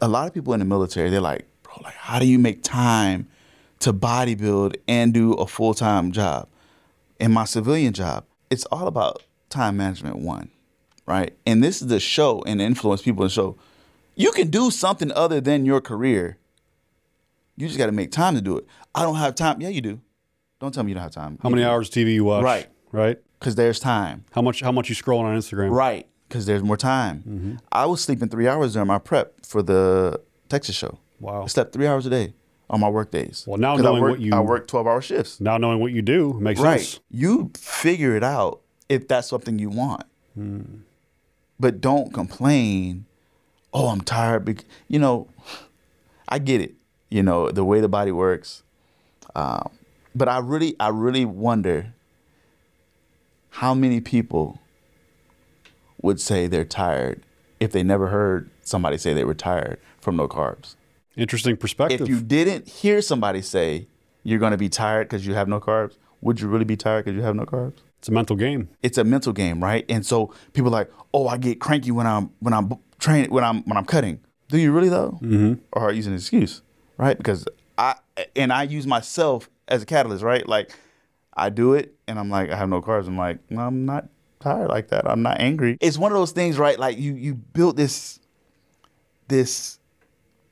A 0.00 0.08
lot 0.08 0.26
of 0.26 0.34
people 0.34 0.52
in 0.52 0.60
the 0.60 0.64
military, 0.64 1.10
they're 1.10 1.20
like, 1.20 1.46
bro, 1.62 1.74
like, 1.82 1.94
how 1.94 2.18
do 2.18 2.26
you 2.26 2.38
make 2.38 2.62
time 2.62 3.28
to 3.80 3.92
bodybuild 3.92 4.76
and 4.86 5.12
do 5.12 5.32
a 5.34 5.46
full 5.46 5.74
time 5.74 6.12
job? 6.12 6.48
In 7.18 7.32
my 7.32 7.44
civilian 7.44 7.92
job, 7.92 8.24
it's 8.50 8.64
all 8.66 8.86
about 8.86 9.24
time 9.50 9.76
management, 9.76 10.16
one, 10.16 10.50
right? 11.06 11.36
And 11.46 11.62
this 11.62 11.82
is 11.82 11.88
the 11.88 11.98
show 11.98 12.42
and 12.46 12.60
influence 12.60 13.02
people 13.02 13.22
in 13.22 13.26
the 13.26 13.32
show. 13.32 13.56
You 14.14 14.30
can 14.32 14.50
do 14.50 14.70
something 14.70 15.10
other 15.12 15.40
than 15.40 15.64
your 15.64 15.80
career. 15.80 16.38
You 17.56 17.66
just 17.66 17.78
got 17.78 17.86
to 17.86 17.92
make 17.92 18.12
time 18.12 18.34
to 18.36 18.40
do 18.40 18.56
it. 18.56 18.66
I 18.94 19.02
don't 19.02 19.16
have 19.16 19.34
time. 19.34 19.60
Yeah, 19.60 19.68
you 19.68 19.80
do. 19.80 20.00
Don't 20.60 20.72
tell 20.72 20.84
me 20.84 20.90
you 20.90 20.94
don't 20.94 21.02
have 21.02 21.12
time. 21.12 21.38
How 21.42 21.48
many 21.48 21.64
hours 21.64 21.90
TV 21.90 22.14
you 22.14 22.24
watch? 22.24 22.44
Right. 22.44 22.68
Right. 22.92 23.18
Because 23.38 23.54
there's 23.54 23.78
time. 23.80 24.24
How 24.32 24.42
much 24.42 24.60
how 24.60 24.72
much 24.72 24.88
you 24.88 24.94
scrolling 24.94 25.24
on 25.24 25.36
Instagram? 25.38 25.70
Right. 25.70 26.06
Because 26.28 26.44
there's 26.46 26.62
more 26.62 26.76
time. 26.76 27.18
Mm-hmm. 27.26 27.54
I 27.72 27.86
was 27.86 28.00
sleeping 28.02 28.28
three 28.28 28.48
hours 28.48 28.74
during 28.74 28.88
my 28.88 28.98
prep 28.98 29.46
for 29.46 29.62
the 29.62 30.20
Texas 30.48 30.76
show. 30.76 30.98
Wow. 31.20 31.44
I 31.44 31.46
slept 31.46 31.72
three 31.72 31.86
hours 31.86 32.04
a 32.06 32.10
day 32.10 32.34
on 32.68 32.80
my 32.80 32.88
work 32.88 33.10
days. 33.10 33.44
Well, 33.46 33.56
now 33.58 33.76
knowing 33.76 34.02
work, 34.02 34.10
what 34.12 34.20
you- 34.20 34.34
I 34.34 34.40
work 34.40 34.66
12 34.68 34.86
hour 34.86 35.00
shifts. 35.00 35.40
Now 35.40 35.56
knowing 35.56 35.80
what 35.80 35.92
you 35.92 36.02
do 36.02 36.34
makes 36.40 36.60
Right. 36.60 36.80
sense. 36.80 37.00
You 37.10 37.50
figure 37.56 38.14
it 38.16 38.22
out 38.24 38.60
if 38.88 39.08
that's 39.08 39.28
something 39.28 39.58
you 39.58 39.70
want. 39.70 40.04
Hmm. 40.34 40.62
But 41.58 41.80
don't 41.80 42.12
complain. 42.12 43.06
Oh, 43.72 43.88
I'm 43.88 44.00
tired. 44.02 44.44
bec-" 44.44 44.64
You 44.86 44.98
know, 44.98 45.28
I 46.28 46.38
get 46.38 46.60
it. 46.60 46.74
You 47.10 47.22
know 47.22 47.50
the 47.50 47.64
way 47.64 47.80
the 47.80 47.88
body 47.88 48.12
works. 48.12 48.62
Um, 49.34 49.70
but 50.14 50.28
I 50.28 50.38
really, 50.40 50.76
I 50.78 50.88
really 50.88 51.24
wonder 51.24 51.94
how 53.58 53.74
many 53.74 54.00
people 54.00 54.58
would 56.02 56.20
say 56.20 56.46
they're 56.46 56.64
tired 56.64 57.22
if 57.60 57.72
they 57.72 57.82
never 57.82 58.08
heard 58.08 58.48
somebody 58.62 58.96
say 58.96 59.12
they 59.14 59.24
were 59.24 59.34
tired 59.34 59.78
from 60.00 60.16
no 60.16 60.28
carbs. 60.28 60.76
Interesting 61.16 61.56
perspective. 61.56 62.02
If 62.02 62.08
you 62.08 62.20
didn't 62.20 62.68
hear 62.68 63.02
somebody 63.02 63.42
say 63.42 63.88
you're 64.22 64.38
going 64.38 64.52
to 64.52 64.58
be 64.58 64.68
tired 64.68 65.08
because 65.08 65.26
you 65.26 65.34
have 65.34 65.48
no 65.48 65.58
carbs, 65.58 65.96
would 66.20 66.40
you 66.40 66.46
really 66.48 66.64
be 66.64 66.76
tired 66.76 67.04
because 67.04 67.16
you 67.16 67.22
have 67.22 67.34
no 67.34 67.44
carbs? 67.44 67.80
it's 67.98 68.08
a 68.08 68.12
mental 68.12 68.36
game. 68.36 68.68
It's 68.82 68.96
a 68.96 69.04
mental 69.04 69.32
game, 69.32 69.62
right? 69.62 69.84
And 69.88 70.06
so 70.06 70.32
people 70.52 70.68
are 70.68 70.78
like, 70.78 70.90
"Oh, 71.12 71.26
I 71.26 71.36
get 71.36 71.60
cranky 71.60 71.90
when 71.90 72.06
I'm 72.06 72.30
when 72.38 72.54
I'm 72.54 72.72
training 72.98 73.30
when 73.30 73.44
I'm 73.44 73.62
when 73.64 73.76
I'm 73.76 73.84
cutting." 73.84 74.20
Do 74.48 74.58
you 74.58 74.72
really 74.72 74.88
though? 74.88 75.18
Mm-hmm. 75.20 75.54
Or 75.72 75.82
are 75.82 75.90
you 75.90 75.96
using 75.96 76.12
an 76.12 76.18
excuse, 76.18 76.62
right? 76.96 77.16
Because 77.16 77.46
I 77.76 77.96
and 78.36 78.52
I 78.52 78.62
use 78.62 78.86
myself 78.86 79.50
as 79.66 79.82
a 79.82 79.86
catalyst, 79.86 80.22
right? 80.22 80.48
Like 80.48 80.70
I 81.38 81.50
do 81.50 81.74
it, 81.74 81.94
and 82.06 82.18
I'm 82.18 82.30
like, 82.30 82.50
I 82.50 82.56
have 82.56 82.68
no 82.68 82.82
carbs. 82.82 83.06
I'm 83.06 83.16
like, 83.16 83.38
no, 83.50 83.62
I'm 83.62 83.86
not 83.86 84.08
tired 84.40 84.68
like 84.68 84.88
that. 84.88 85.08
I'm 85.08 85.22
not 85.22 85.40
angry. 85.40 85.76
It's 85.80 85.98
one 85.98 86.12
of 86.12 86.18
those 86.18 86.32
things, 86.32 86.58
right? 86.58 86.78
Like 86.78 86.98
you 86.98 87.14
you 87.14 87.34
built 87.34 87.76
this 87.76 88.20
this 89.28 89.78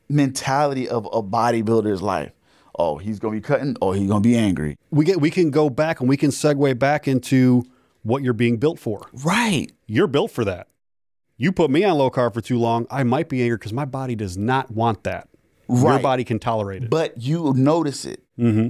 mentality 0.09 0.89
of 0.89 1.07
a 1.07 1.23
bodybuilder's 1.23 2.03
life. 2.03 2.33
Oh, 2.79 2.99
he's 2.99 3.19
gonna 3.19 3.35
be 3.35 3.41
cutting. 3.41 3.77
Oh, 3.81 3.93
he's 3.93 4.09
gonna 4.09 4.21
be 4.21 4.37
angry. 4.37 4.77
We 4.91 5.05
get 5.05 5.21
we 5.21 5.31
can 5.31 5.51
go 5.51 5.71
back 5.71 6.01
and 6.01 6.09
we 6.09 6.17
can 6.17 6.31
segue 6.31 6.79
back 6.79 7.09
into 7.09 7.65
what 8.03 8.23
you're 8.23 8.35
being 8.35 8.59
built 8.59 8.79
for. 8.79 9.09
Right. 9.13 9.73
You're 9.87 10.07
built 10.07 10.31
for 10.31 10.45
that. 10.45 10.69
You 11.39 11.53
put 11.53 11.71
me 11.71 11.85
on 11.85 11.99
low 11.99 12.11
carb 12.11 12.35
for 12.35 12.41
too 12.41 12.59
long, 12.59 12.87
I 12.91 13.03
might 13.03 13.29
be 13.29 13.43
angry 13.43 13.57
because 13.59 13.73
my 13.73 13.85
body 13.85 14.15
does 14.15 14.37
not 14.39 14.71
want 14.71 15.05
that. 15.05 15.29
Right. 15.69 15.95
Your 15.95 15.99
body 16.01 16.25
can 16.25 16.39
tolerate 16.39 16.85
it. 16.85 16.91
But 16.91 17.21
you 17.21 17.53
notice 17.55 18.05
it. 18.05 18.23
hmm 18.37 18.69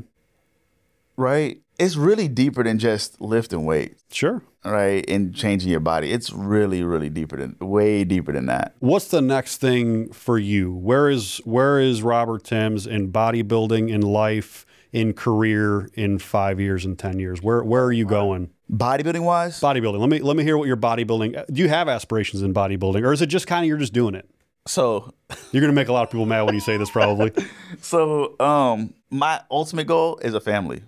Right. 1.17 1.61
It's 1.79 1.97
really 1.97 2.29
deeper 2.29 2.65
than 2.65 2.79
just 2.79 3.21
lifting 3.21 3.65
weights. 3.67 4.03
Sure. 4.11 4.43
right 4.65 5.05
and 5.09 5.35
changing 5.35 5.71
your 5.71 5.79
body 5.81 6.11
it's 6.11 6.33
really 6.33 6.83
really 6.83 7.09
deeper 7.09 7.37
than 7.37 7.55
way 7.61 8.03
deeper 8.03 8.33
than 8.33 8.47
that 8.47 8.75
What's 8.81 9.09
the 9.09 9.21
next 9.21 9.59
thing 9.59 10.11
for 10.13 10.39
you? 10.39 10.73
Where 10.73 11.09
is 11.11 11.39
where 11.45 11.79
is 11.79 12.03
Robert 12.03 12.43
Timms 12.45 12.87
in 12.87 13.13
bodybuilding, 13.13 13.91
in 13.91 14.01
life, 14.01 14.67
in 14.93 15.13
career, 15.13 15.89
in 15.95 16.19
five 16.19 16.59
years 16.59 16.85
and 16.85 16.99
ten 16.99 17.19
years? 17.21 17.41
Where 17.43 17.63
where 17.63 17.85
are 17.85 17.93
you 17.93 18.07
going? 18.07 18.51
bodybuilding 18.73 19.23
wise 19.25 19.61
Bodybuilding. 19.61 20.01
Let 20.01 20.09
me 20.09 20.19
let 20.21 20.37
me 20.37 20.43
hear 20.43 20.57
what 20.59 20.67
your 20.67 20.77
bodybuilding. 20.77 21.47
Do 21.53 21.63
you 21.63 21.69
have 21.69 21.89
aspirations 21.89 22.43
in 22.43 22.53
bodybuilding, 22.53 23.05
or 23.05 23.13
is 23.13 23.23
it 23.23 23.27
just 23.27 23.47
kind 23.47 23.63
of 23.65 23.69
you're 23.69 23.79
just 23.79 23.93
doing 23.93 24.15
it? 24.17 24.29
so 24.67 25.13
You're 25.53 25.61
gonna 25.61 25.73
make 25.75 25.87
a 25.89 25.93
lot 25.93 26.03
of 26.03 26.11
people 26.11 26.27
mad 26.27 26.43
when 26.43 26.55
you 26.55 26.61
say 26.61 26.77
this, 26.77 26.91
probably. 26.91 27.31
so 27.81 28.35
um 28.41 28.95
my 29.11 29.41
ultimate 29.51 29.87
goal 29.87 30.19
is 30.19 30.35
a 30.35 30.41
family 30.41 30.83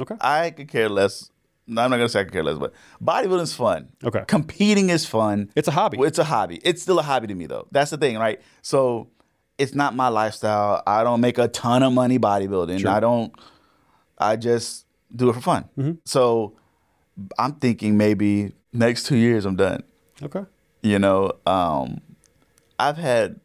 Okay. 0.00 0.14
i 0.20 0.50
could 0.50 0.68
care 0.68 0.88
less. 0.88 1.30
No, 1.66 1.82
i'm 1.82 1.90
not 1.90 1.96
gonna 1.98 2.08
say 2.08 2.20
i 2.20 2.24
could 2.24 2.32
care 2.32 2.44
less 2.44 2.58
but 2.58 2.72
bodybuilding 3.02 3.42
is 3.42 3.54
fun. 3.54 3.88
Okay. 4.02 4.24
competing 4.26 4.90
is 4.90 5.06
fun. 5.06 5.50
It's 5.54 5.68
a 5.68 5.70
hobby. 5.70 5.98
It's 6.00 6.18
a 6.18 6.24
hobby. 6.24 6.60
It's 6.64 6.82
still 6.82 6.98
a 6.98 7.02
hobby 7.02 7.26
to 7.28 7.34
me 7.34 7.46
though. 7.46 7.66
That's 7.70 7.90
the 7.90 7.96
thing 7.96 8.18
right? 8.18 8.40
So 8.62 9.08
it's 9.58 9.74
not 9.74 9.94
my 9.94 10.08
lifestyle. 10.08 10.82
I 10.86 11.04
don't 11.04 11.20
make 11.20 11.36
a 11.38 11.48
ton 11.48 11.82
of 11.82 11.92
money 11.92 12.18
bodybuilding. 12.18 12.80
Sure. 12.80 12.90
i 12.90 13.00
don't 13.00 13.32
i 14.18 14.36
just 14.36 14.86
do 15.14 15.28
it 15.30 15.34
for 15.34 15.40
fun. 15.40 15.68
Mm-hmm. 15.78 15.92
so 16.04 16.56
i'm 17.38 17.54
thinking 17.54 17.96
maybe 17.96 18.52
next 18.72 19.06
two 19.06 19.16
years 19.16 19.44
i'm 19.44 19.56
done. 19.56 19.82
Okay. 20.22 20.44
you 20.82 20.98
know 20.98 21.32
um 21.46 22.00
i've 22.78 22.96
had 22.96 23.38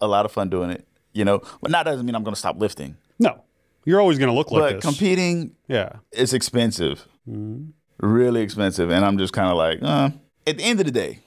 a 0.00 0.06
lot 0.06 0.24
of 0.26 0.32
fun 0.32 0.48
doing 0.48 0.70
it 0.70 0.86
you 1.14 1.24
know? 1.24 1.40
But 1.62 1.70
that 1.70 1.84
doesn't 1.84 2.04
mean 2.04 2.14
i'm 2.14 2.24
going 2.24 2.34
to 2.34 2.38
stop 2.38 2.60
lifting. 2.60 2.96
No, 3.18 3.43
you're 3.84 4.00
always 4.00 4.18
gonna 4.18 4.34
look 4.34 4.50
like 4.50 4.62
this. 4.62 4.72
but 4.72 4.74
this. 4.76 4.84
competing 4.98 5.54
yeah. 5.68 5.90
it's 6.12 6.32
expensive 6.32 7.06
Mm-hmm. 7.28 7.70
really 8.06 8.42
expensive 8.42 8.90
and 8.90 9.02
i'm 9.04 9.16
just 9.16 9.32
kind 9.32 9.48
of 9.48 9.56
like 9.56 9.78
uh. 9.82 10.10
at 10.46 10.58
the 10.58 10.62
end 10.62 10.78
of 10.80 10.84
the 10.86 10.92
day 10.92 11.20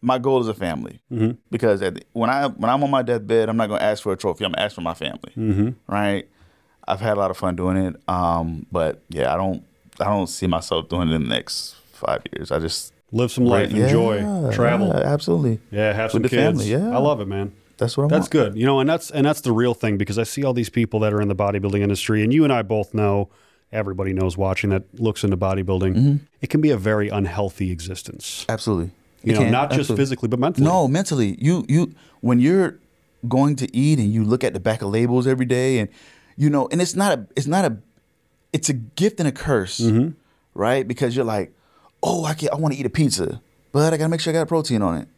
my 0.00 0.16
goal 0.18 0.40
is 0.40 0.48
a 0.48 0.54
family 0.54 1.00
Mm-hmm. 1.12 1.32
because 1.50 1.82
at 1.82 1.96
the, 1.96 2.02
when 2.12 2.30
i 2.30 2.46
when 2.46 2.70
i'm 2.70 2.82
on 2.82 2.90
my 2.90 3.02
deathbed 3.02 3.48
i'm 3.50 3.56
not 3.58 3.66
going 3.68 3.80
to 3.80 3.84
ask 3.84 4.02
for 4.02 4.12
a 4.12 4.16
trophy 4.16 4.44
i'm 4.44 4.52
going 4.52 4.56
to 4.58 4.62
ask 4.62 4.74
for 4.74 4.80
my 4.80 4.94
family 4.94 5.32
Mm-hmm. 5.36 5.68
right 5.92 6.26
i've 6.86 7.00
had 7.00 7.18
a 7.18 7.20
lot 7.20 7.30
of 7.30 7.36
fun 7.36 7.56
doing 7.56 7.76
it 7.76 7.96
um 8.08 8.64
but 8.72 9.02
yeah 9.10 9.34
i 9.34 9.36
don't 9.36 9.62
i 10.00 10.04
don't 10.04 10.28
see 10.28 10.46
myself 10.46 10.88
doing 10.88 11.08
it 11.10 11.14
in 11.14 11.22
the 11.24 11.28
next 11.28 11.74
five 11.92 12.22
years 12.32 12.50
i 12.50 12.58
just 12.58 12.94
Live 13.10 13.30
some 13.32 13.46
life, 13.46 13.70
enjoy, 13.70 14.16
Yeah, 14.18 14.50
travel. 14.52 14.88
yeah, 14.88 14.98
absolutely 14.98 15.60
Yeah, 15.70 15.94
have 15.94 16.10
some 16.10 16.20
the 16.20 16.28
kids. 16.28 16.42
family, 16.62 16.70
yeah. 16.70 16.94
I 16.94 16.98
love 16.98 17.22
it, 17.22 17.26
man. 17.26 17.52
That's 17.78 17.96
what 17.96 18.02
i 18.02 18.04
want. 18.04 18.10
That's 18.10 18.34
want 18.34 18.52
good. 18.54 18.60
You 18.60 18.66
know, 18.66 18.80
and 18.80 18.88
that's 18.88 19.10
and 19.10 19.24
that's 19.26 19.40
the 19.40 19.52
real 19.52 19.74
thing 19.74 19.96
because 19.98 20.18
I 20.18 20.24
see 20.24 20.44
all 20.44 20.52
these 20.52 20.68
people 20.70 21.00
that 21.00 21.12
are 21.12 21.20
in 21.20 21.28
the 21.28 21.36
bodybuilding 21.36 21.80
industry, 21.80 22.22
and 22.22 22.32
you 22.32 22.44
and 22.44 22.52
I 22.52 22.62
both 22.62 22.92
know. 22.94 23.30
Everybody 23.70 24.14
knows 24.14 24.34
watching 24.38 24.70
that 24.70 24.84
looks 24.98 25.22
into 25.24 25.36
bodybuilding. 25.36 25.94
Mm-hmm. 25.94 26.16
It 26.40 26.48
can 26.48 26.62
be 26.62 26.70
a 26.70 26.78
very 26.78 27.10
unhealthy 27.10 27.70
existence. 27.70 28.46
absolutely 28.48 28.92
You 29.22 29.32
It 29.32 29.34
know, 29.34 29.42
can, 29.42 29.52
not 29.52 29.70
just 29.72 29.94
physically, 29.94 30.26
but 30.26 30.38
mentally. 30.38 30.64
No, 30.66 30.88
mentally. 30.88 31.36
You 31.38 31.66
you 31.68 31.92
when 32.22 32.40
you're 32.40 32.78
going 33.28 33.56
to 33.56 33.76
eat 33.76 33.98
and 33.98 34.10
you 34.10 34.24
look 34.24 34.42
at 34.42 34.54
the 34.54 34.60
back 34.60 34.80
of 34.80 34.88
labels 34.88 35.26
every 35.26 35.44
day 35.44 35.80
and 35.80 35.90
you 36.36 36.48
know, 36.48 36.66
and 36.72 36.80
it's 36.80 36.94
not 36.96 37.18
a 37.18 37.26
it's 37.36 37.46
not 37.46 37.66
a 37.66 37.76
it's 38.54 38.70
a 38.70 38.72
gift 38.72 39.20
and 39.20 39.28
a 39.28 39.32
curse, 39.32 39.80
Mm-hmm. 39.80 40.12
right? 40.54 40.88
Because 40.88 41.14
you're 41.14 41.26
like, 41.26 41.52
oh, 42.02 42.24
I 42.24 42.32
can 42.32 42.48
I 42.50 42.54
want 42.54 42.72
to 42.72 42.80
eat 42.80 42.86
a 42.86 42.90
pizza, 42.90 43.42
but 43.70 43.92
I 43.92 43.98
gotta 43.98 44.08
make 44.08 44.20
sure 44.20 44.32
I 44.32 44.36
got 44.38 44.48
protein 44.48 44.80
on 44.80 44.96
it, 44.96 45.08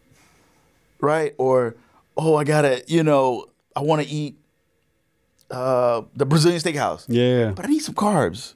right? 1.01 1.35
Or 1.38 1.77
oh, 2.22 2.37
I 2.37 2.44
gotta 2.44 2.83
you 2.87 3.02
know 3.02 3.46
I 3.74 3.80
want 3.80 4.02
to 4.02 4.09
eat 4.09 4.37
uh, 5.50 6.02
the 6.14 6.26
Brazilian 6.26 6.61
steakhouse, 6.61 7.04
Yeah. 7.09 7.50
but 7.52 7.64
I 7.64 7.68
need 7.68 7.80
some 7.80 7.94
carbs, 7.94 8.54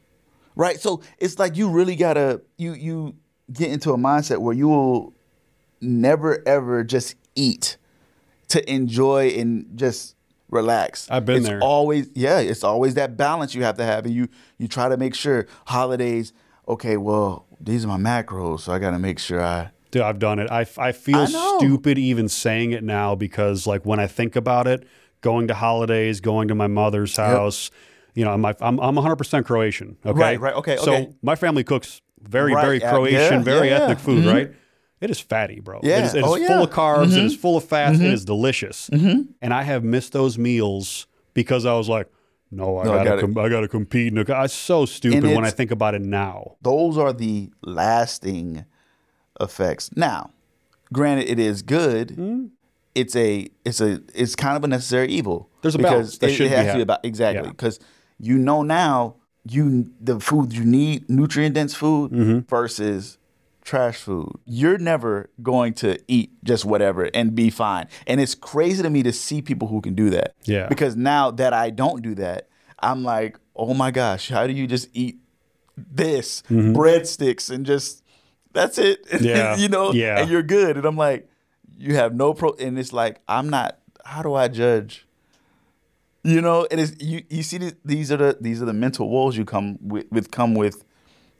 right? 0.55 0.79
So 0.81 1.01
it's 1.19 1.39
like 1.39 1.57
you 1.57 1.69
really 1.69 1.97
gotta 1.97 2.43
you 2.57 2.73
you 2.75 3.17
get 3.53 3.71
into 3.71 3.93
a 3.93 3.97
mindset 3.97 4.39
where 4.39 4.55
you 4.55 4.69
will 4.69 5.13
never 5.81 6.43
ever 6.47 6.85
just 6.85 7.17
eat 7.35 7.77
to 8.49 8.59
enjoy 8.73 9.29
and 9.31 9.67
just 9.75 10.15
relax. 10.51 11.09
I've 11.11 11.25
been 11.25 11.43
there. 11.43 11.57
it's 11.57 11.61
there. 11.61 11.61
Always, 11.63 12.11
yeah, 12.15 12.39
it's 12.39 12.63
always 12.63 12.95
that 12.95 13.17
balance 13.17 13.55
you 13.55 13.63
have 13.65 13.77
to 13.79 13.85
have, 13.85 14.05
and 14.05 14.15
you 14.15 14.29
you 14.59 14.69
try 14.69 14.89
to 14.89 14.97
make 14.97 15.15
sure 15.15 15.47
holidays. 15.67 16.33
Okay, 16.69 16.97
well, 16.97 17.47
these 17.61 17.85
are 17.85 17.89
my 17.89 17.99
macros, 17.99 18.61
so 18.61 18.73
I 18.73 18.79
got 18.79 18.93
to 18.93 18.99
make 18.99 19.19
sure 19.19 19.43
I. 19.43 19.71
Dude, 19.95 20.03
I've 20.03 20.19
done 20.19 20.41
it. 20.41 20.51
I, 20.51 20.67
I 20.77 20.91
feel 20.91 21.19
I 21.19 21.27
stupid 21.27 21.99
even 21.99 22.29
saying 22.29 22.73
it 22.73 22.83
now 22.83 23.15
because, 23.15 23.65
like, 23.65 23.87
when 23.87 24.01
I 24.01 24.09
think 24.09 24.35
about 24.35 24.67
it, 24.67 24.89
going 25.21 25.47
to 25.47 25.55
holidays, 25.55 26.19
going 26.21 26.49
to 26.49 26.57
my 26.57 26.67
mother's 26.67 27.17
house, 27.17 27.71
you 28.13 28.25
know, 28.25 28.37
my, 28.37 28.57
I'm, 28.61 28.81
I'm 28.81 28.97
100% 28.97 29.45
Croatian. 29.45 29.97
Okay. 30.05 30.19
Right, 30.19 30.41
right, 30.41 30.55
okay, 30.55 30.79
So 30.79 30.95
okay. 30.95 31.15
my 31.23 31.37
family 31.37 31.63
cooks 31.63 32.03
very, 32.21 32.53
Right, 32.53 32.63
very 32.63 32.81
Croatian, 32.81 33.21
yeah, 33.21 33.39
very 33.39 33.69
yeah, 33.69 33.83
ethnic 33.83 33.99
yeah. 33.99 34.05
food, 34.05 34.25
mm-hmm. 34.25 34.35
right? 34.35 34.55
It 35.01 35.11
is 35.11 35.21
fatty, 35.21 35.61
bro. 35.61 35.79
Yeah. 35.85 35.99
It 35.99 36.05
is, 36.07 36.15
it 36.17 36.19
is 36.19 36.25
Oh, 36.25 36.35
full. 36.35 36.39
Mm-hmm. 36.39 36.63
of 36.63 36.71
carbs. 36.71 37.05
It 37.05 37.11
mm-hmm. 37.11 37.27
is 37.27 37.37
full 37.37 37.57
of 37.57 37.65
fats. 37.65 38.01
It 38.01 38.03
mm-hmm. 38.03 38.15
is 38.15 38.25
delicious. 38.25 38.89
And 38.89 39.55
I 39.55 39.63
have 39.63 39.85
missed 39.85 40.13
those 40.13 40.39
meals 40.39 41.07
because 41.35 41.67
I 41.67 41.75
was 41.75 41.89
like, 41.89 42.11
no, 42.51 42.79
I 42.79 42.85
No, 42.85 42.91
gotta, 42.95 43.11
gotta- 43.11 43.21
com- 43.21 43.39
I 43.39 43.49
gotta 43.49 43.69
compete. 43.69 44.13
It's 44.17 44.55
so 44.55 44.87
stupid 44.87 45.23
when 45.23 45.45
I 45.45 45.51
think 45.51 45.71
about 45.71 45.95
it 45.95 46.03
now. 46.03 46.57
Those 46.63 46.99
are 46.99 47.13
the 47.13 47.53
lasting 47.63 48.65
effects. 49.41 49.91
Now, 49.97 50.31
granted, 50.93 51.29
it 51.29 51.39
is 51.39 51.63
good. 51.63 52.51
It's 52.95 53.17
a 53.17 53.49
it's 53.65 53.81
a 53.81 54.01
it's 54.15 54.37
kind 54.37 54.57
of 54.57 54.65
a 54.65 54.69
necessary 54.69 55.09
evil. 55.09 55.51
There's 55.63 55.75
a 55.75 55.79
because 55.79 55.91
balance 55.91 56.19
that 56.19 56.31
it, 56.31 56.35
should 56.35 56.47
it 56.47 56.51
be 56.51 56.55
has 56.57 56.67
to 56.69 56.77
be 56.77 56.83
about 56.83 57.05
exactly 57.05 57.45
Yeah. 57.45 57.51
because 57.51 57.81
you 58.21 58.39
know 58.39 58.63
now 58.63 59.17
you 59.49 59.91
the 60.01 60.21
food 60.21 60.53
you 60.53 60.65
need 60.65 61.09
nutrient 61.11 61.55
dense 61.55 61.75
food 61.75 62.13
Mm-hmm. 62.13 62.39
versus 62.49 63.19
trash 63.63 63.97
food. 63.97 64.31
You're 64.45 64.79
never 64.79 65.31
going 65.43 65.73
to 65.75 65.99
eat 66.07 66.33
just 66.45 66.65
whatever 66.67 67.11
and 67.15 67.35
be 67.35 67.49
fine. 67.51 67.89
And 68.07 68.21
it's 68.21 68.35
crazy 68.35 68.83
to 68.83 68.91
me 68.91 69.03
to 69.03 69.13
see 69.13 69.41
people 69.43 69.69
who 69.69 69.81
can 69.81 69.95
do 69.95 70.11
that. 70.11 70.35
Yeah. 70.45 70.69
Because 70.69 70.97
now 70.97 71.31
that 71.33 71.53
I 71.55 71.71
don't 71.71 72.03
do 72.03 72.15
that, 72.17 72.49
I'm 72.81 73.03
like, 73.03 73.39
oh 73.57 73.73
my 73.73 73.91
gosh, 73.91 74.29
how 74.29 74.47
do 74.47 74.53
you 74.53 74.67
just 74.67 74.89
eat 74.93 75.17
this 75.77 76.43
breadsticks 76.51 77.51
and 77.51 77.65
just 77.67 78.04
that's 78.55 78.79
it? 78.79 79.07
Yeah. 79.21 79.57
you 79.57 79.69
know, 79.69 79.93
Yeah. 79.93 80.21
and 80.21 80.31
you're 80.31 80.43
good. 80.43 80.77
And 80.77 80.87
I'm 80.87 80.97
like, 80.97 81.29
you 81.77 81.95
have 81.97 82.15
no 82.15 82.33
pro 82.35 82.53
and 82.55 82.79
it's 82.79 82.93
like, 82.93 83.21
I'm 83.29 83.51
not 83.51 83.79
how 84.05 84.23
do 84.23 84.35
I 84.35 84.49
judge? 84.49 85.07
You 86.23 86.41
know, 86.41 86.67
and 86.71 86.81
it's 86.81 86.93
you 87.03 87.23
you 87.29 87.43
see 87.43 87.59
these, 87.59 87.75
these 87.85 88.13
are 88.13 88.17
the 88.17 88.39
these 88.41 88.63
are 88.63 88.65
the 88.65 88.73
mental 88.73 89.09
walls 89.11 89.37
you 89.37 89.45
come 89.45 89.79
with, 89.83 90.07
with 90.11 90.31
come 90.31 90.55
with 90.55 90.85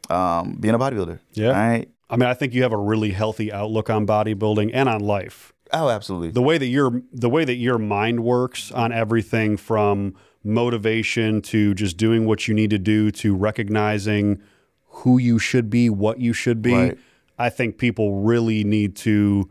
um 0.09 0.57
being 0.59 0.75
a 0.75 0.79
bodybuilder. 0.79 1.19
Yeah. 1.33 1.49
Right? 1.49 1.89
I 2.09 2.17
mean, 2.17 2.29
I 2.29 2.35
think 2.35 2.53
you 2.53 2.61
have 2.61 2.73
a 2.73 2.77
really 2.77 3.09
healthy 3.11 3.51
outlook 3.51 3.89
on 3.89 4.05
bodybuilding 4.05 4.69
and 4.73 4.87
on 4.87 5.01
life. 5.01 5.53
Oh, 5.73 5.89
absolutely. 5.89 6.29
The 6.29 6.41
way 6.43 6.59
that 6.59 6.67
your 6.67 7.01
the 7.11 7.29
way 7.29 7.45
that 7.45 7.55
your 7.55 7.79
mind 7.79 8.23
works 8.23 8.71
on 8.71 8.91
everything 8.91 9.57
from 9.57 10.13
motivation 10.43 11.41
to 11.41 11.73
just 11.73 11.97
doing 11.97 12.25
what 12.27 12.47
you 12.47 12.53
need 12.53 12.69
to 12.69 12.77
do 12.77 13.09
to 13.11 13.35
recognizing 13.35 14.39
who 14.97 15.17
you 15.17 15.39
should 15.39 15.69
be, 15.69 15.89
what 15.89 16.19
you 16.19 16.33
should 16.33 16.61
be. 16.61 16.73
Right. 16.73 16.97
I 17.37 17.49
think 17.49 17.77
people 17.77 18.21
really 18.21 18.63
need 18.63 18.95
to 18.97 19.49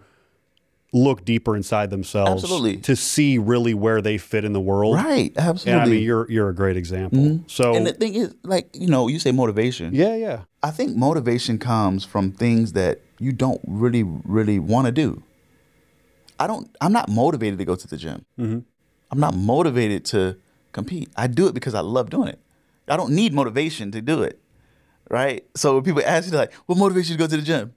look 0.92 1.24
deeper 1.24 1.56
inside 1.56 1.90
themselves 1.90 2.44
Absolutely. 2.44 2.76
to 2.78 2.94
see 2.94 3.36
really 3.36 3.74
where 3.74 4.00
they 4.00 4.16
fit 4.16 4.44
in 4.44 4.52
the 4.52 4.60
world. 4.60 4.94
right. 4.94 5.32
Absolutely. 5.36 5.72
And 5.72 5.80
I 5.82 5.86
mean, 5.86 6.02
you're 6.02 6.30
you're 6.30 6.48
a 6.48 6.54
great 6.54 6.76
example. 6.76 7.18
Mm-hmm. 7.18 7.48
So 7.48 7.74
and 7.74 7.86
the 7.86 7.92
thing 7.92 8.14
is, 8.14 8.34
like, 8.42 8.70
you 8.72 8.86
know, 8.86 9.08
you 9.08 9.18
say 9.18 9.32
motivation. 9.32 9.94
yeah, 9.94 10.14
yeah. 10.14 10.42
I 10.62 10.70
think 10.70 10.96
motivation 10.96 11.58
comes 11.58 12.04
from 12.04 12.32
things 12.32 12.72
that 12.72 13.00
you 13.18 13.32
don't 13.32 13.60
really, 13.66 14.02
really 14.02 14.58
want 14.58 14.86
to 14.86 14.92
do. 14.92 15.22
I 16.40 16.46
don't. 16.46 16.74
I'm 16.80 16.92
not 16.92 17.08
motivated 17.08 17.58
to 17.58 17.64
go 17.64 17.76
to 17.76 17.86
the 17.86 17.96
gym. 17.96 18.24
Mm-hmm. 18.38 18.60
I'm 19.10 19.20
not 19.20 19.34
motivated 19.36 20.04
to 20.06 20.36
compete. 20.72 21.10
I 21.16 21.26
do 21.26 21.46
it 21.46 21.54
because 21.54 21.74
I 21.74 21.80
love 21.80 22.10
doing 22.10 22.28
it. 22.28 22.40
I 22.88 22.96
don't 22.96 23.12
need 23.12 23.32
motivation 23.32 23.90
to 23.92 24.00
do 24.00 24.22
it, 24.22 24.40
right? 25.10 25.44
So 25.56 25.74
when 25.74 25.84
people 25.84 26.02
ask 26.04 26.30
you 26.30 26.36
like, 26.36 26.52
"What 26.66 26.78
motivates 26.78 27.08
you 27.08 27.16
to 27.16 27.18
go 27.18 27.26
to 27.26 27.36
the 27.36 27.42
gym?" 27.42 27.74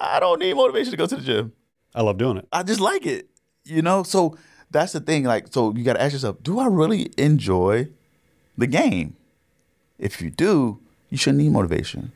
I 0.00 0.18
don't 0.20 0.40
need 0.40 0.54
motivation 0.54 0.90
to 0.90 0.96
go 0.96 1.06
to 1.06 1.16
the 1.16 1.22
gym. 1.22 1.52
I 1.94 2.02
love 2.02 2.18
doing 2.18 2.38
it. 2.38 2.48
I 2.52 2.62
just 2.62 2.80
like 2.80 3.06
it, 3.06 3.28
you 3.64 3.82
know. 3.82 4.02
So 4.02 4.36
that's 4.70 4.92
the 4.92 5.00
thing. 5.00 5.24
Like, 5.24 5.46
so 5.50 5.72
you 5.74 5.84
got 5.84 5.92
to 5.94 6.02
ask 6.02 6.12
yourself, 6.12 6.42
do 6.42 6.58
I 6.58 6.66
really 6.66 7.10
enjoy 7.16 7.88
the 8.56 8.66
game? 8.66 9.16
If 9.98 10.20
you 10.20 10.30
do, 10.30 10.80
you 11.10 11.18
shouldn't 11.18 11.42
need 11.42 11.52
motivation. 11.52 12.12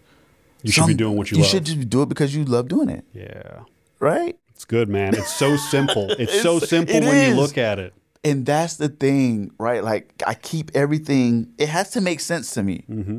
You 0.62 0.72
should 0.72 0.86
be 0.86 0.94
doing 0.94 1.16
what 1.16 1.30
you, 1.30 1.36
You 1.36 1.42
love. 1.42 1.50
should 1.50 1.64
just 1.64 1.88
do 1.88 2.02
it 2.02 2.08
because 2.08 2.34
you 2.34 2.44
love 2.44 2.66
doing 2.66 2.88
it, 2.88 3.04
yeah. 3.12 3.60
right? 4.00 4.36
It's 4.50 4.64
good, 4.64 4.88
man. 4.88 5.14
It's 5.14 5.32
so 5.32 5.56
simple. 5.56 6.10
It's, 6.18 6.42
so 6.42 6.58
simple 6.58 6.96
it 6.96 7.04
when 7.04 7.28
you 7.28 7.36
look 7.36 7.56
at 7.56 7.78
it. 7.78 7.94
And 8.24 8.44
that's 8.44 8.76
the 8.76 8.88
thing, 8.88 9.52
right? 9.58 9.84
Like 9.84 10.12
I 10.26 10.34
keep 10.34 10.72
everything. 10.74 11.52
It 11.58 11.68
has 11.68 11.90
to 11.90 12.00
make 12.00 12.18
sense 12.18 12.52
to 12.54 12.62
me. 12.64 12.84
Mm-hmm. 12.90 13.18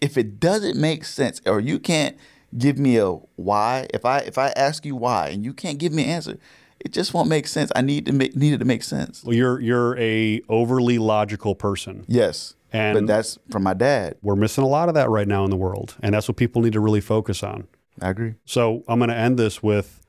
If 0.00 0.16
it 0.16 0.38
doesn't 0.40 0.76
make 0.76 1.04
sense, 1.04 1.40
or 1.46 1.60
you 1.60 1.78
can't 1.78 2.16
give 2.56 2.78
me 2.78 2.96
a 2.98 3.10
why. 3.36 3.86
If 3.92 4.04
I 4.04 4.18
if 4.20 4.38
I 4.38 4.48
ask 4.56 4.84
you 4.86 4.96
why 4.96 5.28
and 5.28 5.44
you 5.44 5.52
can't 5.52 5.78
give 5.78 5.92
me 5.92 6.04
an 6.04 6.10
answer, 6.10 6.38
it 6.80 6.92
just 6.92 7.12
won't 7.12 7.28
make 7.28 7.46
sense. 7.46 7.70
I 7.74 7.82
need 7.82 8.06
to 8.06 8.12
make 8.12 8.36
need 8.36 8.52
it 8.54 8.58
to 8.58 8.64
make 8.64 8.82
sense. 8.82 9.24
Well, 9.24 9.34
you're 9.34 9.60
you're 9.60 9.98
a 9.98 10.40
overly 10.48 10.98
logical 10.98 11.54
person. 11.54 12.04
Yes. 12.08 12.54
And- 12.72 12.94
but 12.94 13.06
that's 13.06 13.38
from 13.50 13.62
my 13.62 13.72
dad. 13.74 14.16
We're 14.22 14.36
missing 14.36 14.62
a 14.62 14.68
lot 14.68 14.88
of 14.88 14.94
that 14.94 15.08
right 15.08 15.26
now 15.26 15.42
in 15.44 15.50
the 15.50 15.56
world, 15.56 15.96
and 16.02 16.14
that's 16.14 16.28
what 16.28 16.36
people 16.36 16.60
need 16.62 16.74
to 16.74 16.80
really 16.80 17.00
focus 17.00 17.42
on. 17.42 17.66
I 18.00 18.10
agree. 18.10 18.34
So 18.44 18.84
I'm 18.86 18.98
going 18.98 19.08
to 19.08 19.16
end 19.16 19.38
this 19.38 19.62
with: 19.62 20.00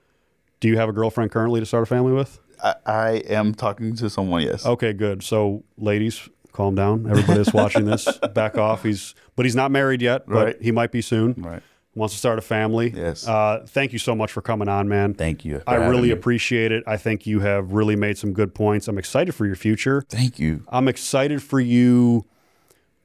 Do 0.59 0.67
you 0.67 0.77
have 0.77 0.89
a 0.89 0.91
girlfriend 0.91 1.31
currently 1.31 1.59
to 1.61 1.65
start 1.65 1.83
a 1.83 1.85
family 1.85 2.11
with? 2.11 2.39
I, 2.61 2.75
I 2.85 3.09
am 3.29 3.53
talking 3.55 3.95
to 3.95 4.09
someone. 4.09 4.41
Yes. 4.43 4.65
Okay, 4.65 4.91
good. 4.91 5.23
So 5.23 5.63
ladies, 5.77 6.27
calm 6.51 6.75
down. 6.75 7.05
Everybody 7.09 7.37
that's 7.37 7.53
watching 7.53 7.85
this, 7.85 8.07
back 8.33 8.57
off. 8.57 8.83
He's 8.83 9.15
but 9.35 9.45
he's 9.45 9.55
not 9.55 9.71
married 9.71 10.01
yet, 10.01 10.25
but 10.27 10.33
Right. 10.45 10.61
he 10.61 10.71
might 10.71 10.91
be 10.91 11.01
soon. 11.01 11.35
Right. 11.37 11.61
Wants 11.95 12.13
to 12.13 12.19
start 12.19 12.37
a 12.37 12.41
family. 12.41 12.93
Yes. 12.95 13.27
Uh, 13.27 13.65
thank 13.67 13.93
you 13.93 13.99
so 13.99 14.15
much 14.15 14.31
for 14.31 14.41
coming 14.41 14.69
on, 14.69 14.87
man. 14.87 15.13
Thank 15.15 15.43
you. 15.43 15.61
I 15.65 15.75
really 15.75 16.11
appreciate 16.11 16.71
it. 16.71 16.83
I 16.85 16.97
think 16.97 17.25
you 17.25 17.39
have 17.39 17.73
really 17.73 17.95
made 17.95 18.17
some 18.17 18.31
good 18.31 18.53
points. 18.53 18.87
I'm 18.87 18.97
excited 18.97 19.33
for 19.33 19.45
your 19.45 19.55
future. 19.55 20.03
Thank 20.07 20.39
you. 20.39 20.63
I'm 20.69 20.87
excited 20.87 21.41
for 21.41 21.59
you 21.59 22.25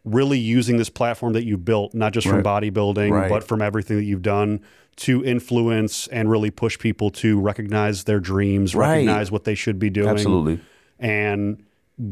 really 0.05 0.39
using 0.39 0.77
this 0.77 0.91
platform 0.91 1.33
that 1.33 1.45
you 1.45 1.57
built, 1.57 1.95
not 1.95 2.13
just 2.13 2.27
from 2.29 2.43
bodybuilding, 2.43 3.11
Right. 3.11 3.29
but 3.31 3.43
from 3.43 3.63
everything 3.63 3.97
that 3.97 4.05
you've 4.05 4.23
done 4.23 4.61
to 4.97 5.25
influence 5.25 6.07
and 6.09 6.31
really 6.31 6.51
push 6.51 6.79
people 6.79 7.11
to 7.11 7.41
recognize 7.41 8.05
their 8.05 8.21
dreams, 8.21 8.75
Right. 8.75 8.91
recognize 8.97 9.33
what 9.33 9.45
they 9.45 9.55
should 9.55 9.79
be 9.79 9.89
doing. 9.89 10.09
Absolutely. 10.09 10.61
And 11.01 11.63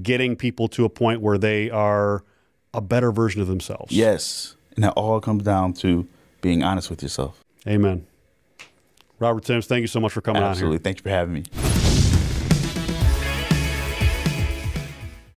getting 0.03 0.37
people 0.37 0.69
to 0.69 0.85
a 0.85 0.89
point 0.89 1.21
where 1.21 1.39
they 1.39 1.71
are 1.71 2.25
a 2.75 2.81
better 2.81 3.13
version 3.13 3.41
of 3.41 3.49
themselves. 3.49 3.93
Yes. 3.93 4.57
And 4.75 4.85
that 4.85 4.93
all 4.93 5.21
comes 5.21 5.43
down 5.43 5.75
to 5.75 6.07
being 6.41 6.63
honest 6.63 6.91
with 6.91 7.03
yourself. 7.03 7.43
Amen. 7.67 8.07
Robert 9.19 9.45
Timms, 9.45 9.67
thank 9.67 9.83
you 9.83 9.87
so 9.87 10.01
much 10.01 10.13
for 10.13 10.21
coming 10.21 10.43
on. 10.43 10.51
Absolutely. 10.51 10.79
Thank 10.79 10.99
you 10.99 11.03
for 11.03 11.11
having 11.11 11.35
me. 11.35 11.45